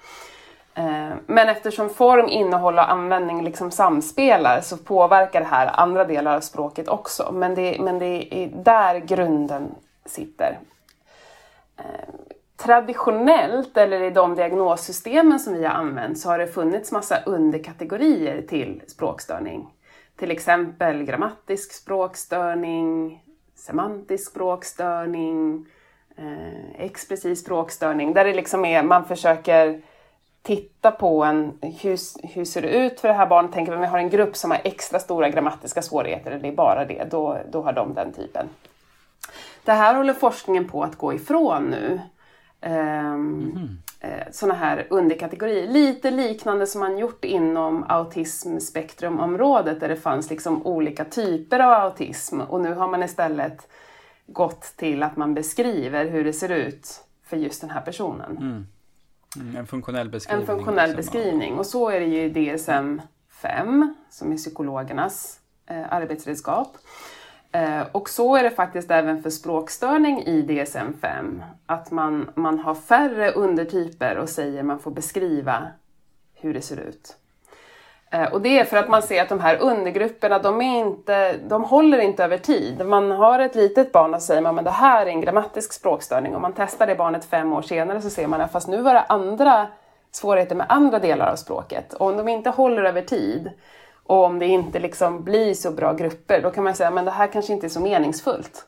Eh, 0.76 1.14
men 1.26 1.50
eftersom 1.50 1.90
form, 1.90 2.28
innehåll 2.30 2.78
och 2.78 2.92
användning 2.92 3.44
liksom 3.44 3.72
samspelar 3.72 4.62
så 4.62 4.78
påverkar 4.78 5.40
det 5.40 5.48
här 5.48 5.80
andra 5.80 6.06
delar 6.06 6.36
av 6.36 6.42
språket 6.42 6.88
också. 6.88 7.32
Men 7.32 7.56
det, 7.56 7.78
men 7.80 8.00
det 8.00 8.44
är 8.44 8.48
där 8.48 9.00
grunden 9.00 9.76
sitter. 10.06 10.60
Eh, 11.78 12.14
traditionellt, 12.58 13.78
eller 13.78 14.02
i 14.02 14.10
de 14.10 14.36
diagnossystemen 14.36 15.40
som 15.40 15.54
vi 15.54 15.66
har 15.66 15.74
använt, 15.74 16.20
så 16.20 16.30
har 16.30 16.38
det 16.38 16.48
funnits 16.48 16.92
massa 16.92 17.18
underkategorier 17.26 18.42
till 18.42 18.82
språkstörning. 18.88 19.68
Till 20.22 20.32
exempel 20.32 21.04
grammatisk 21.04 21.74
språkstörning, 21.74 23.24
semantisk 23.56 24.32
språkstörning, 24.32 25.66
eh, 26.18 26.82
expressiv 26.82 27.36
språkstörning, 27.36 28.14
där 28.14 28.26
det 28.26 28.34
liksom 28.34 28.66
är, 28.66 28.84
man 28.84 29.06
försöker 29.06 29.82
titta 30.42 30.92
på 30.92 31.24
en, 31.24 31.58
hur, 31.62 32.28
hur 32.34 32.46
ser 32.46 32.62
det 32.62 32.70
ut 32.70 33.00
för 33.00 33.08
det 33.08 33.14
här 33.14 33.28
barnet? 33.28 33.52
Tänker 33.52 33.76
om 33.76 33.82
vi 33.82 33.88
har 33.88 33.98
en 33.98 34.10
grupp 34.10 34.36
som 34.36 34.52
har 34.52 34.62
extra 34.64 35.00
stora 35.00 35.30
grammatiska 35.30 35.82
svårigheter, 35.82 36.32
eller 36.32 36.42
det 36.42 36.48
är 36.48 36.56
bara 36.56 36.86
det, 36.86 37.08
då, 37.12 37.38
då 37.52 37.62
har 37.62 37.74
de 37.74 37.94
den 37.94 38.14
typen. 38.14 38.50
Det 39.64 39.72
här 39.72 39.96
håller 39.96 40.14
forskningen 40.14 40.68
på 40.68 40.84
att 40.84 40.96
gå 40.96 41.14
ifrån 41.14 41.64
nu. 41.64 42.02
Um, 42.62 42.72
mm 42.72 43.52
-hmm 43.56 43.91
sådana 44.32 44.60
här 44.60 44.88
underkategorier. 44.90 45.68
Lite 45.68 46.12
liknande 46.12 46.68
som 46.68 46.80
man 46.82 46.98
gjort 46.98 47.26
inom 47.26 47.86
autismspektrumområdet 47.90 49.80
där 49.80 49.90
det 49.90 49.96
fanns 49.96 50.30
liksom 50.30 50.68
olika 50.68 51.06
typer 51.06 51.60
av 51.60 51.72
autism 51.72 52.42
och 52.42 52.62
nu 52.62 52.74
har 52.74 52.88
man 52.88 53.04
istället 53.04 53.68
gått 54.28 54.62
till 54.62 55.04
att 55.04 55.18
man 55.18 55.34
beskriver 55.34 56.06
hur 56.06 56.24
det 56.24 56.34
ser 56.34 56.50
ut 56.50 57.04
för 57.24 57.38
just 57.38 57.62
den 57.62 57.70
här 57.70 57.82
personen. 57.82 58.38
Mm. 58.38 58.68
Mm, 59.36 59.56
en 59.56 59.68
funktionell 59.68 60.10
beskrivning. 60.10 60.42
En 60.42 60.48
funktionell 60.48 60.90
liksom. 60.96 61.14
beskrivning 61.14 61.58
och 61.58 61.66
så 61.66 61.90
är 61.90 62.00
det 62.00 62.06
ju 62.06 62.22
i 62.22 62.30
DSM-5 62.30 63.94
som 64.10 64.32
är 64.32 64.38
psykologernas 64.38 65.40
eh, 65.66 65.94
arbetsredskap. 65.94 66.78
Eh, 67.52 67.82
och 67.92 68.10
så 68.10 68.36
är 68.36 68.44
det 68.44 68.50
faktiskt 68.50 68.92
även 68.92 69.24
för 69.24 69.30
språkstörning 69.30 70.24
i 70.24 70.42
DSM-5. 70.42 71.44
Att 71.66 71.92
man, 71.92 72.30
man 72.36 72.60
har 72.60 72.76
färre 72.76 73.32
undertyper 73.32 74.18
och 74.18 74.30
säger 74.30 74.64
man 74.64 74.80
får 74.80 74.92
beskriva 74.92 75.68
hur 76.36 76.54
det 76.54 76.62
ser 76.62 76.80
ut. 76.80 77.16
Eh, 78.12 78.34
och 78.34 78.42
det 78.42 78.60
är 78.60 78.64
för 78.64 78.78
att 78.78 78.90
man 78.90 79.02
ser 79.02 79.22
att 79.22 79.30
de 79.30 79.40
här 79.40 79.58
undergrupperna, 79.62 80.40
de, 80.40 80.62
är 80.62 80.80
inte, 80.80 81.38
de 81.38 81.64
håller 81.64 82.00
inte 82.00 82.24
över 82.24 82.38
tid. 82.38 82.86
Man 82.86 83.12
har 83.12 83.40
ett 83.40 83.56
litet 83.56 83.92
barn 83.92 84.14
och 84.14 84.22
säger 84.22 84.42
man 84.42 84.56
men 84.56 84.64
det 84.64 84.72
här 84.72 85.06
är 85.06 85.10
en 85.10 85.22
grammatisk 85.22 85.74
språkstörning. 85.74 86.36
Om 86.36 86.42
man 86.42 86.54
testar 86.58 86.88
det 86.88 86.96
barnet 86.96 87.26
fem 87.26 87.54
år 87.54 87.62
senare 87.62 88.02
så 88.02 88.10
ser 88.10 88.28
man 88.28 88.42
att 88.42 88.52
fast 88.52 88.68
nu 88.68 88.82
var 88.82 88.94
det 88.94 89.02
andra 89.02 89.68
svårigheter 90.12 90.56
med 90.56 90.66
andra 90.70 91.00
delar 91.00 91.32
av 91.32 91.36
språket. 91.36 91.94
Och 91.94 92.08
om 92.08 92.18
de 92.18 92.28
inte 92.28 92.50
håller 92.50 92.84
över 92.84 93.02
tid 93.02 93.52
och 94.12 94.24
om 94.24 94.40
det 94.40 94.46
inte 94.46 94.80
liksom 94.80 95.24
blir 95.24 95.54
så 95.54 95.72
bra 95.72 95.94
grupper, 95.94 96.42
då 96.42 96.52
kan 96.52 96.64
man 96.64 96.76
säga 96.76 96.92
men 96.92 97.06
det 97.06 97.12
här 97.12 97.28
kanske 97.28 97.54
inte 97.54 97.68
är 97.68 97.70
så 97.70 97.80
meningsfullt. 97.80 98.66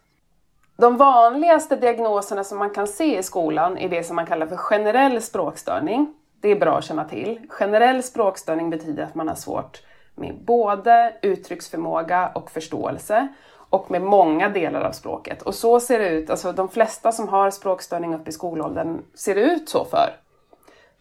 De 0.77 0.97
vanligaste 0.97 1.75
diagnoserna 1.75 2.43
som 2.43 2.57
man 2.57 2.69
kan 2.69 2.87
se 2.87 3.17
i 3.17 3.23
skolan 3.23 3.77
är 3.77 3.89
det 3.89 4.03
som 4.03 4.15
man 4.15 4.25
kallar 4.25 4.47
för 4.47 4.57
generell 4.57 5.21
språkstörning. 5.21 6.13
Det 6.41 6.51
är 6.51 6.59
bra 6.59 6.77
att 6.77 6.83
känna 6.83 7.05
till. 7.05 7.39
Generell 7.49 8.03
språkstörning 8.03 8.69
betyder 8.69 9.03
att 9.03 9.15
man 9.15 9.27
har 9.27 9.35
svårt 9.35 9.81
med 10.15 10.35
både 10.45 11.13
uttrycksförmåga 11.21 12.31
och 12.35 12.51
förståelse 12.51 13.27
och 13.69 13.91
med 13.91 14.01
många 14.01 14.49
delar 14.49 14.81
av 14.81 14.91
språket. 14.91 15.41
Och 15.41 15.55
så 15.55 15.79
ser 15.79 15.99
det 15.99 16.09
ut, 16.09 16.29
alltså 16.29 16.51
de 16.51 16.69
flesta 16.69 17.11
som 17.11 17.27
har 17.27 17.51
språkstörning 17.51 18.15
upp 18.15 18.27
i 18.27 18.31
skolåldern 18.31 19.01
ser 19.13 19.35
det 19.35 19.41
ut 19.41 19.69
så 19.69 19.85
för. 19.85 20.22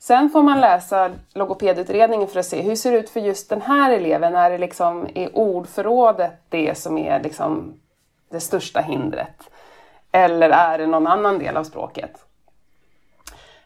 Sen 0.02 0.30
får 0.30 0.42
man 0.42 0.60
läsa 0.60 1.10
logopedutredningen 1.34 2.28
för 2.28 2.40
att 2.40 2.46
se 2.46 2.62
hur 2.62 2.70
det 2.70 2.76
ser 2.76 2.92
ut 2.92 3.10
för 3.10 3.20
just 3.20 3.48
den 3.48 3.62
här 3.62 3.90
eleven. 3.90 4.34
Är 4.34 4.50
det 4.50 4.58
liksom 4.58 5.08
i 5.08 5.28
ordförrådet 5.32 6.32
det 6.48 6.78
som 6.78 6.98
är 6.98 7.22
liksom 7.22 7.80
det 8.30 8.40
största 8.40 8.80
hindret? 8.80 9.50
Eller 10.12 10.50
är 10.50 10.78
det 10.78 10.86
någon 10.86 11.06
annan 11.06 11.38
del 11.38 11.56
av 11.56 11.64
språket? 11.64 12.24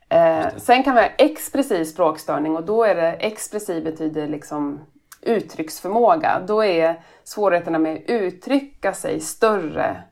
Eh, 0.08 0.46
sen 0.56 0.82
kan 0.82 0.94
vi 0.94 1.00
ha 1.00 1.08
expressiv 1.18 1.84
språkstörning 1.84 2.56
och 2.56 2.64
då 2.64 2.84
är 2.84 2.94
det 2.94 3.12
expressiv 3.12 3.84
betyder 3.84 4.28
liksom 4.28 4.80
uttrycksförmåga. 5.22 6.40
Då 6.46 6.64
är 6.64 7.02
svårigheterna 7.24 7.78
med 7.78 7.96
att 7.96 8.10
uttrycka 8.10 8.92
sig 8.92 9.20
större 9.20 10.02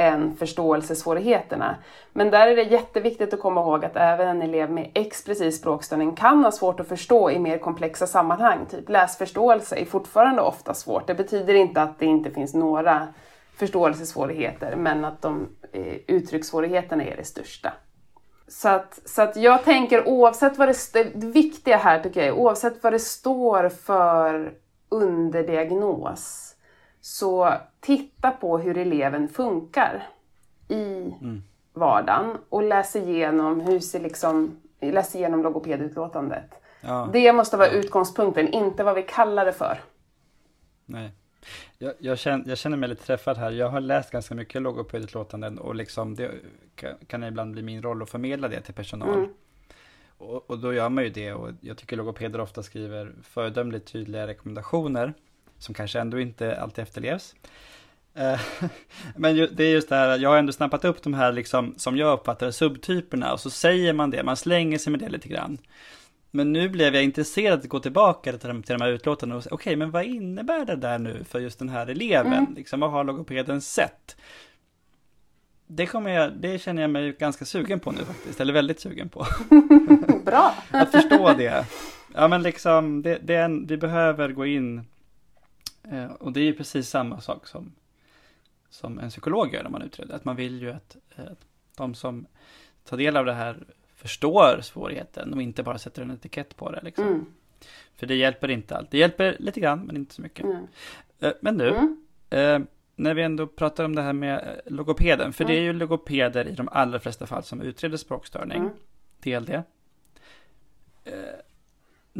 än 0.00 0.36
förståelsesvårigheterna. 0.36 1.76
Men 2.12 2.30
där 2.30 2.46
är 2.46 2.56
det 2.56 2.62
jätteviktigt 2.62 3.34
att 3.34 3.40
komma 3.40 3.60
ihåg 3.60 3.84
att 3.84 3.96
även 3.96 4.28
en 4.28 4.42
elev 4.42 4.70
med 4.70 4.90
expressiv 4.94 5.50
språkstörning 5.50 6.14
kan 6.14 6.44
ha 6.44 6.52
svårt 6.52 6.80
att 6.80 6.88
förstå 6.88 7.30
i 7.30 7.38
mer 7.38 7.58
komplexa 7.58 8.06
sammanhang. 8.06 8.66
Typ 8.70 8.88
läsförståelse 8.88 9.76
är 9.76 9.84
fortfarande 9.84 10.42
ofta 10.42 10.74
svårt. 10.74 11.06
Det 11.06 11.14
betyder 11.14 11.54
inte 11.54 11.82
att 11.82 11.98
det 11.98 12.06
inte 12.06 12.30
finns 12.30 12.54
några 12.54 13.08
förståelsesvårigheter 13.56 14.76
men 14.76 15.04
att 15.04 15.22
de 15.22 15.48
eh, 15.72 15.94
uttryckssvårigheterna 16.06 17.04
är 17.04 17.16
det 17.16 17.24
största. 17.24 17.72
Så 18.48 18.68
att, 18.68 19.00
så 19.04 19.22
att 19.22 19.36
jag 19.36 19.64
tänker 19.64 20.08
oavsett 20.08 20.58
vad 20.58 20.68
det, 20.68 21.02
det 21.14 21.26
viktiga 21.26 21.76
här 21.76 22.02
tycker 22.02 22.26
jag 22.26 22.38
oavsett 22.38 22.82
vad 22.82 22.92
det 22.92 22.98
står 22.98 23.68
för 23.68 24.52
underdiagnos 24.88 26.54
så 27.00 27.54
titta 27.80 28.30
på 28.30 28.58
hur 28.58 28.78
eleven 28.78 29.28
funkar 29.28 30.08
i 30.68 31.14
mm. 31.20 31.42
vardagen 31.72 32.36
och 32.48 32.62
läs 32.62 32.96
igenom, 32.96 33.60
hur 33.60 33.80
ser 33.80 34.00
liksom, 34.00 34.60
läs 34.80 35.14
igenom 35.14 35.42
logopedutlåtandet. 35.42 36.50
Ja. 36.80 37.08
Det 37.12 37.32
måste 37.32 37.56
vara 37.56 37.68
utgångspunkten, 37.68 38.48
inte 38.48 38.84
vad 38.84 38.94
vi 38.94 39.02
kallar 39.02 39.44
det 39.44 39.52
för. 39.52 39.80
Nej. 40.86 41.10
Jag, 41.78 41.94
jag, 41.98 42.18
känner, 42.18 42.48
jag 42.48 42.58
känner 42.58 42.76
mig 42.76 42.88
lite 42.88 43.04
träffad 43.04 43.36
här. 43.36 43.50
Jag 43.50 43.68
har 43.68 43.80
läst 43.80 44.10
ganska 44.10 44.34
mycket 44.34 44.62
logopedutlåtanden 44.62 45.58
och 45.58 45.74
liksom 45.74 46.14
det 46.14 46.30
kan, 46.74 46.94
kan 47.06 47.24
ibland 47.24 47.52
bli 47.52 47.62
min 47.62 47.82
roll 47.82 48.02
att 48.02 48.10
förmedla 48.10 48.48
det 48.48 48.60
till 48.60 48.74
personal. 48.74 49.18
Mm. 49.18 49.30
Och, 50.18 50.50
och, 50.50 50.58
då 50.58 50.72
gör 50.74 50.88
man 50.88 51.04
ju 51.04 51.10
det 51.10 51.32
och 51.32 51.50
jag 51.60 51.78
tycker 51.78 51.96
logopeder 51.96 52.40
ofta 52.40 52.62
skriver 52.62 53.12
föredömligt 53.22 53.92
tydliga 53.92 54.26
rekommendationer 54.26 55.14
som 55.60 55.74
kanske 55.74 56.00
ändå 56.00 56.20
inte 56.20 56.60
alltid 56.60 56.82
efterlevs. 56.82 57.34
Eh, 58.14 58.40
men 59.16 59.36
det 59.36 59.64
är 59.64 59.70
just 59.70 59.88
det 59.88 59.96
här, 59.96 60.18
jag 60.18 60.30
har 60.30 60.36
ändå 60.36 60.52
snappat 60.52 60.84
upp 60.84 61.02
de 61.02 61.14
här 61.14 61.32
liksom, 61.32 61.74
som 61.76 61.96
jag 61.96 62.12
uppfattar 62.12 62.50
subtyperna 62.50 63.32
och 63.32 63.40
så 63.40 63.50
säger 63.50 63.92
man 63.92 64.10
det, 64.10 64.22
man 64.22 64.36
slänger 64.36 64.78
sig 64.78 64.90
med 64.90 65.00
det 65.00 65.08
lite 65.08 65.28
grann. 65.28 65.58
Men 66.30 66.52
nu 66.52 66.68
blev 66.68 66.94
jag 66.94 67.04
intresserad 67.04 67.58
att 67.58 67.68
gå 67.68 67.80
tillbaka 67.80 68.32
till 68.32 68.48
de, 68.48 68.62
till 68.62 68.78
de 68.78 68.84
här 68.84 68.90
utlåtandena 68.90 69.36
och 69.36 69.42
säga, 69.42 69.54
okej, 69.54 69.70
okay, 69.70 69.76
men 69.76 69.90
vad 69.90 70.04
innebär 70.04 70.64
det 70.64 70.76
där 70.76 70.98
nu 70.98 71.24
för 71.24 71.40
just 71.40 71.58
den 71.58 71.68
här 71.68 71.86
eleven? 71.86 72.32
Mm. 72.32 72.54
Liksom, 72.54 72.80
vad 72.80 72.90
har 72.90 73.04
logopeden 73.04 73.60
sett? 73.60 74.16
det, 75.72 75.86
kommer 75.86 76.10
jag, 76.10 76.32
det 76.32 76.62
känner 76.62 76.82
jag 76.82 76.90
mig 76.90 77.12
ganska 77.12 77.44
sugen 77.44 77.80
på 77.80 77.90
nu 77.92 78.04
faktiskt, 78.04 78.40
eller 78.40 78.52
väldigt 78.52 78.80
sugen 78.80 79.08
på. 79.08 79.26
Bra! 80.24 80.54
att 80.70 80.90
förstå 80.90 81.32
det. 81.32 81.66
Ja 82.14 82.28
men 82.28 82.42
liksom, 82.42 83.02
det, 83.02 83.18
det 83.22 83.34
är 83.34 83.44
en, 83.44 83.66
vi 83.66 83.76
behöver 83.76 84.28
gå 84.28 84.46
in, 84.46 84.84
och 86.18 86.32
det 86.32 86.40
är 86.40 86.44
ju 86.44 86.54
precis 86.54 86.88
samma 86.88 87.20
sak 87.20 87.46
som, 87.46 87.72
som 88.70 88.98
en 88.98 89.10
psykolog 89.10 89.54
gör 89.54 89.62
när 89.62 89.70
man 89.70 89.82
utreder, 89.82 90.14
att 90.14 90.24
man 90.24 90.36
vill 90.36 90.62
ju 90.62 90.70
att, 90.70 90.96
att 91.16 91.18
eh, 91.18 91.32
de 91.76 91.94
som 91.94 92.26
tar 92.84 92.96
del 92.96 93.16
av 93.16 93.24
det 93.24 93.32
här 93.32 93.66
förstår 93.96 94.60
svårigheten 94.62 95.34
och 95.34 95.42
inte 95.42 95.62
bara 95.62 95.78
sätter 95.78 96.02
en 96.02 96.10
etikett 96.10 96.56
på 96.56 96.70
det. 96.70 96.80
Liksom. 96.82 97.06
Mm. 97.06 97.26
För 97.96 98.06
det 98.06 98.14
hjälper 98.14 98.50
inte 98.50 98.76
allt. 98.76 98.90
Det 98.90 98.98
hjälper 98.98 99.36
lite 99.38 99.60
grann, 99.60 99.80
men 99.80 99.96
inte 99.96 100.14
så 100.14 100.22
mycket. 100.22 100.44
Mm. 100.44 100.66
Men 101.40 101.56
nu, 101.56 101.68
mm. 101.68 101.96
eh, 102.30 102.68
när 102.96 103.14
vi 103.14 103.22
ändå 103.22 103.46
pratar 103.46 103.84
om 103.84 103.94
det 103.94 104.02
här 104.02 104.12
med 104.12 104.38
eh, 104.38 104.72
logopeden, 104.72 105.32
för 105.32 105.44
det 105.44 105.52
är 105.52 105.62
mm. 105.62 105.66
ju 105.66 105.72
logopeder 105.72 106.48
i 106.48 106.52
de 106.52 106.68
allra 106.72 107.00
flesta 107.00 107.26
fall 107.26 107.42
som 107.42 107.60
utreder 107.60 107.96
språkstörning, 107.96 108.58
mm. 108.58 108.72
DLD. 109.20 109.62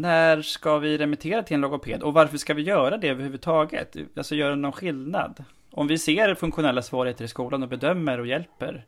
När 0.01 0.43
ska 0.43 0.79
vi 0.79 0.99
remittera 0.99 1.43
till 1.43 1.55
en 1.55 1.61
logoped 1.61 2.03
och 2.03 2.15
varför 2.15 2.39
ska 2.39 2.55
vi 2.55 2.63
göra 2.63 2.97
det 2.97 3.09
överhuvudtaget? 3.09 3.97
Alltså 4.17 4.35
göra 4.35 4.55
någon 4.55 4.73
skillnad? 4.73 5.45
Om 5.71 5.87
vi 5.87 5.99
ser 5.99 6.35
funktionella 6.35 6.83
svårigheter 6.83 7.25
i 7.25 7.29
skolan 7.29 7.63
och 7.63 7.69
bedömer 7.69 8.21
och 8.21 8.27
hjälper, 8.27 8.87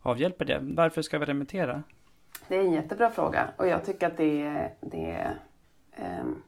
avhjälper 0.00 0.44
det, 0.44 0.58
varför 0.62 1.02
ska 1.02 1.18
vi 1.18 1.26
remittera? 1.26 1.82
Det 2.48 2.56
är 2.56 2.60
en 2.60 2.72
jättebra 2.72 3.10
fråga 3.10 3.48
och 3.56 3.68
jag 3.68 3.84
tycker 3.84 4.06
att 4.06 4.16
det 4.16 4.42
är, 4.42 4.74
det 4.80 5.10
är 5.10 5.38
um... 6.20 6.42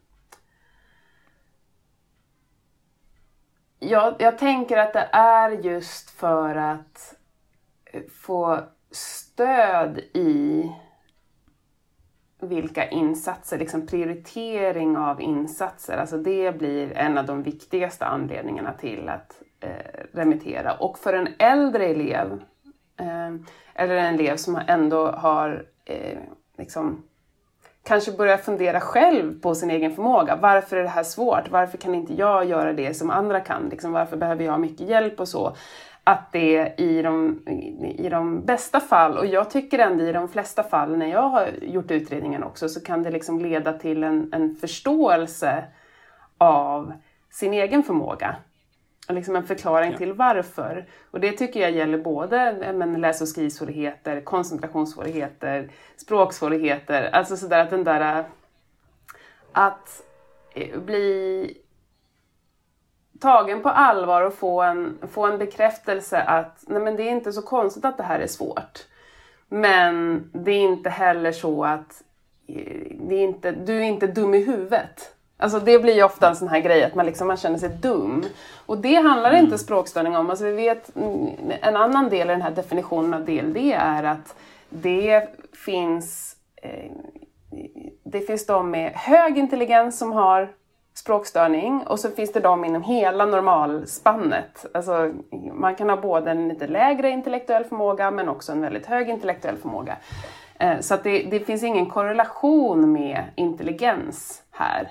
jag, 3.79 4.15
jag 4.19 4.39
tänker 4.39 4.77
att 4.77 4.93
det 4.93 5.09
är 5.13 5.51
just 5.51 6.11
för 6.11 6.57
att 6.57 7.15
eh, 7.85 8.03
få 8.11 8.61
stöd 8.91 9.99
i 9.99 10.65
vilka 12.43 12.89
insatser, 12.89 13.59
liksom 13.59 13.87
prioritering 13.87 14.97
av 14.97 15.21
insatser, 15.21 15.97
alltså 15.97 16.17
det 16.17 16.59
blir 16.59 16.93
en 16.93 17.19
av 17.19 17.27
de 17.27 17.43
viktigaste 17.43 18.05
anledningarna 18.05 18.73
till 18.73 19.09
att 19.09 19.43
eh, 19.61 20.05
remittera. 20.13 20.73
Och 20.73 20.99
för 20.99 21.13
en 21.13 21.29
äldre 21.39 21.87
elev, 21.87 22.43
eh, 23.01 23.35
eller 23.75 23.97
en 23.97 24.15
elev 24.15 24.37
som 24.37 24.61
ändå 24.67 25.07
har 25.07 25.67
eh, 25.85 26.19
liksom, 26.59 27.03
kanske 27.85 28.13
börjar 28.13 28.37
fundera 28.37 28.81
själv 28.81 29.41
på 29.41 29.55
sin 29.55 29.71
egen 29.71 29.95
förmåga. 29.95 30.37
Varför 30.37 30.77
är 30.77 30.83
det 30.83 30.89
här 30.89 31.03
svårt? 31.03 31.51
Varför 31.51 31.79
kan 31.79 31.95
inte 31.95 32.15
jag 32.15 32.45
göra 32.45 32.73
det 32.73 32.95
som 32.95 33.11
andra 33.11 33.41
kan? 33.41 33.69
Liksom, 33.69 33.93
varför 33.93 34.17
behöver 34.17 34.45
jag 34.45 34.61
mycket 34.61 34.89
hjälp 34.89 35.21
och 35.21 35.29
så? 35.29 35.57
Att 36.05 36.33
det 36.33 36.75
i 36.81 37.03
de, 37.03 37.39
i 37.99 38.09
de 38.09 38.45
bästa 38.45 38.81
fall, 38.81 39.19
och 39.19 39.27
jag 39.27 39.51
tycker 39.51 39.79
ändå 39.79 40.05
i 40.05 40.13
de 40.13 40.29
flesta 40.29 40.63
fall 40.63 40.97
när 40.97 41.07
jag 41.07 41.29
har 41.29 41.49
gjort 41.63 41.91
utredningen 41.91 42.43
också, 42.43 42.69
så 42.69 42.81
kan 42.81 43.03
det 43.03 43.11
liksom 43.11 43.39
leda 43.39 43.73
till 43.73 44.05
en, 44.05 44.33
en 44.33 44.57
förståelse 44.57 45.65
av 46.39 46.93
sin 47.31 47.55
egen 47.55 47.83
förmåga 47.83 48.37
liksom 49.15 49.37
en 49.37 49.47
förklaring 49.47 49.93
ja. 49.93 49.99
till 49.99 50.13
varför. 50.13 50.87
Och 51.11 51.21
det 51.21 51.33
tycker 51.33 51.61
jag 51.61 51.71
gäller 51.71 51.99
både 51.99 52.73
men, 52.75 53.01
läs 53.01 53.21
och 53.21 53.29
skrivsvårigheter, 53.29 54.21
koncentrationssvårigheter, 54.21 55.71
språksvårigheter. 55.97 57.11
Alltså 57.13 57.37
sådär 57.37 57.59
att 57.59 57.71
den 57.71 57.85
där... 57.85 58.25
Att 59.53 60.03
eh, 60.55 60.81
bli 60.81 61.57
tagen 63.21 63.63
på 63.63 63.69
allvar 63.69 64.23
och 64.23 64.35
få 64.35 64.63
en, 64.63 64.99
få 65.13 65.27
en 65.27 65.39
bekräftelse 65.39 66.23
att 66.23 66.65
nej 66.67 66.83
men 66.83 66.97
det 66.97 67.03
är 67.03 67.11
inte 67.11 67.33
så 67.33 67.43
konstigt 67.43 67.85
att 67.85 67.97
det 67.97 68.03
här 68.03 68.21
är 68.21 68.27
svårt. 68.27 68.87
Men 69.49 70.25
det 70.33 70.51
är 70.51 70.61
inte 70.61 70.91
heller 70.91 71.33
så 71.33 71.65
att 71.65 72.03
eh, 72.49 72.97
det 73.01 73.15
är 73.15 73.23
inte, 73.23 73.53
du 73.53 73.77
är 73.77 73.83
inte 73.83 74.07
dum 74.07 74.35
i 74.35 74.45
huvudet. 74.45 75.15
Alltså 75.37 75.61
det 75.61 75.79
blir 75.79 75.95
ju 75.95 76.03
ofta 76.03 76.29
en 76.29 76.37
sån 76.37 76.49
här 76.49 76.61
grej 76.61 76.85
att 76.85 76.95
man, 76.95 77.07
liksom, 77.07 77.27
man 77.27 77.37
känner 77.37 77.59
sig 77.59 77.69
dum. 77.69 78.25
Och 78.67 78.79
det 78.79 78.95
handlar 78.95 79.31
mm. 79.31 79.45
inte 79.45 79.59
språkstörning 79.59 80.17
om. 80.17 80.31
Alltså 80.31 80.45
vi 80.45 80.53
vet, 80.53 80.91
en 81.61 81.77
annan 81.77 82.09
del 82.09 82.31
i 82.31 82.33
den 82.33 82.43
här 82.43 82.51
definitionen 82.51 83.15
av 83.15 83.25
DLD 83.25 83.57
är 83.75 84.03
att 84.03 84.37
det 84.69 85.29
finns, 85.65 86.37
eh, 86.63 86.93
det 88.05 88.21
finns 88.21 88.47
de 88.47 88.71
med 88.71 88.93
hög 88.93 89.39
intelligens 89.39 89.99
som 89.99 90.13
har 90.13 90.53
språkstörning 91.01 91.83
och 91.87 92.01
så 92.01 92.11
finns 92.11 92.33
det 92.33 92.41
de 92.41 92.65
inom 92.65 92.83
hela 92.83 93.27
normalspannet. 93.27 94.67
Alltså, 94.75 95.13
man 95.53 95.75
kan 95.75 95.91
ha 95.91 95.97
både 95.97 96.31
en 96.31 96.49
lite 96.49 96.67
lägre 96.67 97.11
intellektuell 97.11 97.65
förmåga 97.65 98.11
men 98.11 98.29
också 98.29 98.53
en 98.53 98.61
väldigt 98.61 98.87
hög 98.87 99.09
intellektuell 99.09 99.57
förmåga. 99.57 99.97
Eh, 100.59 100.81
så 100.81 100.97
det, 101.03 101.23
det 101.23 101.41
finns 101.41 101.63
ingen 101.63 101.87
korrelation 101.87 102.93
med 102.93 103.25
intelligens 103.35 104.43
här. 104.51 104.91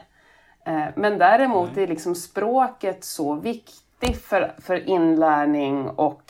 Eh, 0.66 0.86
men 0.95 1.18
däremot 1.18 1.78
är 1.78 1.88
liksom 1.88 2.16
språket 2.16 3.03
så 3.03 3.34
viktigt 3.34 4.26
för, 4.26 4.51
för 4.57 4.89
inlärning 4.89 5.89
och 5.89 6.24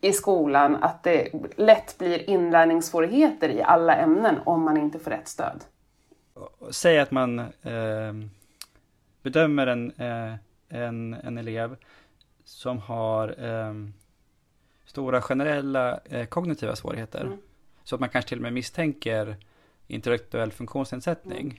i 0.00 0.12
skolan 0.12 0.76
att 0.80 1.02
det 1.02 1.28
lätt 1.56 1.98
blir 1.98 2.30
inlärningssvårigheter 2.30 3.48
i 3.48 3.62
alla 3.62 3.96
ämnen 3.96 4.36
om 4.44 4.64
man 4.64 4.76
inte 4.76 4.98
får 4.98 5.10
rätt 5.10 5.28
stöd. 5.28 5.64
Säg 6.70 6.98
att 6.98 7.10
man 7.10 7.38
eh, 7.38 8.12
bedömer 9.22 9.66
en, 9.66 9.90
eh, 9.90 10.34
en, 10.68 11.14
en 11.14 11.38
elev 11.38 11.76
som 12.44 12.78
har 12.78 13.44
eh, 13.44 13.74
stora 14.84 15.22
generella 15.22 16.00
eh, 16.04 16.26
kognitiva 16.26 16.76
svårigheter. 16.76 17.20
Mm. 17.20 17.38
Så 17.84 17.94
att 17.94 18.00
man 18.00 18.08
kanske 18.08 18.28
till 18.28 18.38
och 18.38 18.42
med 18.42 18.52
misstänker 18.52 19.36
intellektuell 19.86 20.52
funktionsnedsättning. 20.52 21.40
Mm. 21.40 21.56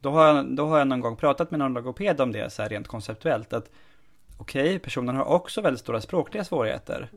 Då 0.00 0.10
har, 0.10 0.26
jag, 0.26 0.56
då 0.56 0.66
har 0.66 0.78
jag 0.78 0.88
någon 0.88 1.00
gång 1.00 1.16
pratat 1.16 1.50
med 1.50 1.58
någon 1.58 1.74
logoped 1.74 2.20
om 2.20 2.32
det 2.32 2.52
så 2.52 2.62
här 2.62 2.68
rent 2.68 2.88
konceptuellt. 2.88 3.52
att 3.52 3.70
Okej, 4.38 4.62
okay, 4.62 4.78
personen 4.78 5.16
har 5.16 5.24
också 5.24 5.60
väldigt 5.60 5.80
stora 5.80 6.00
språkliga 6.00 6.44
svårigheter. 6.44 7.10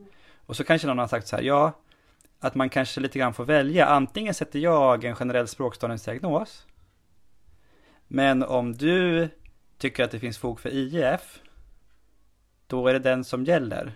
Och 0.46 0.56
så 0.56 0.64
kanske 0.64 0.88
någon 0.88 0.98
har 0.98 1.08
sagt 1.08 1.28
så 1.28 1.36
här, 1.36 1.44
ja, 1.44 1.72
att 2.40 2.56
man 2.56 2.70
kanske 2.70 3.02
lite 3.02 3.20
grann 3.20 3.34
får 3.34 3.46
välja. 3.46 3.86
Antingen 3.86 4.34
sätter 4.34 4.60
jag 4.60 5.04
en 5.04 5.16
generell 5.16 5.48
språkstörningsdiagnos. 5.48 6.66
Men 8.12 8.44
om 8.44 8.74
du 8.74 9.30
tycker 9.78 10.04
att 10.04 10.12
det 10.12 10.20
finns 10.20 10.38
fog 10.38 10.60
för 10.60 10.70
IF, 10.70 11.40
då 12.68 12.88
är 12.88 12.94
det 12.94 13.00
den 13.00 13.24
som 13.24 13.44
gäller. 13.44 13.92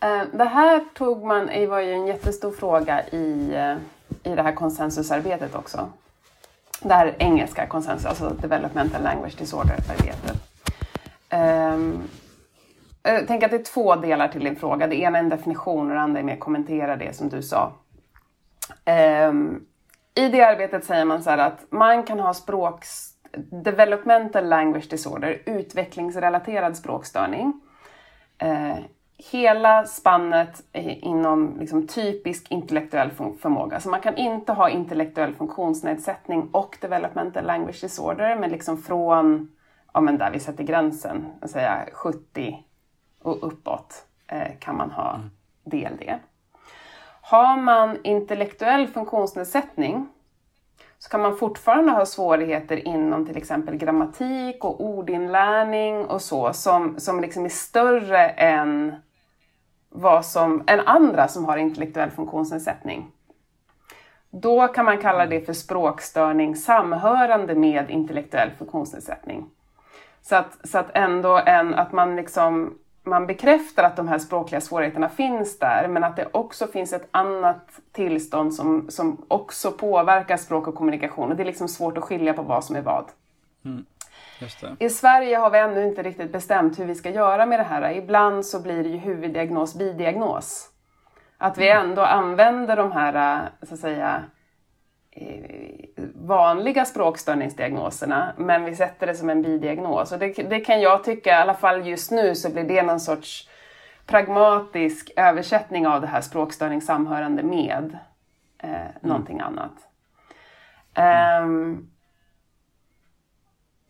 Eh, 0.00 0.22
det 0.32 0.44
här 0.44 0.84
tog 0.94 1.24
man, 1.24 1.46
det 1.46 1.66
var 1.66 1.80
ju 1.80 1.92
en 1.92 2.06
jättestor 2.06 2.52
fråga 2.52 3.08
i, 3.08 3.54
eh, 3.54 3.76
i 4.32 4.34
det 4.34 4.42
här 4.42 4.52
konsensusarbetet 4.52 5.54
också 5.54 5.90
det 6.82 6.94
här 6.94 7.14
engelska 7.18 7.66
konsensus, 7.66 8.06
alltså 8.06 8.28
Developmental 8.40 9.02
Language 9.02 9.36
Disorder-arbetet. 9.38 10.36
Ehm, 11.28 12.02
eh, 13.02 13.14
Jag 13.14 13.26
tänker 13.26 13.46
att 13.46 13.50
det 13.50 13.58
är 13.58 13.72
två 13.72 13.96
delar 13.96 14.28
till 14.28 14.44
din 14.44 14.56
fråga. 14.56 14.86
Det 14.86 14.96
ena 14.96 15.18
är 15.18 15.22
en 15.22 15.28
definition 15.28 15.88
och 15.88 15.94
det 15.94 16.00
andra 16.00 16.20
är 16.20 16.24
mer 16.24 16.36
kommentera 16.36 16.96
det 16.96 17.16
som 17.16 17.28
du 17.28 17.42
sa. 17.42 17.72
Ehm, 18.84 19.66
i 20.16 20.28
det 20.28 20.42
arbetet 20.42 20.84
säger 20.84 21.04
man 21.04 21.22
så 21.22 21.30
att 21.30 21.66
man 21.70 22.02
kan 22.02 22.20
ha 22.20 22.34
språks... 22.34 23.12
Developmental 23.64 24.48
Language 24.48 24.90
Disorder, 24.90 25.42
utvecklingsrelaterad 25.46 26.76
språkstörning. 26.76 27.60
Uh, 28.44 28.78
hela 29.32 29.84
spannet 29.84 30.62
inom 30.72 31.56
liksom 31.60 31.86
typisk 31.86 32.50
intellektuell 32.50 33.10
förmåga. 33.40 33.80
Så 33.80 33.88
man 33.88 34.00
kan 34.00 34.16
inte 34.16 34.52
ha 34.52 34.68
intellektuell 34.68 35.34
funktionsnedsättning 35.34 36.48
och 36.52 36.78
developmental 36.80 37.44
language 37.44 37.80
disorder, 37.80 38.36
men 38.36 38.50
liksom 38.50 38.78
från 38.78 39.50
ja, 39.94 40.00
men 40.00 40.18
där 40.18 40.30
vi 40.30 40.40
sätter 40.40 40.64
gränsen, 40.64 41.26
säga 41.42 41.86
70 41.92 42.64
och 43.22 43.46
uppåt 43.46 44.06
eh, 44.26 44.58
kan 44.58 44.76
man 44.76 44.90
ha 44.90 45.14
mm. 45.14 45.30
DLD. 45.64 46.02
Har 47.28 47.56
man 47.56 47.98
intellektuell 48.04 48.86
funktionsnedsättning 48.86 50.08
så 50.98 51.08
kan 51.08 51.22
man 51.22 51.36
fortfarande 51.36 51.92
ha 51.92 52.06
svårigheter 52.06 52.88
inom 52.88 53.26
till 53.26 53.36
exempel 53.36 53.76
grammatik 53.76 54.64
och 54.64 54.80
ordinlärning 54.80 56.04
och 56.06 56.22
så 56.22 56.52
som, 56.52 57.00
som 57.00 57.20
liksom 57.20 57.44
är 57.44 57.48
större 57.48 58.28
än 58.28 58.96
vad 59.88 60.26
som, 60.26 60.64
än 60.66 60.80
andra 60.80 61.28
som 61.28 61.44
har 61.44 61.56
intellektuell 61.56 62.10
funktionsnedsättning. 62.10 63.10
Då 64.30 64.68
kan 64.68 64.84
man 64.84 64.98
kalla 64.98 65.26
det 65.26 65.40
för 65.40 65.52
språkstörning 65.52 66.56
samhörande 66.56 67.54
med 67.54 67.90
intellektuell 67.90 68.50
funktionsnedsättning. 68.50 69.50
Så 70.22 70.36
att, 70.36 70.68
så 70.68 70.78
att 70.78 70.90
ändå 70.94 71.40
en, 71.46 71.74
att 71.74 71.92
man 71.92 72.16
liksom 72.16 72.78
man 73.06 73.26
bekräftar 73.26 73.84
att 73.84 73.96
de 73.96 74.08
här 74.08 74.18
språkliga 74.18 74.60
svårigheterna 74.60 75.08
finns 75.08 75.58
där, 75.58 75.88
men 75.88 76.04
att 76.04 76.16
det 76.16 76.28
också 76.32 76.66
finns 76.66 76.92
ett 76.92 77.08
annat 77.10 77.80
tillstånd 77.92 78.54
som, 78.54 78.90
som 78.90 79.24
också 79.28 79.72
påverkar 79.72 80.36
språk 80.36 80.68
och 80.68 80.74
kommunikation. 80.74 81.30
Och 81.30 81.36
det 81.36 81.42
är 81.42 81.44
liksom 81.44 81.68
svårt 81.68 81.98
att 81.98 82.04
skilja 82.04 82.32
på 82.32 82.42
vad 82.42 82.64
som 82.64 82.76
är 82.76 82.82
vad. 82.82 83.04
Mm. 83.64 83.84
I 84.78 84.88
Sverige 84.88 85.36
har 85.36 85.50
vi 85.50 85.58
ännu 85.58 85.86
inte 85.86 86.02
riktigt 86.02 86.32
bestämt 86.32 86.78
hur 86.78 86.84
vi 86.84 86.94
ska 86.94 87.10
göra 87.10 87.46
med 87.46 87.60
det 87.60 87.64
här. 87.64 87.92
Ibland 87.92 88.46
så 88.46 88.62
blir 88.62 88.82
det 88.82 88.88
ju 88.88 88.96
huvuddiagnos 88.96 89.74
bidiagnos. 89.74 90.70
Att 91.38 91.58
vi 91.58 91.68
ändå 91.68 92.02
använder 92.02 92.76
de 92.76 92.92
här, 92.92 93.48
så 93.62 93.74
att 93.74 93.80
säga, 93.80 94.24
vanliga 96.14 96.84
språkstörningsdiagnoserna, 96.84 98.34
men 98.36 98.64
vi 98.64 98.76
sätter 98.76 99.06
det 99.06 99.14
som 99.14 99.30
en 99.30 99.42
bidiagnos. 99.42 100.12
Och 100.12 100.18
det, 100.18 100.32
det 100.32 100.60
kan 100.60 100.80
jag 100.80 101.04
tycka, 101.04 101.30
i 101.30 101.32
alla 101.32 101.54
fall 101.54 101.86
just 101.86 102.10
nu, 102.10 102.34
så 102.34 102.50
blir 102.50 102.64
det 102.64 102.82
någon 102.82 103.00
sorts 103.00 103.48
pragmatisk 104.06 105.10
översättning 105.16 105.86
av 105.86 106.00
det 106.00 106.06
här 106.06 106.20
språkstörning 106.20 106.82
samhörande 106.82 107.42
med 107.42 107.98
eh, 108.58 108.70
mm. 108.70 108.92
någonting 109.00 109.40
annat. 109.40 109.72
Um, 111.42 111.90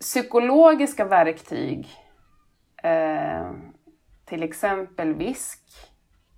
psykologiska 0.00 1.04
verktyg, 1.04 1.88
eh, 2.82 3.50
till 4.24 4.42
exempel 4.42 5.14
VISK, 5.14 5.60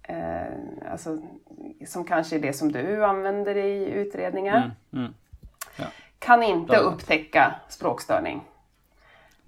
eh, 0.09 0.93
alltså, 0.93 1.19
som 1.87 2.05
kanske 2.05 2.37
är 2.37 2.41
det 2.41 2.53
som 2.53 2.73
du 2.73 3.05
använder 3.05 3.57
i 3.57 3.85
utredningar, 3.85 4.57
mm, 4.57 4.71
mm. 4.93 5.15
Ja. 5.77 5.85
kan 6.19 6.43
inte 6.43 6.77
upptäcka 6.77 7.55
språkstörning. 7.69 8.43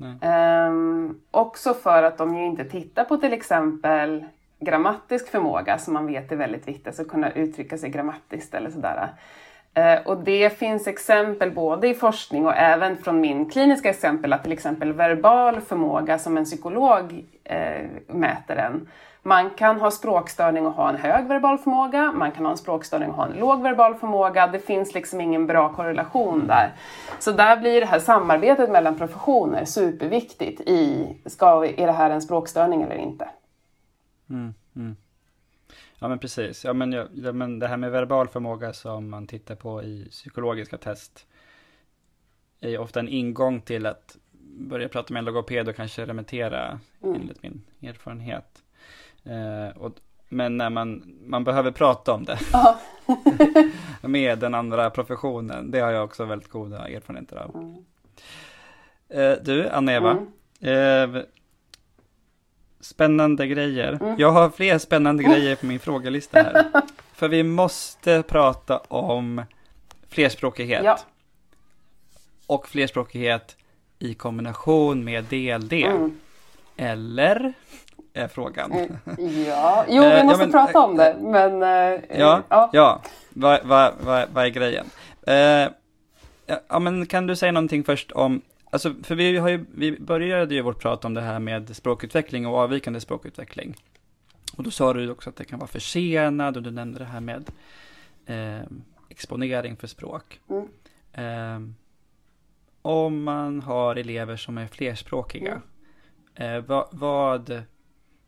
Um, 0.01 1.21
också 1.31 1.75
för 1.75 2.03
att 2.03 2.19
de 2.19 2.37
ju 2.37 2.47
inte 2.47 2.65
tittar 2.65 3.05
på 3.05 3.17
till 3.17 3.33
exempel 3.33 4.25
grammatisk 4.61 5.29
förmåga 5.29 5.79
som 5.79 5.95
man 5.95 6.07
vet 6.07 6.33
är 6.33 6.37
väldigt 6.37 6.69
viktigt, 6.69 6.87
alltså 6.87 7.05
kunna 7.05 7.31
uttrycka 7.31 7.79
sig 7.79 7.91
grammatiskt 7.91 8.55
eller 8.55 8.71
sådär. 8.71 9.09
Uh, 9.79 10.07
och 10.07 10.17
det 10.17 10.59
finns 10.59 10.87
exempel 10.87 11.51
både 11.51 11.89
i 11.89 11.95
forskning 11.95 12.47
och 12.47 12.57
även 12.57 12.97
från 12.97 13.21
min 13.21 13.51
kliniska 13.51 13.91
exempel 13.91 14.33
att 14.33 14.43
till 14.43 14.53
exempel 14.53 14.93
verbal 14.93 15.61
förmåga 15.61 16.19
som 16.19 16.37
en 16.37 16.45
psykolog 16.45 17.25
uh, 17.51 18.15
mäter 18.15 18.57
den 18.57 18.89
man 19.23 19.51
kan 19.51 19.81
ha 19.81 19.91
språkstörning 19.91 20.67
och 20.67 20.73
ha 20.73 20.89
en 20.89 20.97
hög 20.97 21.27
verbal 21.29 21.59
förmåga, 21.59 22.13
man 22.13 22.33
kan 22.33 22.45
ha 22.45 22.53
en 22.53 22.59
språkstörning 22.59 23.09
och 23.09 23.15
ha 23.15 23.27
en 23.27 23.39
låg 23.39 23.63
verbal 23.63 23.95
förmåga. 23.95 24.47
Det 24.47 24.59
finns 24.59 24.95
liksom 24.95 25.21
ingen 25.21 25.47
bra 25.47 25.73
korrelation 25.73 26.47
där. 26.47 26.73
Så 27.19 27.33
där 27.33 27.57
blir 27.57 27.81
det 27.81 27.87
här 27.87 27.99
samarbetet 27.99 28.71
mellan 28.71 28.99
professioner 28.99 29.65
superviktigt 29.65 30.61
i, 30.61 31.09
ska 31.27 31.67
är 31.67 31.87
det 31.87 31.93
här 31.93 32.11
en 32.11 32.23
språkstörning 32.23 32.83
eller 32.83 32.97
inte? 32.97 33.29
Mm, 34.31 34.55
mm. 34.77 34.97
Ja 35.99 36.09
men 36.09 36.19
precis, 36.19 36.65
ja, 36.65 36.73
men, 36.73 36.93
ja, 36.93 37.33
men 37.33 37.59
det 37.59 37.69
här 37.69 37.77
med 37.77 37.91
verbal 37.91 38.29
förmåga 38.29 38.73
som 38.73 39.11
man 39.11 39.27
tittar 39.27 39.55
på 39.55 39.83
i 39.83 40.09
psykologiska 40.11 40.79
test 40.79 41.27
är 42.61 42.69
ju 42.69 42.79
ofta 42.79 43.01
en 43.01 43.09
ingång 43.09 43.61
till 43.61 43.87
att 43.87 44.17
börja 44.59 44.89
prata 44.89 45.13
med 45.13 45.21
en 45.21 45.25
logoped 45.25 45.69
och 45.69 45.77
kanske 45.77 46.07
remittera 46.07 46.81
mm. 47.03 47.21
enligt 47.21 47.43
min 47.43 47.63
erfarenhet. 47.83 48.63
Eh, 49.25 49.77
och, 49.77 49.93
men 50.29 50.57
när 50.57 50.71
man, 50.71 51.15
man 51.27 51.45
behöver 51.45 51.71
prata 51.71 52.13
om 52.13 52.25
det 52.25 52.39
med 54.09 54.39
den 54.39 54.55
andra 54.55 54.91
professionen, 54.91 55.71
det 55.71 55.81
har 55.81 55.91
jag 55.91 56.05
också 56.05 56.25
väldigt 56.25 56.49
goda 56.49 56.89
erfarenheter 56.89 57.37
av. 57.37 57.55
Mm. 57.55 57.85
Eh, 59.09 59.39
du, 59.43 59.69
Anna-Eva, 59.69 60.27
mm. 60.61 61.15
eh, 61.15 61.23
spännande 62.81 63.47
grejer. 63.47 63.99
Mm. 64.01 64.15
Jag 64.19 64.31
har 64.31 64.51
fler 64.51 64.79
spännande 64.79 65.23
grejer 65.23 65.57
på 65.57 65.67
min 65.67 65.79
frågelista 65.79 66.43
här. 66.43 66.83
För 67.15 67.29
vi 67.29 67.43
måste 67.43 68.23
prata 68.23 68.79
om 68.79 69.43
flerspråkighet. 70.09 70.85
Ja. 70.85 70.99
Och 72.47 72.69
flerspråkighet 72.69 73.57
i 73.99 74.15
kombination 74.15 75.05
med 75.05 75.25
DLD. 75.25 75.73
Mm. 75.73 76.21
Eller? 76.77 77.53
Är 78.13 78.29
frågan. 78.29 78.73
Mm, 78.73 78.97
ja, 79.47 79.85
jo 79.89 80.03
vi 80.03 80.19
eh, 80.19 80.25
måste 80.25 80.43
ja, 80.43 80.47
men, 80.47 80.53
prata 80.53 80.81
om 80.81 80.97
det, 80.97 81.17
men... 81.21 81.63
Eh, 81.63 82.19
ja, 82.19 82.43
ja. 82.49 82.71
ja. 82.73 83.03
Vad 83.29 83.67
va, 83.67 83.93
va, 84.01 84.27
va 84.33 84.47
är 84.47 84.49
grejen? 84.49 84.87
Eh, 85.27 85.69
ja, 86.69 86.79
men 86.79 87.07
kan 87.07 87.27
du 87.27 87.37
säga 87.37 87.53
någonting 87.53 87.85
först 87.85 88.13
om, 88.13 88.43
alltså, 88.71 88.95
för 89.03 89.15
vi, 89.15 89.37
har 89.37 89.49
ju, 89.49 89.65
vi 89.75 90.01
började 90.01 90.55
ju 90.55 90.63
vårt 90.63 90.83
prat 90.83 91.05
om 91.05 91.15
det 91.15 91.21
här 91.21 91.39
med 91.39 91.77
språkutveckling 91.77 92.47
och 92.47 92.59
avvikande 92.59 93.01
språkutveckling. 93.01 93.77
Och 94.57 94.63
då 94.63 94.71
sa 94.71 94.93
du 94.93 95.11
också 95.11 95.31
att 95.31 95.37
det 95.37 95.45
kan 95.45 95.59
vara 95.59 95.69
försenad 95.69 96.57
och 96.57 96.63
du 96.63 96.71
nämnde 96.71 96.99
det 96.99 97.05
här 97.05 97.21
med 97.21 97.51
eh, 98.27 98.67
exponering 99.09 99.77
för 99.77 99.87
språk. 99.87 100.41
Mm. 100.51 100.69
Eh, 101.13 101.75
om 102.83 103.23
man 103.23 103.61
har 103.61 103.97
elever 103.97 104.37
som 104.37 104.59
är 104.59 104.67
flerspråkiga, 104.67 105.63
mm. 106.35 106.55
eh, 106.55 106.65
vad, 106.65 106.89
vad 106.91 107.63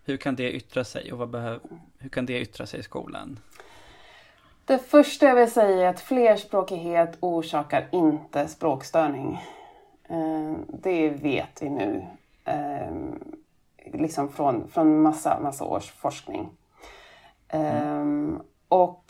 hur 0.04 0.16
kan 0.16 0.36
det 0.36 0.52
yttra 0.52 0.84
sig 0.84 1.12
och 1.12 1.18
vad 1.18 1.30
behöv, 1.30 1.60
hur 1.98 2.08
kan 2.08 2.26
det 2.26 2.40
yttra 2.40 2.66
sig 2.66 2.80
i 2.80 2.82
skolan? 2.82 3.38
Det 4.64 4.78
första 4.78 5.26
jag 5.26 5.34
vill 5.34 5.50
säga 5.50 5.86
är 5.86 5.88
att 5.88 6.00
flerspråkighet 6.00 7.16
orsakar 7.20 7.88
inte 7.92 8.48
språkstörning. 8.48 9.40
Eh, 10.08 10.52
det 10.68 11.10
vet 11.10 11.62
vi 11.62 11.70
nu. 11.70 12.06
Eh, 12.44 12.92
liksom 13.92 14.28
från, 14.28 14.68
från 14.68 15.02
massa, 15.02 15.40
massa 15.40 15.64
års 15.64 15.90
forskning. 15.90 16.50
Mm. 17.48 18.42
Och 18.68 19.04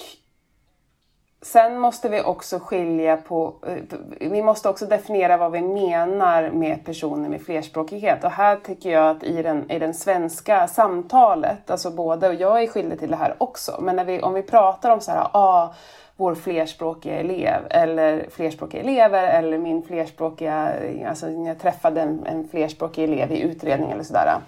Sen 1.43 1.79
måste 1.79 2.09
vi 2.09 2.23
också 2.23 2.59
skilja 2.59 3.17
på, 3.17 3.55
eh, 3.67 3.99
vi 4.21 4.43
måste 4.43 4.69
också 4.69 4.87
definiera 4.87 5.37
vad 5.37 5.53
vi 5.53 5.63
menar 5.63 6.51
med 6.51 6.85
personer 6.85 7.29
med 7.29 7.43
flerspråkighet. 7.43 8.25
Och 8.25 8.31
här 8.31 8.57
tycker 8.57 8.91
jag 8.91 9.17
att 9.17 9.23
i, 9.23 9.43
den, 9.43 9.71
i 9.71 9.79
den 9.79 9.95
svenska 9.95 10.69
samtalet, 10.69 11.71
alltså 11.71 11.91
både, 11.91 12.29
och 12.29 12.35
jag 12.35 12.63
är 12.63 12.67
skyldig 12.67 12.99
till 12.99 13.11
det 13.11 13.17
här 13.17 13.35
också, 13.39 13.79
men 13.81 13.97
när 13.97 14.05
vi, 14.05 14.23
om 14.23 14.35
vi 14.35 14.43
pratar 14.43 14.91
om 14.91 15.01
så 15.01 15.11
här, 15.11 15.29
ah, 15.33 15.75
vår 16.17 16.35
flerspråkiga 16.35 17.15
elev 17.21 17.67
eller 17.71 18.27
flerspråkiga 18.31 18.81
elever 18.81 19.29
eller 19.29 19.59
min 19.59 19.83
flerspråkiga, 19.83 20.73
alltså 21.09 21.27
när 21.27 21.49
jag 21.49 21.59
träffade 21.59 22.01
en, 22.01 22.27
en 22.27 22.49
flerspråkig 22.49 23.05
elev 23.05 23.33
i 23.33 23.41
utredning 23.41 23.91
eller 23.91 24.05
sådär. 24.05 24.39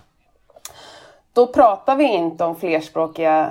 Då 1.32 1.46
pratar 1.46 1.96
vi 1.96 2.04
inte 2.04 2.44
om 2.44 2.56
flerspråkiga 2.56 3.50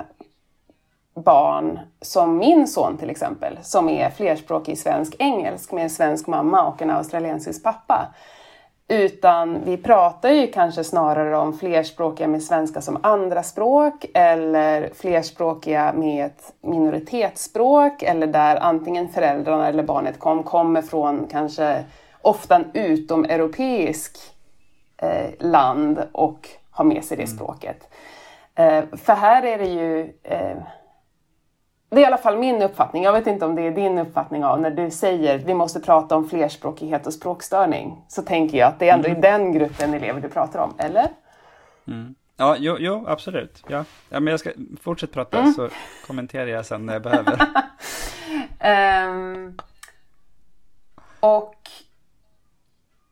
barn 1.14 1.78
som 2.00 2.36
min 2.36 2.68
son 2.68 2.96
till 2.96 3.10
exempel, 3.10 3.58
som 3.62 3.88
är 3.88 4.10
flerspråkig 4.10 4.78
svensk-engelsk 4.78 5.72
med 5.72 5.84
en 5.84 5.90
svensk 5.90 6.26
mamma 6.26 6.66
och 6.66 6.82
en 6.82 6.90
australiensisk 6.90 7.62
pappa. 7.62 8.14
Utan 8.88 9.64
vi 9.64 9.76
pratar 9.76 10.30
ju 10.30 10.46
kanske 10.46 10.84
snarare 10.84 11.36
om 11.36 11.58
flerspråkiga 11.58 12.28
med 12.28 12.42
svenska 12.42 12.80
som 12.80 12.98
andraspråk 13.02 14.06
eller 14.14 14.90
flerspråkiga 14.94 15.92
med 15.92 16.26
ett 16.26 16.52
minoritetsspråk 16.60 18.02
eller 18.02 18.26
där 18.26 18.56
antingen 18.56 19.08
föräldrarna 19.08 19.68
eller 19.68 19.82
barnet 19.82 20.18
kom, 20.18 20.42
kommer 20.42 20.82
från 20.82 21.26
kanske 21.30 21.84
ofta 22.22 22.56
en 22.56 22.70
utomeuropeisk 22.74 24.18
eh, 24.96 25.30
land 25.38 26.02
och 26.12 26.48
har 26.70 26.84
med 26.84 27.04
sig 27.04 27.16
det 27.16 27.22
mm. 27.22 27.36
språket. 27.36 27.88
Eh, 28.54 28.84
för 28.92 29.12
här 29.12 29.42
är 29.42 29.58
det 29.58 29.68
ju 29.68 30.12
eh, 30.22 30.56
det 31.88 31.96
är 31.96 32.00
i 32.00 32.04
alla 32.04 32.18
fall 32.18 32.38
min 32.38 32.62
uppfattning. 32.62 33.02
Jag 33.02 33.12
vet 33.12 33.26
inte 33.26 33.44
om 33.44 33.54
det 33.54 33.62
är 33.62 33.70
din 33.70 33.98
uppfattning 33.98 34.44
av 34.44 34.60
när 34.60 34.70
du 34.70 34.90
säger 34.90 35.38
att 35.38 35.44
vi 35.44 35.54
måste 35.54 35.80
prata 35.80 36.16
om 36.16 36.28
flerspråkighet 36.28 37.06
och 37.06 37.12
språkstörning. 37.12 38.04
Så 38.08 38.22
tänker 38.22 38.58
jag 38.58 38.68
att 38.68 38.78
det 38.78 38.88
är 38.88 38.94
ändå 38.94 39.08
mm. 39.08 39.18
i 39.18 39.22
den 39.22 39.52
gruppen 39.52 39.94
elever 39.94 40.20
du 40.20 40.28
pratar 40.28 40.60
om, 40.60 40.74
eller? 40.78 41.08
Mm. 41.86 42.14
Ja, 42.36 42.56
jo, 42.58 42.76
jo, 42.78 43.04
absolut. 43.06 43.64
Ja. 43.68 43.84
ja, 44.08 44.20
men 44.20 44.26
jag 44.26 44.40
ska 44.40 44.50
fortsätta 44.80 45.12
prata 45.12 45.38
mm. 45.38 45.52
så 45.52 45.68
kommenterar 46.06 46.46
jag 46.46 46.66
sen 46.66 46.86
när 46.86 46.92
jag 46.92 47.02
behöver. 47.02 47.40
um, 49.08 49.58
och 51.20 51.54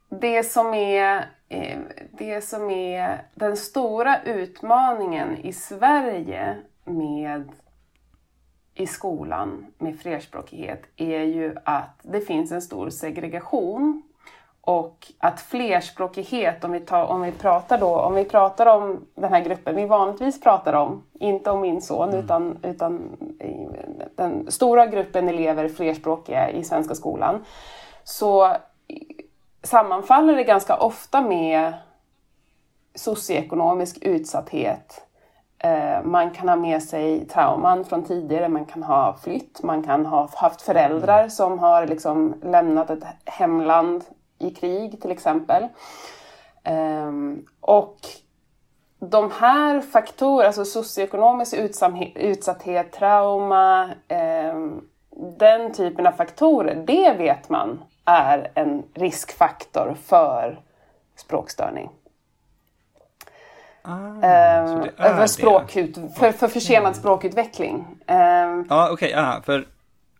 det 0.08 0.42
som 0.42 0.74
är 0.74 1.24
eh, 1.48 1.78
det 2.12 2.44
som 2.44 2.70
är 2.70 3.22
den 3.34 3.56
stora 3.56 4.22
utmaningen 4.22 5.36
i 5.36 5.52
Sverige 5.52 6.56
med 6.84 7.48
i 8.74 8.86
skolan 8.86 9.66
med 9.78 10.00
flerspråkighet 10.00 10.82
är 10.96 11.22
ju 11.22 11.56
att 11.64 12.00
det 12.02 12.20
finns 12.20 12.52
en 12.52 12.62
stor 12.62 12.90
segregation 12.90 14.02
och 14.60 15.12
att 15.18 15.40
flerspråkighet, 15.40 16.64
om 16.64 16.72
vi, 16.72 16.80
tar, 16.80 17.04
om 17.04 17.22
vi 17.22 17.32
pratar 17.32 17.78
då, 17.78 17.98
om 17.98 18.14
vi 18.14 18.24
pratar 18.24 18.66
om 18.66 19.06
den 19.14 19.32
här 19.32 19.40
gruppen 19.40 19.76
vi 19.76 19.86
vanligtvis 19.86 20.40
pratar 20.40 20.72
om, 20.72 21.02
inte 21.12 21.50
om 21.50 21.60
min 21.60 21.82
son 21.82 22.08
mm. 22.08 22.24
utan, 22.24 22.58
utan 22.62 23.16
den 24.16 24.50
stora 24.50 24.86
gruppen 24.86 25.28
elever 25.28 25.68
flerspråkiga 25.68 26.50
i 26.50 26.64
svenska 26.64 26.94
skolan, 26.94 27.44
så 28.04 28.56
sammanfaller 29.62 30.36
det 30.36 30.44
ganska 30.44 30.76
ofta 30.76 31.20
med 31.20 31.72
socioekonomisk 32.94 33.98
utsatthet 34.02 35.06
man 36.04 36.30
kan 36.30 36.48
ha 36.48 36.56
med 36.56 36.82
sig 36.82 37.26
trauman 37.26 37.84
från 37.84 38.04
tidigare, 38.04 38.48
man 38.48 38.64
kan 38.64 38.82
ha 38.82 39.16
flytt, 39.22 39.62
man 39.62 39.82
kan 39.82 40.06
ha 40.06 40.28
haft 40.34 40.62
föräldrar 40.62 41.28
som 41.28 41.58
har 41.58 41.86
liksom 41.86 42.34
lämnat 42.42 42.90
ett 42.90 43.04
hemland 43.24 44.04
i 44.38 44.50
krig 44.50 45.02
till 45.02 45.10
exempel. 45.10 45.68
Um, 46.64 47.46
och 47.60 47.98
de 48.98 49.30
här 49.30 49.80
faktorerna, 49.80 50.46
alltså 50.46 50.64
socioekonomisk 50.64 51.54
utsatthet, 52.14 52.92
trauma, 52.92 53.90
um, 54.52 54.88
den 55.38 55.72
typen 55.72 56.06
av 56.06 56.12
faktorer, 56.12 56.84
det 56.86 57.12
vet 57.18 57.48
man 57.48 57.82
är 58.04 58.50
en 58.54 58.82
riskfaktor 58.94 59.96
för 60.04 60.60
språkstörning. 61.16 61.90
Ah, 63.82 63.96
um, 63.96 64.86
för, 64.96 65.26
språkut, 65.26 65.98
för, 66.18 66.32
för 66.32 66.48
försenad 66.48 66.96
språkutveckling. 66.96 67.74
Um, 67.74 68.66
ja, 68.68 68.88
okej. 68.92 69.16
Okay, 69.16 69.64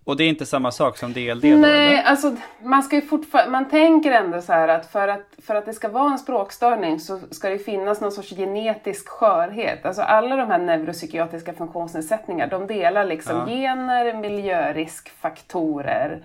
och 0.04 0.16
det 0.16 0.24
är 0.24 0.28
inte 0.28 0.46
samma 0.46 0.70
sak 0.70 0.98
som 0.98 1.12
DLD 1.12 1.42
då? 1.42 1.48
Nej, 1.48 1.94
eller? 1.94 2.02
alltså 2.02 2.36
man 2.62 2.82
ska 2.82 2.96
ju 2.96 3.02
man 3.48 3.68
tänker 3.68 4.12
ändå 4.12 4.40
så 4.40 4.52
här 4.52 4.68
att 4.68 4.86
för, 4.86 5.08
att 5.08 5.26
för 5.42 5.54
att 5.54 5.66
det 5.66 5.72
ska 5.72 5.88
vara 5.88 6.12
en 6.12 6.18
språkstörning 6.18 7.00
så 7.00 7.20
ska 7.30 7.48
det 7.48 7.58
finnas 7.58 8.00
någon 8.00 8.12
sorts 8.12 8.30
genetisk 8.30 9.08
skörhet. 9.08 9.86
Alltså 9.86 10.02
alla 10.02 10.36
de 10.36 10.48
här 10.48 10.58
neuropsykiatriska 10.58 11.52
funktionsnedsättningar, 11.52 12.46
de 12.46 12.66
delar 12.66 13.04
liksom 13.04 13.36
ja. 13.36 13.46
gener, 13.46 14.14
miljöriskfaktorer 14.14 16.22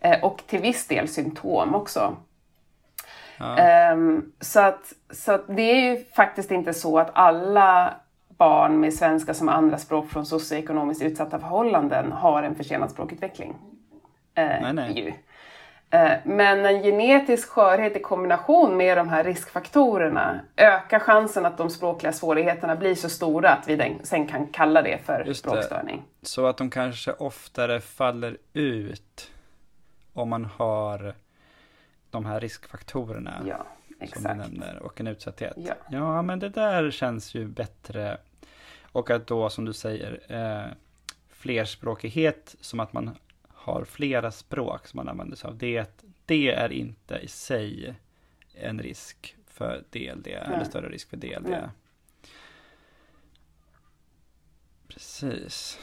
eh, 0.00 0.24
och 0.24 0.42
till 0.46 0.60
viss 0.60 0.86
del 0.86 1.08
symptom 1.08 1.74
också. 1.74 2.16
Ja. 3.38 3.92
Um, 3.92 4.32
så, 4.40 4.60
att, 4.60 4.92
så 5.10 5.32
att 5.32 5.44
det 5.46 5.62
är 5.62 5.90
ju 5.90 6.04
faktiskt 6.04 6.50
inte 6.50 6.74
så 6.74 6.98
att 6.98 7.10
alla 7.12 7.94
barn 8.28 8.80
med 8.80 8.94
svenska 8.94 9.34
som 9.34 9.48
andraspråk 9.48 10.10
från 10.10 10.26
socioekonomiskt 10.26 11.02
utsatta 11.02 11.38
förhållanden 11.38 12.12
har 12.12 12.42
en 12.42 12.54
försenad 12.54 12.90
språkutveckling. 12.90 13.56
Eh, 14.34 14.44
nej, 14.44 14.72
nej. 14.72 15.00
Ju. 15.00 15.12
Eh, 15.90 16.12
men 16.24 16.66
en 16.66 16.82
genetisk 16.82 17.48
skörhet 17.48 17.96
i 17.96 18.00
kombination 18.00 18.76
med 18.76 18.98
de 18.98 19.08
här 19.08 19.24
riskfaktorerna 19.24 20.40
ökar 20.56 20.98
chansen 20.98 21.46
att 21.46 21.56
de 21.56 21.70
språkliga 21.70 22.12
svårigheterna 22.12 22.76
blir 22.76 22.94
så 22.94 23.08
stora 23.08 23.50
att 23.50 23.68
vi 23.68 23.98
sen 24.02 24.26
kan 24.26 24.46
kalla 24.46 24.82
det 24.82 24.98
för 25.04 25.24
Just 25.26 25.40
språkstörning. 25.40 26.02
Det. 26.20 26.26
Så 26.26 26.46
att 26.46 26.56
de 26.56 26.70
kanske 26.70 27.12
oftare 27.12 27.80
faller 27.80 28.36
ut 28.52 29.30
om 30.12 30.28
man 30.28 30.44
har 30.44 31.14
de 32.10 32.26
här 32.26 32.40
riskfaktorerna. 32.40 33.44
Ja. 33.46 33.66
Som 34.12 34.22
du 34.22 34.34
nämner 34.34 34.78
och 34.82 35.00
en 35.00 35.06
utsatthet. 35.06 35.56
Ja. 35.56 35.74
ja, 35.90 36.22
men 36.22 36.38
det 36.38 36.48
där 36.48 36.90
känns 36.90 37.34
ju 37.34 37.46
bättre 37.46 38.18
och 38.92 39.10
att 39.10 39.26
då, 39.26 39.50
som 39.50 39.64
du 39.64 39.72
säger, 39.72 40.20
eh, 40.28 40.72
flerspråkighet, 41.28 42.56
som 42.60 42.80
att 42.80 42.92
man 42.92 43.10
har 43.48 43.84
flera 43.84 44.30
språk 44.30 44.86
som 44.86 44.96
man 44.96 45.08
använder 45.08 45.36
sig 45.36 45.48
av, 45.48 45.58
det, 45.58 46.02
det 46.26 46.50
är 46.50 46.72
inte 46.72 47.16
i 47.16 47.28
sig 47.28 47.94
en 48.54 48.82
risk 48.82 49.36
för 49.46 49.84
DLD, 49.90 50.26
Nej. 50.26 50.34
eller 50.34 50.64
större 50.64 50.88
risk 50.88 51.10
för 51.10 51.16
DLD. 51.16 51.48
Nej. 51.48 51.68
Precis. 54.88 55.78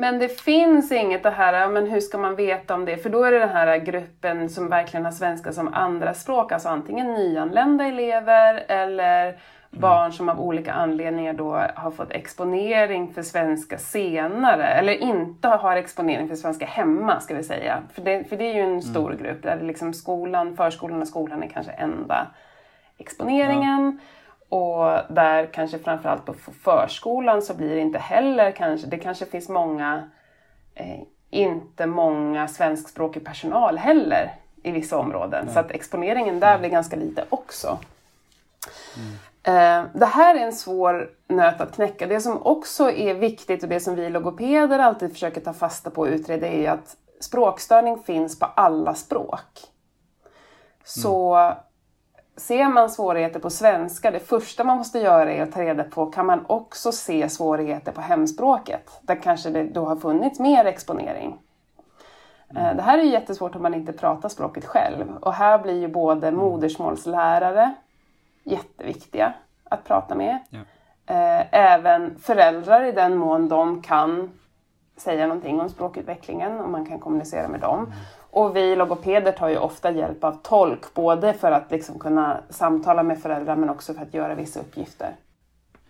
Men 0.00 0.18
det 0.18 0.40
finns 0.40 0.92
inget 0.92 1.22
det 1.22 1.30
här, 1.30 1.68
men 1.68 1.86
hur 1.86 2.00
ska 2.00 2.18
man 2.18 2.36
veta 2.36 2.74
om 2.74 2.84
det? 2.84 2.96
För 2.96 3.10
då 3.10 3.24
är 3.24 3.32
det 3.32 3.38
den 3.38 3.48
här 3.48 3.78
gruppen 3.78 4.48
som 4.48 4.68
verkligen 4.68 5.04
har 5.04 5.12
svenska 5.12 5.52
som 5.52 5.74
andra 5.74 6.14
språk, 6.14 6.52
alltså 6.52 6.68
antingen 6.68 7.14
nyanlända 7.14 7.84
elever 7.84 8.64
eller 8.68 9.36
Mm. 9.72 9.80
barn 9.80 10.12
som 10.12 10.28
av 10.28 10.40
olika 10.40 10.72
anledningar 10.72 11.32
då 11.32 11.62
har 11.74 11.90
fått 11.90 12.10
exponering 12.10 13.12
för 13.14 13.22
svenska 13.22 13.78
senare, 13.78 14.66
eller 14.66 14.92
inte 14.92 15.48
har 15.48 15.76
exponering 15.76 16.28
för 16.28 16.34
svenska 16.34 16.66
hemma 16.66 17.20
ska 17.20 17.34
vi 17.34 17.44
säga. 17.44 17.82
För 17.92 18.02
det, 18.02 18.24
för 18.28 18.36
det 18.36 18.44
är 18.44 18.54
ju 18.54 18.60
en 18.60 18.68
mm. 18.68 18.82
stor 18.82 19.12
mm. 19.12 19.22
grupp 19.22 19.42
där 19.42 19.60
liksom 19.60 19.94
skolan, 19.94 20.56
förskolan 20.56 21.02
och 21.02 21.08
skolan 21.08 21.42
är 21.42 21.48
kanske 21.48 21.72
enda 21.72 22.26
exponeringen. 22.98 23.98
Ja. 24.00 24.06
Och 24.50 25.14
där 25.14 25.52
kanske 25.52 25.78
framförallt 25.78 26.24
på 26.24 26.34
förskolan 26.62 27.42
så 27.42 27.54
blir 27.54 27.74
det 27.74 27.80
inte 27.80 27.98
heller 27.98 28.50
kanske, 28.50 28.86
det 28.86 28.98
kanske 28.98 29.26
finns 29.26 29.48
många, 29.48 30.10
eh, 30.74 31.00
inte 31.30 31.86
många 31.86 32.48
svenskspråkig 32.48 33.24
personal 33.24 33.78
heller 33.78 34.34
i 34.62 34.70
vissa 34.70 34.98
områden. 34.98 35.44
Ja. 35.46 35.52
Så 35.52 35.60
att 35.60 35.70
exponeringen 35.70 36.40
där 36.40 36.48
mm. 36.48 36.60
blir 36.60 36.70
ganska 36.70 36.96
lite 36.96 37.24
också. 37.30 37.78
Mm. 38.96 39.14
Eh, 39.42 39.90
det 39.94 40.06
här 40.06 40.34
är 40.34 40.40
en 40.40 40.52
svår 40.52 41.10
nöt 41.28 41.60
att 41.60 41.74
knäcka. 41.74 42.06
Det 42.06 42.20
som 42.20 42.46
också 42.46 42.90
är 42.90 43.14
viktigt 43.14 43.62
och 43.62 43.68
det 43.68 43.80
som 43.80 43.94
vi 43.94 44.10
logopeder 44.10 44.78
alltid 44.78 45.12
försöker 45.12 45.40
ta 45.40 45.52
fasta 45.52 45.90
på 45.90 46.00
och 46.00 46.08
utreda 46.08 46.46
är 46.46 46.70
att 46.70 46.96
språkstörning 47.20 48.02
finns 48.02 48.38
på 48.38 48.46
alla 48.46 48.94
språk. 48.94 49.60
Så 50.84 51.36
mm. 51.36 51.56
Ser 52.40 52.68
man 52.68 52.90
svårigheter 52.90 53.40
på 53.40 53.50
svenska, 53.50 54.10
det 54.10 54.20
första 54.20 54.64
man 54.64 54.78
måste 54.78 54.98
göra 54.98 55.32
är 55.32 55.42
att 55.42 55.52
ta 55.52 55.62
reda 55.62 55.84
på, 55.84 56.06
kan 56.06 56.26
man 56.26 56.44
också 56.46 56.92
se 56.92 57.28
svårigheter 57.28 57.92
på 57.92 58.00
hemspråket? 58.00 58.90
Där 59.02 59.22
kanske 59.22 59.50
det 59.50 59.64
då 59.64 59.84
har 59.84 59.96
funnits 59.96 60.38
mer 60.38 60.64
exponering. 60.64 61.38
Mm. 62.50 62.76
Det 62.76 62.82
här 62.82 62.98
är 62.98 63.02
jättesvårt 63.02 63.54
om 63.54 63.62
man 63.62 63.74
inte 63.74 63.92
pratar 63.92 64.28
språket 64.28 64.64
själv. 64.64 65.16
Och 65.20 65.32
här 65.32 65.58
blir 65.58 65.80
ju 65.80 65.88
både 65.88 66.28
mm. 66.28 66.40
modersmålslärare, 66.40 67.74
jätteviktiga 68.44 69.32
att 69.64 69.84
prata 69.84 70.14
med. 70.14 70.38
Ja. 70.50 70.58
Eh, 71.06 71.46
även 71.52 72.18
föräldrar 72.18 72.84
i 72.84 72.92
den 72.92 73.16
mån 73.16 73.48
de 73.48 73.82
kan 73.82 74.30
säga 74.96 75.26
någonting 75.26 75.60
om 75.60 75.68
språkutvecklingen 75.68 76.60
och 76.60 76.70
man 76.70 76.86
kan 76.86 76.98
kommunicera 76.98 77.48
med 77.48 77.60
dem. 77.60 77.92
Och 78.30 78.56
vi 78.56 78.76
logopeder 78.76 79.32
tar 79.32 79.48
ju 79.48 79.56
ofta 79.56 79.90
hjälp 79.90 80.24
av 80.24 80.38
tolk, 80.42 80.94
både 80.94 81.34
för 81.34 81.52
att 81.52 81.70
liksom 81.70 81.98
kunna 81.98 82.40
samtala 82.50 83.02
med 83.02 83.22
föräldrar 83.22 83.56
men 83.56 83.70
också 83.70 83.94
för 83.94 84.02
att 84.02 84.14
göra 84.14 84.34
vissa 84.34 84.60
uppgifter. 84.60 85.16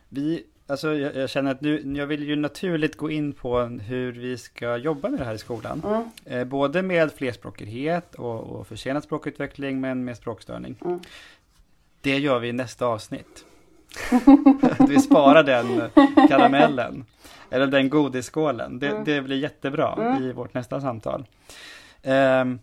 Vi, 0.09 0.45
alltså 0.66 0.95
jag, 0.95 1.16
jag 1.16 1.30
känner 1.30 1.51
att 1.51 1.61
nu, 1.61 1.97
jag 1.97 2.07
vill 2.07 2.28
ju 2.28 2.36
naturligt 2.36 2.97
gå 2.97 3.11
in 3.11 3.32
på 3.32 3.61
hur 3.62 4.12
vi 4.12 4.38
ska 4.38 4.76
jobba 4.76 5.09
med 5.09 5.20
det 5.20 5.24
här 5.24 5.34
i 5.34 5.38
skolan. 5.38 5.82
Mm. 5.86 6.03
Eh, 6.24 6.45
både 6.45 6.82
med 6.82 7.12
flerspråkighet 7.12 8.14
och, 8.14 8.41
och 8.41 8.66
försenad 8.66 9.03
språkutveckling 9.03 9.80
men 9.80 10.05
med 10.05 10.16
språkstörning. 10.16 10.76
Mm. 10.84 11.01
Det 12.01 12.18
gör 12.18 12.38
vi 12.38 12.49
i 12.49 12.53
nästa 12.53 12.86
avsnitt. 12.86 13.45
vi 14.88 14.99
sparar 14.99 15.43
den 15.43 15.91
karamellen. 16.28 17.05
Eller 17.51 17.66
den 17.66 17.91
godisskålen. 17.91 18.78
Det, 18.78 18.88
mm. 18.88 19.05
det 19.05 19.22
blir 19.22 19.36
jättebra 19.36 19.95
mm. 19.99 20.22
i 20.22 20.32
vårt 20.32 20.55
nästa 20.55 20.80
samtal. 20.80 21.24
Um, 22.03 22.61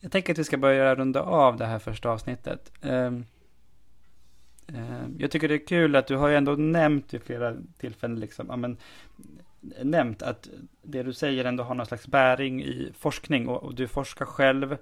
jag 0.00 0.12
tänker 0.12 0.32
att 0.32 0.38
vi 0.38 0.44
ska 0.44 0.56
börja 0.56 0.94
runda 0.94 1.22
av 1.22 1.56
det 1.56 1.66
här 1.66 1.78
första 1.78 2.10
avsnittet. 2.10 2.72
Um, 2.82 3.24
um, 4.66 5.16
jag 5.18 5.30
tycker 5.30 5.48
det 5.48 5.54
är 5.54 5.66
kul 5.66 5.96
att 5.96 6.06
du 6.06 6.16
har 6.16 6.28
ju 6.28 6.36
ändå 6.36 6.52
nämnt 6.52 7.14
vid 7.14 7.22
flera 7.22 7.56
tillfällen, 7.78 8.20
liksom, 8.20 8.46
ja, 8.48 8.56
men, 8.56 8.76
nämnt 9.82 10.22
att 10.22 10.48
det 10.82 11.02
du 11.02 11.12
säger 11.12 11.44
ändå 11.44 11.64
har 11.64 11.74
någon 11.74 11.86
slags 11.86 12.06
bäring 12.06 12.62
i 12.62 12.92
forskning 12.98 13.48
och, 13.48 13.62
och 13.62 13.74
du 13.74 13.88
forskar 13.88 14.26
själv 14.26 14.76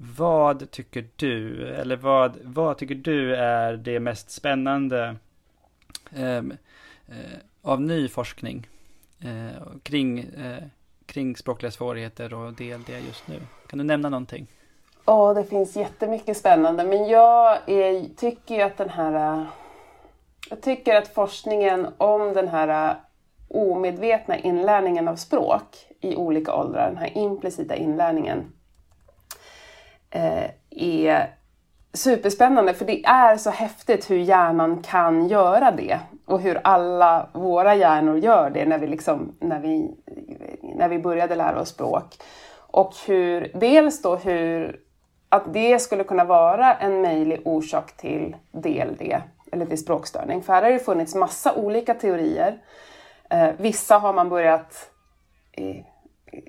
vad 0.00 0.70
tycker 0.70 1.08
du, 1.16 1.66
eller 1.66 1.96
vad, 1.96 2.38
vad 2.42 2.78
tycker 2.78 2.94
du 2.94 3.34
är 3.34 3.76
det 3.76 4.00
mest 4.00 4.30
spännande 4.30 5.16
eh, 6.12 6.36
eh, 6.36 7.38
av 7.62 7.80
ny 7.80 8.08
forskning 8.08 8.66
eh, 9.20 9.62
kring, 9.82 10.18
eh, 10.18 10.62
kring 11.08 11.36
språkliga 11.36 11.70
svårigheter 11.70 12.34
och 12.34 12.52
DLD 12.52 12.88
just 13.06 13.28
nu? 13.28 13.40
Kan 13.66 13.78
du 13.78 13.84
nämna 13.84 14.08
någonting? 14.08 14.46
Ja, 15.04 15.34
det 15.34 15.44
finns 15.44 15.76
jättemycket 15.76 16.36
spännande, 16.36 16.84
men 16.84 17.08
jag 17.08 17.58
är, 17.66 18.14
tycker 18.16 18.54
ju 18.54 18.62
att 18.62 18.76
den 18.76 18.90
här 18.90 19.46
jag 20.50 20.60
tycker 20.60 20.96
att 20.96 21.08
forskningen 21.08 21.86
om 21.98 22.32
den 22.32 22.48
här 22.48 22.96
omedvetna 23.48 24.38
inlärningen 24.38 25.08
av 25.08 25.16
språk 25.16 25.76
i 26.00 26.16
olika 26.16 26.54
åldrar, 26.54 26.88
den 26.88 26.96
här 26.96 27.18
implicita 27.18 27.76
inlärningen, 27.76 28.52
eh, 30.10 30.50
är 30.70 31.34
superspännande 31.92 32.74
för 32.74 32.84
det 32.84 33.04
är 33.04 33.36
så 33.36 33.50
häftigt 33.50 34.10
hur 34.10 34.18
hjärnan 34.18 34.82
kan 34.82 35.28
göra 35.28 35.70
det 35.70 36.00
och 36.24 36.40
hur 36.40 36.60
alla 36.64 37.28
våra 37.32 37.74
hjärnor 37.74 38.18
gör 38.18 38.50
det 38.50 38.66
när 38.66 38.78
vi, 38.78 38.86
liksom, 38.86 39.36
när 39.40 39.60
vi, 39.60 39.94
när 40.62 40.88
vi 40.88 40.98
började 40.98 41.34
lära 41.34 41.60
oss 41.60 41.68
språk. 41.68 42.16
Och 42.56 42.92
hur, 43.06 43.50
dels 43.54 44.02
då 44.02 44.16
hur 44.16 44.80
att 45.28 45.52
det 45.52 45.78
skulle 45.78 46.04
kunna 46.04 46.24
vara 46.24 46.74
en 46.74 47.02
möjlig 47.02 47.40
orsak 47.44 47.96
till 47.96 48.36
DLD, 48.52 49.02
eller 49.52 49.66
till 49.66 49.78
språkstörning. 49.78 50.42
För 50.42 50.52
här 50.52 50.62
har 50.62 50.70
det 50.70 50.78
funnits 50.78 51.14
massa 51.14 51.54
olika 51.54 51.94
teorier. 51.94 52.58
Eh, 53.30 53.48
vissa 53.58 53.98
har 53.98 54.12
man 54.12 54.28
börjat 54.28 54.90
eh, 55.52 55.76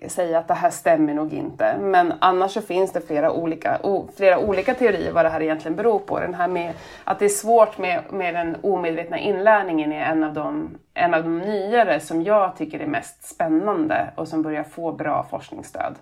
säga 0.07 0.39
att 0.39 0.47
det 0.47 0.53
här 0.53 0.69
stämmer 0.69 1.13
nog 1.13 1.33
inte. 1.33 1.77
Men 1.79 2.13
annars 2.19 2.51
så 2.51 2.61
finns 2.61 2.91
det 2.91 3.01
flera 3.01 3.31
olika, 3.31 3.79
flera 4.17 4.39
olika 4.39 4.73
teorier 4.73 5.11
vad 5.11 5.25
det 5.25 5.29
här 5.29 5.41
egentligen 5.41 5.75
beror 5.75 5.99
på. 5.99 6.19
Den 6.19 6.33
här 6.33 6.47
med 6.47 6.73
att 7.03 7.19
det 7.19 7.25
är 7.25 7.29
svårt 7.29 7.77
med, 7.77 8.03
med 8.09 8.33
den 8.33 8.57
omedvetna 8.63 9.19
inlärningen 9.19 9.91
är 9.91 10.05
en 10.05 10.23
av, 10.23 10.33
de, 10.33 10.77
en 10.93 11.13
av 11.13 11.23
de 11.23 11.39
nyare 11.39 11.99
som 11.99 12.23
jag 12.23 12.55
tycker 12.55 12.79
är 12.79 12.87
mest 12.87 13.23
spännande 13.23 14.09
och 14.15 14.27
som 14.27 14.41
börjar 14.41 14.63
få 14.63 14.91
bra 14.91 15.25
forskningsstöd. 15.29 15.95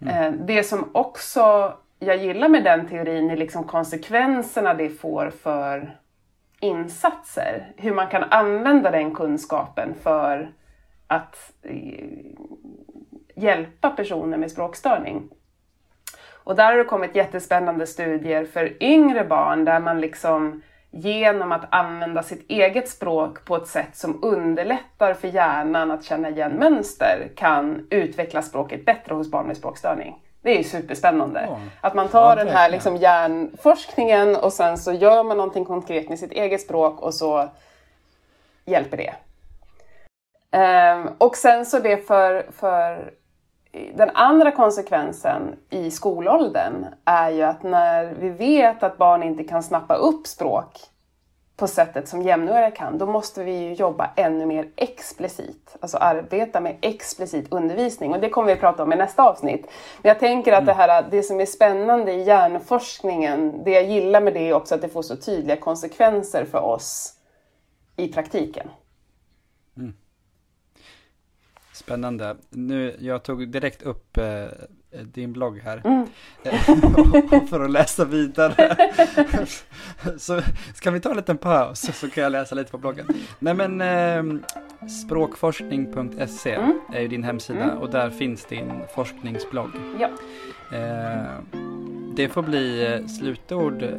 Mm. 0.00 0.46
Det 0.46 0.62
som 0.62 0.90
också 0.94 1.72
jag 1.98 2.16
gillar 2.16 2.48
med 2.48 2.64
den 2.64 2.88
teorin 2.88 3.30
är 3.30 3.36
liksom 3.36 3.64
konsekvenserna 3.64 4.74
det 4.74 4.88
får 4.88 5.30
för 5.30 5.96
insatser. 6.60 7.72
Hur 7.76 7.94
man 7.94 8.06
kan 8.06 8.22
använda 8.22 8.90
den 8.90 9.14
kunskapen 9.14 9.94
för 10.02 10.50
att 11.06 11.52
eh, 11.62 12.04
hjälpa 13.34 13.90
personer 13.90 14.38
med 14.38 14.50
språkstörning. 14.50 15.28
Och 16.32 16.56
där 16.56 16.64
har 16.64 16.78
det 16.78 16.84
kommit 16.84 17.16
jättespännande 17.16 17.86
studier 17.86 18.44
för 18.44 18.82
yngre 18.82 19.24
barn 19.24 19.64
där 19.64 19.80
man 19.80 20.00
liksom 20.00 20.62
genom 20.90 21.52
att 21.52 21.64
använda 21.70 22.22
sitt 22.22 22.50
eget 22.50 22.88
språk 22.88 23.44
på 23.44 23.56
ett 23.56 23.66
sätt 23.66 23.96
som 23.96 24.24
underlättar 24.24 25.14
för 25.14 25.28
hjärnan 25.28 25.90
att 25.90 26.04
känna 26.04 26.28
igen 26.28 26.52
mönster 26.52 27.30
kan 27.36 27.86
utveckla 27.90 28.42
språket 28.42 28.84
bättre 28.84 29.14
hos 29.14 29.30
barn 29.30 29.46
med 29.46 29.56
språkstörning. 29.56 30.22
Det 30.42 30.50
är 30.50 30.58
ju 30.58 30.64
superspännande. 30.64 31.46
Oh. 31.50 31.58
Att 31.80 31.94
man 31.94 32.08
tar 32.08 32.36
ja, 32.36 32.44
den 32.44 32.54
här 32.54 32.70
liksom 32.70 32.96
hjärnforskningen 32.96 34.36
och 34.36 34.52
sen 34.52 34.78
så 34.78 34.92
gör 34.92 35.24
man 35.24 35.36
någonting 35.36 35.64
konkret 35.64 36.08
med 36.08 36.18
sitt 36.18 36.32
eget 36.32 36.60
språk 36.60 37.00
och 37.00 37.14
så 37.14 37.48
hjälper 38.64 38.96
det. 38.96 39.14
Um, 40.52 41.08
och 41.18 41.36
sen 41.36 41.66
så 41.66 41.78
det 41.78 42.06
för, 42.06 42.46
för 42.52 43.12
den 43.94 44.10
andra 44.14 44.50
konsekvensen 44.50 45.56
i 45.70 45.90
skolåldern 45.90 46.86
är 47.04 47.30
ju 47.30 47.42
att 47.42 47.62
när 47.62 48.14
vi 48.14 48.28
vet 48.28 48.82
att 48.82 48.98
barn 48.98 49.22
inte 49.22 49.44
kan 49.44 49.62
snappa 49.62 49.94
upp 49.94 50.26
språk 50.26 50.80
på 51.56 51.66
sättet 51.66 52.08
som 52.08 52.22
jämnåriga 52.22 52.70
kan, 52.70 52.98
då 52.98 53.06
måste 53.06 53.44
vi 53.44 53.52
ju 53.52 53.74
jobba 53.74 54.10
ännu 54.16 54.46
mer 54.46 54.68
explicit. 54.76 55.76
Alltså 55.80 55.96
arbeta 55.96 56.60
med 56.60 56.76
explicit 56.80 57.52
undervisning 57.52 58.12
och 58.12 58.20
det 58.20 58.28
kommer 58.28 58.46
vi 58.46 58.52
att 58.52 58.60
prata 58.60 58.82
om 58.82 58.92
i 58.92 58.96
nästa 58.96 59.22
avsnitt. 59.22 59.66
Men 60.02 60.08
jag 60.08 60.18
tänker 60.18 60.52
att 60.52 60.66
det 60.66 60.72
här, 60.72 61.06
det 61.10 61.22
som 61.22 61.40
är 61.40 61.46
spännande 61.46 62.12
i 62.12 62.22
hjärnforskningen, 62.22 63.64
det 63.64 63.70
jag 63.70 63.84
gillar 63.84 64.20
med 64.20 64.34
det 64.34 64.48
är 64.48 64.54
också 64.54 64.74
att 64.74 64.82
det 64.82 64.88
får 64.88 65.02
så 65.02 65.16
tydliga 65.16 65.56
konsekvenser 65.56 66.44
för 66.44 66.60
oss 66.60 67.14
i 67.96 68.08
praktiken. 68.08 68.68
Mm. 69.76 69.94
Spännande. 71.76 72.36
Nu, 72.50 72.96
jag 73.00 73.22
tog 73.22 73.48
direkt 73.48 73.82
upp 73.82 74.16
eh, 74.16 74.44
din 75.04 75.32
blogg 75.32 75.58
här. 75.58 75.82
Mm. 75.84 76.06
för 77.46 77.60
att 77.60 77.70
läsa 77.70 78.04
vidare. 78.04 78.76
så 80.18 80.40
ska 80.74 80.90
vi 80.90 81.00
ta 81.00 81.10
en 81.10 81.16
liten 81.16 81.38
paus 81.38 81.98
så 82.00 82.10
kan 82.10 82.22
jag 82.22 82.32
läsa 82.32 82.54
lite 82.54 82.70
på 82.70 82.78
bloggen. 82.78 83.06
Nej 83.38 83.54
men 83.54 83.80
eh, 83.80 84.40
språkforskning.se 84.88 86.54
mm. 86.54 86.80
är 86.92 87.00
ju 87.00 87.08
din 87.08 87.24
hemsida 87.24 87.62
mm. 87.62 87.78
och 87.78 87.90
där 87.90 88.10
finns 88.10 88.44
din 88.44 88.72
forskningsblogg. 88.94 89.70
Ja. 90.00 90.08
Eh, 90.76 91.60
det 92.16 92.28
får 92.28 92.42
bli 92.42 92.94
eh, 92.94 93.06
slutord 93.06 93.82
eh, 93.82 93.90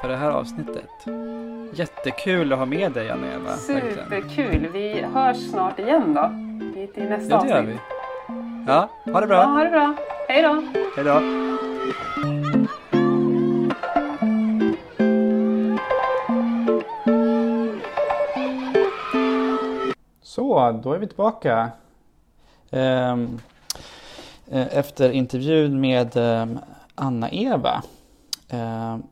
för 0.00 0.08
det 0.08 0.16
här 0.16 0.30
avsnittet. 0.30 0.90
Jättekul 1.74 2.52
att 2.52 2.58
ha 2.58 2.66
med 2.66 2.92
dig 2.92 3.10
Anna-Eva. 3.10 3.56
Superkul. 3.56 4.68
Vi 4.72 5.02
hörs 5.14 5.50
snart 5.50 5.78
igen 5.78 6.14
då. 6.14 6.30
Till 6.94 7.04
nästa 7.04 7.34
ja, 7.34 7.42
det 7.42 7.48
gör 7.48 7.62
vi. 7.62 7.78
Ja, 8.66 8.88
ha 9.12 9.20
det 9.20 9.26
bra. 9.26 9.36
Ja, 9.36 9.44
ha 9.44 9.64
det 9.64 9.70
bra. 9.70 9.94
Hej 10.28 10.42
då. 10.42 10.62
Hej 10.96 11.04
då. 11.04 11.20
Så, 20.22 20.80
då 20.84 20.92
är 20.92 20.98
vi 20.98 21.06
tillbaka. 21.06 21.70
Ehm, 22.70 23.40
eh, 24.50 24.76
efter 24.78 25.10
intervjun 25.10 25.80
med 25.80 26.16
ehm, 26.16 26.58
Anna-Eva. 26.96 27.82
Ehm, 28.48 29.02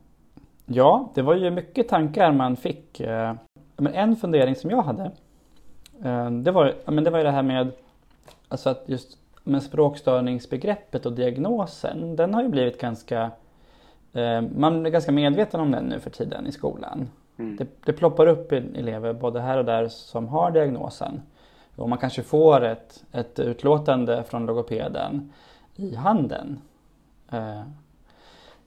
ja, 0.65 1.11
det 1.15 1.21
var 1.21 1.35
ju 1.35 1.51
mycket 1.51 1.87
tankar 1.87 2.31
man 2.31 2.55
fick. 2.55 2.99
Eh, 2.99 3.33
men 3.77 3.93
en 3.93 4.15
fundering 4.15 4.55
som 4.55 4.69
jag 4.69 4.81
hade, 4.81 5.11
det 6.43 6.51
var, 6.51 6.73
men 6.85 7.03
det 7.03 7.09
var 7.09 7.17
ju 7.17 7.23
det 7.23 7.31
här 7.31 7.43
med 7.43 7.71
alltså 8.49 8.69
att 8.69 8.83
just 8.85 9.17
men 9.45 9.61
språkstörningsbegreppet 9.61 11.05
och 11.05 11.13
diagnosen, 11.13 12.15
den 12.15 12.33
har 12.33 12.43
ju 12.43 12.49
blivit 12.49 12.81
ganska 12.81 13.31
eh, 14.13 14.41
man 14.41 14.85
är 14.85 14.89
ganska 14.89 15.11
medveten 15.11 15.59
om 15.59 15.71
den 15.71 15.85
nu 15.85 15.99
för 15.99 16.09
tiden 16.09 16.47
i 16.47 16.51
skolan. 16.51 17.09
Mm. 17.37 17.55
Det, 17.55 17.67
det 17.85 17.93
ploppar 17.93 18.27
upp 18.27 18.51
elever 18.51 19.13
både 19.13 19.41
här 19.41 19.57
och 19.57 19.65
där 19.65 19.87
som 19.87 20.27
har 20.27 20.51
diagnosen. 20.51 21.21
Och 21.75 21.89
man 21.89 21.97
kanske 21.97 22.23
får 22.23 22.65
ett, 22.65 23.03
ett 23.11 23.39
utlåtande 23.39 24.23
från 24.23 24.45
logopeden 24.45 25.33
i 25.75 25.95
handen. 25.95 26.61
Eh, 27.31 27.59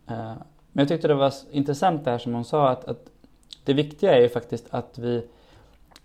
eh, 0.06 0.34
men 0.72 0.82
jag 0.82 0.88
tyckte 0.88 1.08
det 1.08 1.14
var 1.14 1.32
intressant 1.50 2.04
det 2.04 2.10
här 2.10 2.18
som 2.18 2.34
hon 2.34 2.44
sa 2.44 2.68
att, 2.68 2.84
att 2.84 3.10
det 3.64 3.72
viktiga 3.74 4.16
är 4.16 4.20
ju 4.20 4.28
faktiskt 4.28 4.66
att 4.70 4.98
vi 4.98 5.26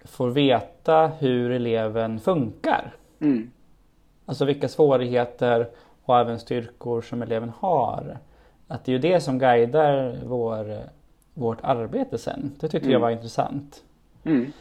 får 0.06 0.30
veta 0.30 1.08
hur 1.08 1.52
eleven 1.52 2.20
funkar. 2.20 2.96
Mm. 3.20 3.52
Alltså 4.26 4.46
vilka 4.46 4.70
svårigheter 4.70 5.70
och 6.04 6.20
även 6.20 6.40
styrkor 6.40 7.02
som 7.02 7.22
eleven 7.22 7.52
har. 7.60 8.18
Att 8.68 8.86
det 8.86 8.92
är 8.92 8.94
ju 8.94 9.00
det 9.00 9.20
som 9.20 9.40
guidar 9.40 10.20
vår, 10.26 10.80
vårt 11.34 11.60
arbete 11.62 12.18
sen. 12.18 12.52
Det 12.60 12.68
tyckte 12.68 12.88
mm. 12.88 12.92
jag 12.92 13.00
var 13.00 13.10
intressant. 13.10 13.84
Mm. 14.24 14.52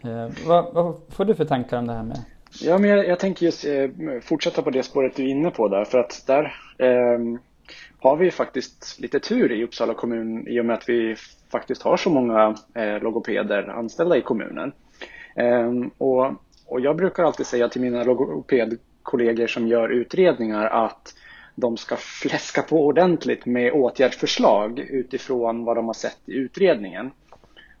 Eh, 0.00 0.28
vad, 0.46 0.74
vad, 0.74 1.00
får 1.08 1.24
du 1.24 1.34
för 1.34 1.44
tankar 1.44 1.78
om 1.78 1.86
det 1.86 1.92
här 1.92 2.02
med? 2.02 2.24
Ja, 2.58 2.78
men 2.78 2.90
jag, 2.90 3.08
jag 3.08 3.18
tänker 3.18 3.46
just 3.46 3.64
eh, 3.64 3.88
fortsätta 4.22 4.62
på 4.62 4.70
det 4.70 4.82
spåret 4.82 5.16
du 5.16 5.22
är 5.22 5.28
inne 5.28 5.50
på 5.50 5.68
där. 5.68 5.84
För 5.84 5.98
att 5.98 6.24
där 6.26 6.44
eh, 6.78 7.18
har 7.98 8.16
vi 8.16 8.30
faktiskt 8.30 9.00
lite 9.00 9.20
tur 9.20 9.52
i 9.52 9.64
Uppsala 9.64 9.94
kommun 9.94 10.48
i 10.48 10.60
och 10.60 10.64
med 10.64 10.76
att 10.76 10.88
vi 10.88 11.16
faktiskt 11.52 11.82
har 11.82 11.96
så 11.96 12.10
många 12.10 12.56
eh, 12.74 13.02
logopeder 13.02 13.68
anställda 13.68 14.16
i 14.16 14.22
kommunen. 14.22 14.72
Ehm, 15.36 15.90
och, 15.98 16.26
och 16.66 16.80
jag 16.80 16.96
brukar 16.96 17.22
alltid 17.22 17.46
säga 17.46 17.68
till 17.68 17.80
mina 17.80 18.04
logopedkollegor 18.04 19.46
som 19.46 19.68
gör 19.68 19.88
utredningar 19.88 20.66
att 20.66 21.14
de 21.54 21.76
ska 21.76 21.96
fläska 21.96 22.62
på 22.62 22.86
ordentligt 22.86 23.46
med 23.46 23.72
åtgärdsförslag 23.72 24.78
utifrån 24.78 25.64
vad 25.64 25.76
de 25.76 25.86
har 25.86 25.94
sett 25.94 26.18
i 26.26 26.32
utredningen. 26.32 27.10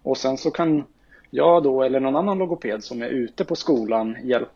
Och 0.02 0.16
sen 0.16 0.36
så 0.36 0.50
kan 0.50 0.84
jag 1.30 1.62
då 1.62 1.82
eller 1.82 2.00
någon 2.00 2.16
annan 2.16 2.38
logoped 2.38 2.84
som 2.84 3.02
är 3.02 3.08
ute 3.08 3.44
på 3.44 3.56
skolan 3.56 4.16
hjälpa 4.22 4.50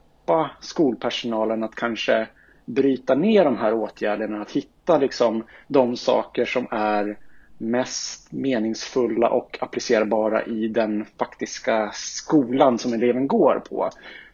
skolpersonalen 0.60 1.62
att 1.62 1.74
kanske 1.74 2.28
bryta 2.64 3.14
ner 3.14 3.44
de 3.44 3.56
här 3.56 3.74
åtgärderna, 3.74 4.42
att 4.42 4.50
hitta 4.50 4.98
liksom 4.98 5.44
de 5.68 5.96
saker 5.96 6.44
som 6.44 6.66
är 6.70 7.18
mest 7.58 8.32
meningsfulla 8.32 9.30
och 9.30 9.58
applicerbara 9.60 10.44
i 10.44 10.68
den 10.68 11.04
faktiska 11.18 11.90
skolan 11.92 12.78
som 12.78 12.92
eleven 12.92 13.28
går 13.28 13.62
på. 13.68 13.90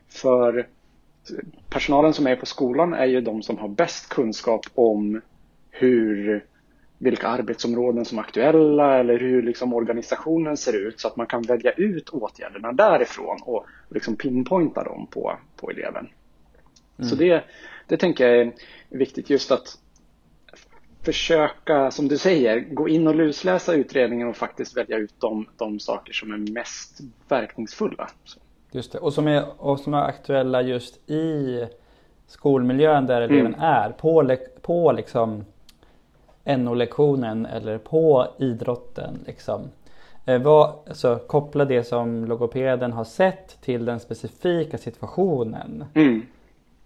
För 0.08 0.66
personalen 1.70 2.12
som 2.12 2.26
är 2.26 2.36
på 2.36 2.46
skolan 2.46 2.94
är 2.94 3.06
ju 3.06 3.20
de 3.20 3.42
som 3.42 3.58
har 3.58 3.68
bäst 3.68 4.08
kunskap 4.08 4.66
om 4.74 5.20
hur, 5.70 6.44
vilka 7.02 7.28
arbetsområden 7.28 8.04
som 8.04 8.18
är 8.18 8.22
aktuella 8.22 8.98
eller 8.98 9.18
hur 9.18 9.42
liksom 9.42 9.74
organisationen 9.74 10.56
ser 10.56 10.72
ut 10.72 11.00
så 11.00 11.08
att 11.08 11.16
man 11.16 11.26
kan 11.26 11.42
välja 11.42 11.72
ut 11.72 12.08
åtgärderna 12.08 12.72
därifrån 12.72 13.38
och 13.42 13.66
liksom 13.88 14.16
pinpointa 14.16 14.84
dem 14.84 15.06
på, 15.10 15.38
på 15.56 15.70
eleven. 15.70 16.08
Mm. 16.98 17.08
Så 17.10 17.16
det, 17.16 17.44
det 17.86 17.96
tänker 17.96 18.28
jag 18.28 18.40
är 18.40 18.52
viktigt 18.88 19.30
just 19.30 19.50
att 19.50 19.78
försöka, 21.02 21.90
som 21.90 22.08
du 22.08 22.18
säger, 22.18 22.60
gå 22.60 22.88
in 22.88 23.08
och 23.08 23.14
lusläsa 23.14 23.74
utredningen 23.74 24.28
och 24.28 24.36
faktiskt 24.36 24.76
välja 24.76 24.96
ut 24.96 25.14
de, 25.18 25.46
de 25.56 25.80
saker 25.80 26.12
som 26.12 26.32
är 26.32 26.52
mest 26.52 27.00
verkningsfulla. 27.28 28.10
Så. 28.24 28.40
Just 28.72 28.92
det. 28.92 28.98
Och 28.98 29.12
som 29.12 29.26
är, 29.26 29.44
och 29.62 29.80
som 29.80 29.94
är 29.94 30.02
aktuella 30.02 30.62
just 30.62 31.10
i 31.10 31.64
skolmiljön 32.26 33.06
där 33.06 33.20
eleven 33.20 33.54
mm. 33.54 33.60
är. 33.60 33.90
På, 33.90 34.36
på 34.62 34.92
liksom 34.92 35.44
NO-lektionen 36.44 37.46
eller 37.46 37.78
på 37.78 38.26
idrotten. 38.38 39.18
Liksom. 39.26 39.60
Eh, 40.26 40.42
vad, 40.42 40.74
alltså, 40.88 41.18
koppla 41.26 41.64
det 41.64 41.84
som 41.84 42.24
logopeden 42.24 42.92
har 42.92 43.04
sett 43.04 43.60
till 43.60 43.84
den 43.84 44.00
specifika 44.00 44.78
situationen. 44.78 45.84
Mm. 45.94 46.22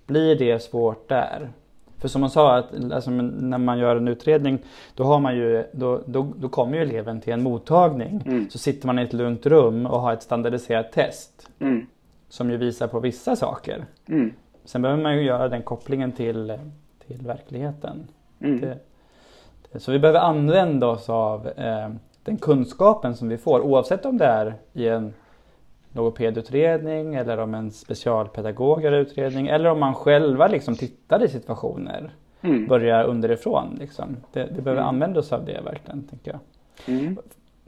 Blir 0.06 0.36
det 0.36 0.62
svårt 0.62 1.08
där? 1.08 1.50
För 1.98 2.08
som 2.08 2.20
man 2.20 2.30
sa, 2.30 2.56
att, 2.56 2.92
alltså, 2.92 3.10
när 3.10 3.58
man 3.58 3.78
gör 3.78 3.96
en 3.96 4.08
utredning 4.08 4.58
då, 4.94 5.04
har 5.04 5.20
man 5.20 5.36
ju, 5.36 5.64
då, 5.72 6.00
då, 6.06 6.32
då 6.36 6.48
kommer 6.48 6.76
ju 6.76 6.82
eleven 6.82 7.20
till 7.20 7.32
en 7.32 7.42
mottagning. 7.42 8.22
Mm. 8.26 8.50
Så 8.50 8.58
sitter 8.58 8.86
man 8.86 8.98
i 8.98 9.02
ett 9.02 9.12
lugnt 9.12 9.46
rum 9.46 9.86
och 9.86 10.00
har 10.00 10.12
ett 10.12 10.22
standardiserat 10.22 10.92
test. 10.92 11.48
Mm. 11.58 11.86
Som 12.28 12.50
ju 12.50 12.56
visar 12.56 12.86
på 12.86 13.00
vissa 13.00 13.36
saker. 13.36 13.84
Mm. 14.08 14.32
Sen 14.64 14.82
behöver 14.82 15.02
man 15.02 15.16
ju 15.16 15.22
göra 15.22 15.48
den 15.48 15.62
kopplingen 15.62 16.12
till, 16.12 16.58
till 17.06 17.26
verkligheten. 17.26 18.08
Mm. 18.40 18.60
Det, 18.60 18.66
det, 18.66 18.78
så 19.78 19.92
vi 19.92 19.98
behöver 19.98 20.20
använda 20.20 20.86
oss 20.86 21.08
av 21.08 21.48
eh, 21.48 21.88
den 22.22 22.36
kunskapen 22.36 23.16
som 23.16 23.28
vi 23.28 23.38
får 23.38 23.60
oavsett 23.60 24.06
om 24.06 24.18
det 24.18 24.26
är 24.26 24.54
i 24.72 24.88
en 24.88 25.14
logopedutredning 25.92 27.14
eller 27.14 27.38
om 27.38 27.54
en 27.54 27.70
specialpedagog 27.70 28.82
gör 28.82 28.92
utredning 28.92 29.48
eller 29.48 29.70
om 29.70 29.80
man 29.80 29.94
själva 29.94 30.46
liksom 30.46 30.76
tittar 30.76 31.24
i 31.24 31.28
situationer. 31.28 32.14
mm. 32.40 32.66
börja 32.66 33.02
underifrån. 33.02 33.76
Liksom. 33.80 34.16
Det, 34.32 34.44
det 34.44 34.62
behöver 34.62 34.82
mm. 34.82 34.88
använda 34.88 35.20
oss 35.20 35.32
av 35.32 35.44
det 35.44 35.60
verkligen, 35.60 36.02
tänker 36.02 36.30
jag. 36.30 36.40
Mm. 36.94 37.16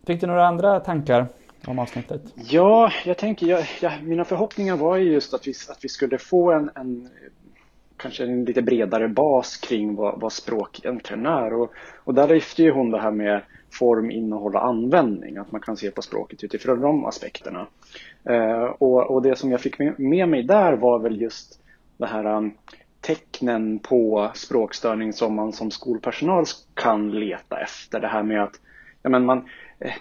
Fick 0.07 0.21
du 0.21 0.27
några 0.27 0.47
andra 0.47 0.81
tankar 0.81 1.27
om 1.67 1.79
avsnittet? 1.79 2.23
Ja, 2.35 2.91
jag 3.05 3.19
tänker, 3.19 3.47
jag, 3.47 3.65
jag, 3.81 3.93
mina 4.03 4.25
förhoppningar 4.25 4.77
var 4.77 4.97
ju 4.97 5.13
just 5.13 5.35
att 5.35 5.47
vi, 5.47 5.53
att 5.71 5.85
vi 5.85 5.89
skulle 5.89 6.19
få 6.19 6.53
en, 6.53 6.71
en 6.75 7.09
kanske 7.97 8.25
en 8.25 8.45
lite 8.45 8.63
bredare 8.63 9.09
bas 9.09 9.57
kring 9.57 9.95
vad, 9.95 10.21
vad 10.21 10.33
språk 10.33 10.81
egentligen 10.85 11.27
är. 11.27 11.53
Och, 11.53 11.73
och 12.05 12.15
där 12.15 12.29
lyfter 12.29 12.63
ju 12.63 12.71
hon 12.71 12.91
det 12.91 13.01
här 13.01 13.11
med 13.11 13.43
form, 13.73 14.11
innehåll 14.11 14.55
och 14.55 14.67
användning, 14.67 15.37
att 15.37 15.53
man 15.53 15.61
kan 15.61 15.77
se 15.77 15.91
på 15.91 16.03
språket 16.03 16.45
utifrån 16.45 16.81
de 16.81 17.05
aspekterna. 17.05 17.67
Eh, 18.25 18.63
och, 18.63 19.11
och, 19.11 19.23
det 19.23 19.37
som 19.37 19.51
jag 19.51 19.61
fick 19.61 19.79
med, 19.79 20.01
med, 20.01 20.29
mig 20.29 20.43
där 20.43 20.73
var 20.73 20.99
väl 20.99 21.21
just 21.21 21.61
det 21.97 22.07
här 22.07 22.37
um, 22.37 22.55
tecknen 23.01 23.79
på 23.79 24.31
språkstörning 24.35 25.13
som 25.13 25.35
man 25.35 25.53
som 25.53 25.71
skolpersonal 25.71 26.45
kan 26.75 27.11
leta 27.11 27.61
efter. 27.61 28.01
Det 28.01 28.09
här 28.09 28.23
med 28.23 28.43
att 28.43 28.61
ja, 29.03 29.11
men 29.11 29.25
man, 29.25 29.49
eh, 29.79 29.93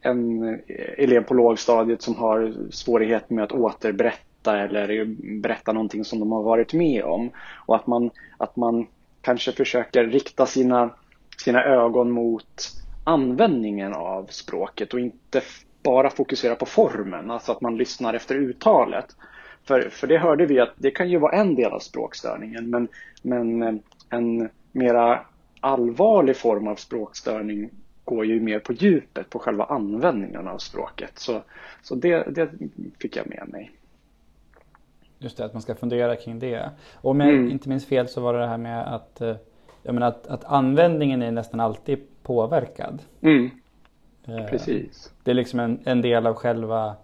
en 0.00 0.48
eh, 0.48 0.58
elev 0.98 1.20
på 1.20 1.34
lågstadiet 1.34 2.02
som 2.02 2.14
har 2.14 2.54
svårighet 2.70 3.30
med 3.30 3.44
att 3.44 3.52
återberätta 3.52 4.33
eller 4.52 5.04
berätta 5.40 5.72
någonting 5.72 6.04
som 6.04 6.20
de 6.20 6.32
har 6.32 6.42
varit 6.42 6.72
med 6.72 7.04
om. 7.04 7.30
Och 7.66 7.76
att 7.76 7.86
man, 7.86 8.10
att 8.36 8.56
man 8.56 8.86
kanske 9.20 9.52
försöker 9.52 10.04
rikta 10.04 10.46
sina, 10.46 10.90
sina 11.36 11.64
ögon 11.64 12.10
mot 12.10 12.70
användningen 13.04 13.94
av 13.94 14.26
språket 14.30 14.94
och 14.94 15.00
inte 15.00 15.42
bara 15.82 16.10
fokusera 16.10 16.54
på 16.54 16.66
formen, 16.66 17.30
alltså 17.30 17.52
att 17.52 17.60
man 17.60 17.76
lyssnar 17.76 18.14
efter 18.14 18.34
uttalet. 18.34 19.06
För, 19.64 19.88
för 19.90 20.06
det 20.06 20.18
hörde 20.18 20.46
vi 20.46 20.60
att 20.60 20.74
det 20.76 20.90
kan 20.90 21.10
ju 21.10 21.18
vara 21.18 21.36
en 21.36 21.54
del 21.54 21.72
av 21.72 21.78
språkstörningen 21.78 22.70
men, 22.70 22.88
men 23.22 23.62
eh, 23.62 23.74
en 24.10 24.48
mera 24.72 25.20
allvarlig 25.60 26.36
form 26.36 26.68
av 26.68 26.76
språkstörning 26.76 27.70
går 28.04 28.26
ju 28.26 28.40
mer 28.40 28.58
på 28.58 28.72
djupet 28.72 29.30
på 29.30 29.38
själva 29.38 29.64
användningen 29.64 30.48
av 30.48 30.58
språket. 30.58 31.18
Så, 31.18 31.42
så 31.82 31.94
det, 31.94 32.34
det 32.34 32.50
fick 33.00 33.16
jag 33.16 33.26
med 33.26 33.48
mig. 33.48 33.70
Just 35.24 35.36
det, 35.36 35.44
att 35.44 35.52
man 35.52 35.62
ska 35.62 35.74
fundera 35.74 36.16
kring 36.16 36.38
det. 36.38 36.70
Och 36.94 37.10
om 37.10 37.20
jag 37.20 37.28
mm. 37.28 37.50
inte 37.50 37.68
minns 37.68 37.86
fel 37.86 38.08
så 38.08 38.20
var 38.20 38.34
det 38.34 38.40
det 38.40 38.46
här 38.46 38.58
med 38.58 38.94
att, 38.94 39.20
eh, 39.20 39.36
jag 39.82 39.94
menar 39.94 40.06
att, 40.06 40.26
att 40.26 40.44
användningen 40.44 41.22
är 41.22 41.30
nästan 41.30 41.60
alltid 41.60 41.98
påverkad. 42.22 43.02
Mm. 43.20 43.50
Eh, 44.24 44.46
Precis. 44.46 45.12
Det 45.22 45.30
är 45.30 45.34
liksom 45.34 45.60
en, 45.60 45.80
en 45.84 46.02
del 46.02 46.26
av 46.26 46.34
själva 46.34 46.94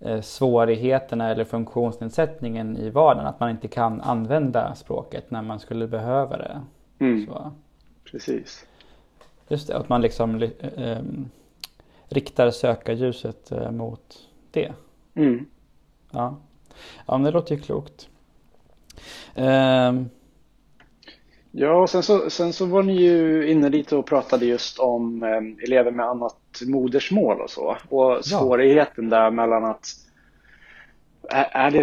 eh, 0.00 0.20
svårigheterna 0.20 1.30
eller 1.30 1.44
funktionsnedsättningen 1.44 2.76
i 2.76 2.90
vardagen. 2.90 3.26
Att 3.26 3.40
man 3.40 3.50
inte 3.50 3.68
kan 3.68 4.00
använda 4.00 4.74
språket 4.74 5.30
när 5.30 5.42
man 5.42 5.60
skulle 5.60 5.86
behöva 5.86 6.36
det. 6.36 6.60
Mm. 6.98 7.26
Så. 7.26 7.52
Precis. 8.10 8.66
Just 9.48 9.68
det, 9.68 9.76
att 9.76 9.88
man 9.88 10.00
liksom 10.00 10.42
eh, 10.76 10.98
riktar 12.08 12.50
sökarljuset 12.50 13.52
eh, 13.52 13.70
mot 13.70 14.28
det. 14.50 14.72
Mm. 15.14 15.46
Ja. 16.10 16.36
Ja, 17.06 17.18
men 17.18 17.22
det 17.22 17.30
låter 17.30 17.54
ju 17.54 17.60
klokt. 17.60 18.08
Eh, 19.34 19.92
Ja, 21.50 21.72
och 21.72 21.90
sen 21.90 22.02
så, 22.02 22.30
sen 22.30 22.52
så 22.52 22.66
var 22.66 22.82
ni 22.82 23.02
ju 23.02 23.50
inne 23.50 23.68
lite 23.68 23.96
och 23.96 24.06
pratade 24.06 24.46
just 24.46 24.78
om 24.78 25.22
eh, 25.22 25.64
elever 25.64 25.90
med 25.90 26.06
annat 26.06 26.36
modersmål 26.66 27.40
och 27.40 27.50
så. 27.50 27.76
Och 27.88 28.10
ja. 28.10 28.22
svårigheten 28.22 29.08
där 29.10 29.30
mellan 29.30 29.64
att 29.64 29.86
är, 31.30 31.70
det, 31.70 31.78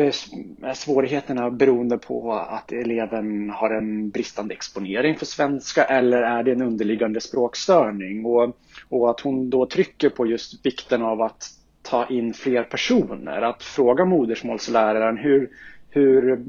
är 0.68 0.74
svårigheterna 0.74 1.52
beroende 1.52 1.98
på 1.98 2.34
att 2.34 2.72
eleven 2.72 3.50
har 3.50 3.70
en 3.70 4.10
bristande 4.10 4.54
exponering 4.54 5.16
för 5.16 5.26
svenska 5.26 5.84
eller 5.84 6.22
är 6.22 6.43
det 6.43 6.52
en 6.52 6.62
underliggande 6.62 7.22
språkstörning? 7.22 8.26
Och, 8.26 8.58
och 8.89 9.10
att 9.10 9.20
hon 9.20 9.50
då 9.50 9.66
trycker 9.66 10.10
på 10.10 10.26
just 10.26 10.66
vikten 10.66 11.02
av 11.02 11.22
att 11.22 11.43
ta 11.86 12.05
in 12.05 12.33
fler 12.33 12.63
personer, 12.63 13.41
att 13.41 13.63
fråga 13.63 14.05
modersmålsläraren 14.05 15.17
hur, 15.17 15.49
hur, 15.89 16.39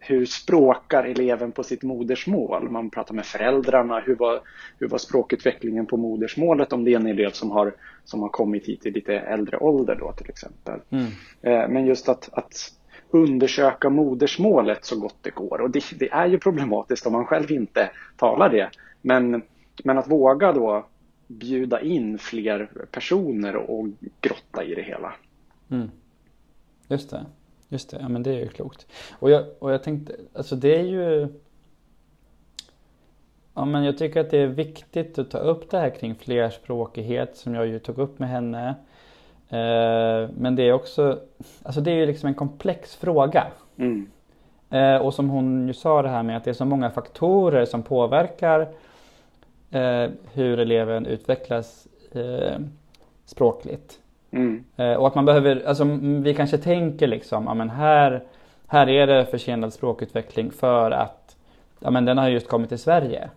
hur 0.00 0.26
språkar 0.26 1.04
eleven 1.04 1.52
på 1.52 1.62
sitt 1.62 1.82
modersmål? 1.82 2.70
Man 2.70 2.90
pratar 2.90 3.14
med 3.14 3.26
föräldrarna. 3.26 4.00
Hur 4.00 4.14
var, 4.14 4.40
hur 4.78 4.88
var 4.88 4.98
språkutvecklingen 4.98 5.86
på 5.86 5.96
modersmålet 5.96 6.72
om 6.72 6.84
det 6.84 6.92
är 6.92 6.96
en 6.96 7.06
elev 7.06 7.30
som 7.30 7.50
har, 7.50 7.74
som 8.04 8.22
har 8.22 8.28
kommit 8.28 8.66
hit 8.66 8.86
i 8.86 8.90
lite 8.90 9.14
äldre 9.14 9.56
ålder 9.56 9.96
då 10.00 10.12
till 10.12 10.30
exempel. 10.30 10.80
Mm. 10.90 11.06
Eh, 11.42 11.68
men 11.68 11.86
just 11.86 12.08
att, 12.08 12.28
att 12.32 12.72
undersöka 13.10 13.90
modersmålet 13.90 14.84
så 14.84 15.00
gott 15.00 15.16
det 15.22 15.34
går. 15.34 15.60
Och 15.60 15.70
det, 15.70 15.84
det, 15.98 16.12
är 16.12 16.26
ju 16.26 16.38
problematiskt 16.38 17.06
om 17.06 17.12
man 17.12 17.26
själv 17.26 17.50
inte 17.50 17.90
talar 18.16 18.48
det. 18.48 18.70
Men, 19.02 19.42
men 19.84 19.98
att 19.98 20.10
våga 20.10 20.52
då 20.52 20.86
bjuda 21.32 21.80
in 21.80 22.18
fler 22.18 22.68
personer 22.90 23.56
och 23.56 23.86
grotta 24.20 24.64
i 24.64 24.74
det 24.74 24.82
hela. 24.82 25.14
Mm. 25.70 25.90
Just 26.88 27.10
det. 27.10 27.26
Just 27.68 27.90
det, 27.90 27.98
ja 28.00 28.08
men 28.08 28.22
det 28.22 28.30
är 28.30 28.38
ju 28.38 28.48
klokt. 28.48 28.86
Och 29.18 29.30
jag, 29.30 29.44
och 29.58 29.72
jag 29.72 29.82
tänkte, 29.82 30.16
alltså 30.34 30.56
det 30.56 30.78
är 30.80 30.84
ju... 30.84 31.28
Ja 33.54 33.64
men 33.64 33.84
jag 33.84 33.98
tycker 33.98 34.20
att 34.20 34.30
det 34.30 34.38
är 34.38 34.46
viktigt 34.46 35.18
att 35.18 35.30
ta 35.30 35.38
upp 35.38 35.70
det 35.70 35.78
här 35.78 35.90
kring 35.90 36.14
flerspråkighet 36.14 37.36
som 37.36 37.54
jag 37.54 37.66
ju 37.66 37.78
tog 37.78 37.98
upp 37.98 38.18
med 38.18 38.28
henne. 38.28 38.68
Eh, 39.48 40.30
men 40.36 40.56
det 40.56 40.62
är 40.62 40.72
också, 40.72 41.20
alltså 41.62 41.80
det 41.80 41.90
är 41.90 41.94
ju 41.94 42.06
liksom 42.06 42.26
en 42.26 42.34
komplex 42.34 42.96
fråga. 42.96 43.46
Mm. 43.76 44.10
Eh, 44.70 44.96
och 44.96 45.14
som 45.14 45.30
hon 45.30 45.66
ju 45.66 45.74
sa 45.74 46.02
det 46.02 46.08
här 46.08 46.22
med 46.22 46.36
att 46.36 46.44
det 46.44 46.50
är 46.50 46.54
så 46.54 46.64
många 46.64 46.90
faktorer 46.90 47.64
som 47.64 47.82
påverkar 47.82 48.68
eh, 49.72 50.10
hur 50.32 50.58
eleven 50.58 51.06
utvecklas 51.06 51.86
eh, 52.12 52.58
språkligt. 53.24 53.98
Mm. 54.30 54.64
Eh, 54.76 54.92
och 54.92 55.06
att 55.06 55.14
man 55.14 55.24
behöver, 55.24 55.62
alltså 55.66 55.84
vi 56.00 56.34
kanske 56.34 56.58
tänker 56.58 57.06
liksom, 57.06 57.44
ja 57.44 57.54
men 57.54 57.70
här, 57.70 58.22
här 58.66 58.88
är 58.88 59.06
det 59.06 59.26
försenad 59.26 59.72
språkutveckling 59.72 60.50
för 60.50 60.90
att 60.90 61.36
ja 61.80 61.90
men 61.90 62.04
den 62.04 62.18
har 62.18 62.28
just 62.28 62.48
kommit 62.48 62.68
till 62.68 62.78
Sverige. 62.78 63.30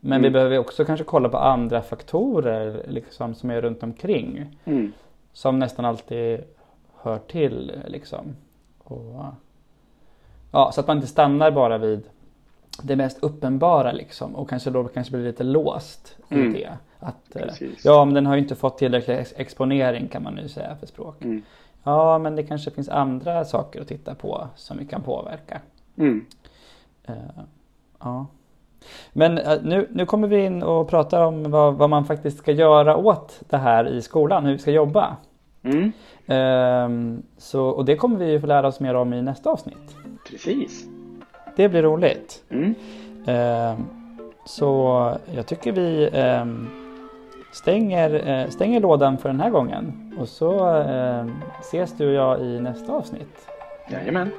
Men 0.00 0.12
mm. 0.12 0.22
vi 0.22 0.30
behöver 0.30 0.58
också 0.58 0.84
kanske 0.84 1.04
kolla 1.04 1.28
på 1.28 1.38
andra 1.38 1.82
faktorer 1.82 2.84
liksom, 2.88 3.34
som 3.34 3.50
är 3.50 3.60
runt 3.60 3.82
omkring. 3.82 4.56
Mm. 4.64 4.92
Som 5.32 5.58
nästan 5.58 5.84
alltid 5.84 6.40
hör 6.96 7.18
till 7.18 7.72
liksom. 7.86 8.36
Och, 8.78 9.24
ja, 10.52 10.72
så 10.72 10.80
att 10.80 10.86
man 10.86 10.96
inte 10.96 11.08
stannar 11.08 11.50
bara 11.50 11.78
vid 11.78 12.02
det 12.82 12.96
mest 12.96 13.18
uppenbara 13.22 13.92
liksom 13.92 14.36
och 14.36 14.48
kanske 14.48 14.70
då 14.70 14.84
kanske 14.84 15.16
blir 15.16 15.24
lite 15.24 15.44
låst 15.44 16.16
i 16.28 16.34
mm. 16.34 16.52
det. 16.52 16.72
Att, 16.98 17.36
eh, 17.36 17.68
ja, 17.84 18.04
men 18.04 18.14
den 18.14 18.26
har 18.26 18.34
ju 18.34 18.42
inte 18.42 18.54
fått 18.54 18.78
tillräcklig 18.78 19.26
exponering 19.36 20.08
kan 20.08 20.22
man 20.22 20.34
nu 20.34 20.48
säga 20.48 20.76
för 20.76 20.86
språk. 20.86 21.24
Mm. 21.24 21.42
Ja, 21.82 22.18
men 22.18 22.36
det 22.36 22.42
kanske 22.42 22.70
finns 22.70 22.88
andra 22.88 23.44
saker 23.44 23.80
att 23.80 23.88
titta 23.88 24.14
på 24.14 24.48
som 24.56 24.78
vi 24.78 24.86
kan 24.86 25.02
påverka. 25.02 25.60
Mm. 25.96 26.26
Uh, 27.08 27.14
ja. 28.00 28.26
Men 29.12 29.38
uh, 29.38 29.62
nu, 29.62 29.88
nu 29.90 30.06
kommer 30.06 30.28
vi 30.28 30.44
in 30.44 30.62
och 30.62 30.88
pratar 30.88 31.22
om 31.22 31.50
vad, 31.50 31.74
vad, 31.74 31.90
man 31.90 32.04
faktiskt 32.04 32.38
ska 32.38 32.52
göra 32.52 32.96
åt 32.96 33.40
det 33.48 33.56
här 33.56 33.88
i 33.88 34.02
skolan, 34.02 34.44
hur 34.44 34.52
vi 34.52 34.58
ska 34.58 34.70
jobba. 34.70 35.16
Uh, 35.64 37.18
så, 37.38 37.66
och 37.66 37.84
det 37.84 37.96
kommer 37.96 38.18
vi 38.18 38.30
ju 38.30 38.40
få 38.40 38.46
lära 38.46 38.66
oss 38.66 38.80
mer 38.80 38.94
om 38.94 39.14
i 39.14 39.22
nästa 39.22 39.50
avsnitt. 39.50 39.96
Precis. 40.30 40.95
Det 41.56 41.68
blir 41.68 41.82
roligt. 41.82 42.44
Mm. 42.50 42.74
Ehm, 43.26 43.86
så 44.46 45.12
jag 45.34 45.46
tycker 45.46 45.72
vi 45.72 46.10
ehm, 46.12 46.68
stänger, 47.52 48.28
eh, 48.28 48.48
stänger 48.50 48.80
lådan 48.80 49.18
för 49.18 49.28
den 49.28 49.40
här 49.40 49.50
gången. 49.50 50.14
Och 50.18 50.28
så 50.28 50.80
eh, 50.80 51.26
ses 51.60 51.96
du 51.96 52.06
och 52.06 52.12
jag 52.12 52.40
i 52.40 52.60
nästa 52.60 52.92
avsnitt. 52.92 53.48
Jajamän. 53.90 54.30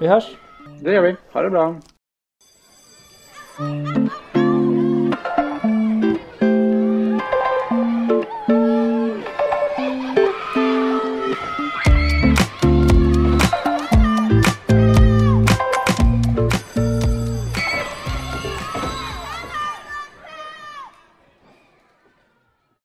Vi 0.00 0.06
hörs. 0.06 0.36
Det 0.82 0.92
gör 0.92 1.02
vi. 1.02 1.16
Ha 1.32 1.42
det 1.42 1.50
bra. 1.50 1.74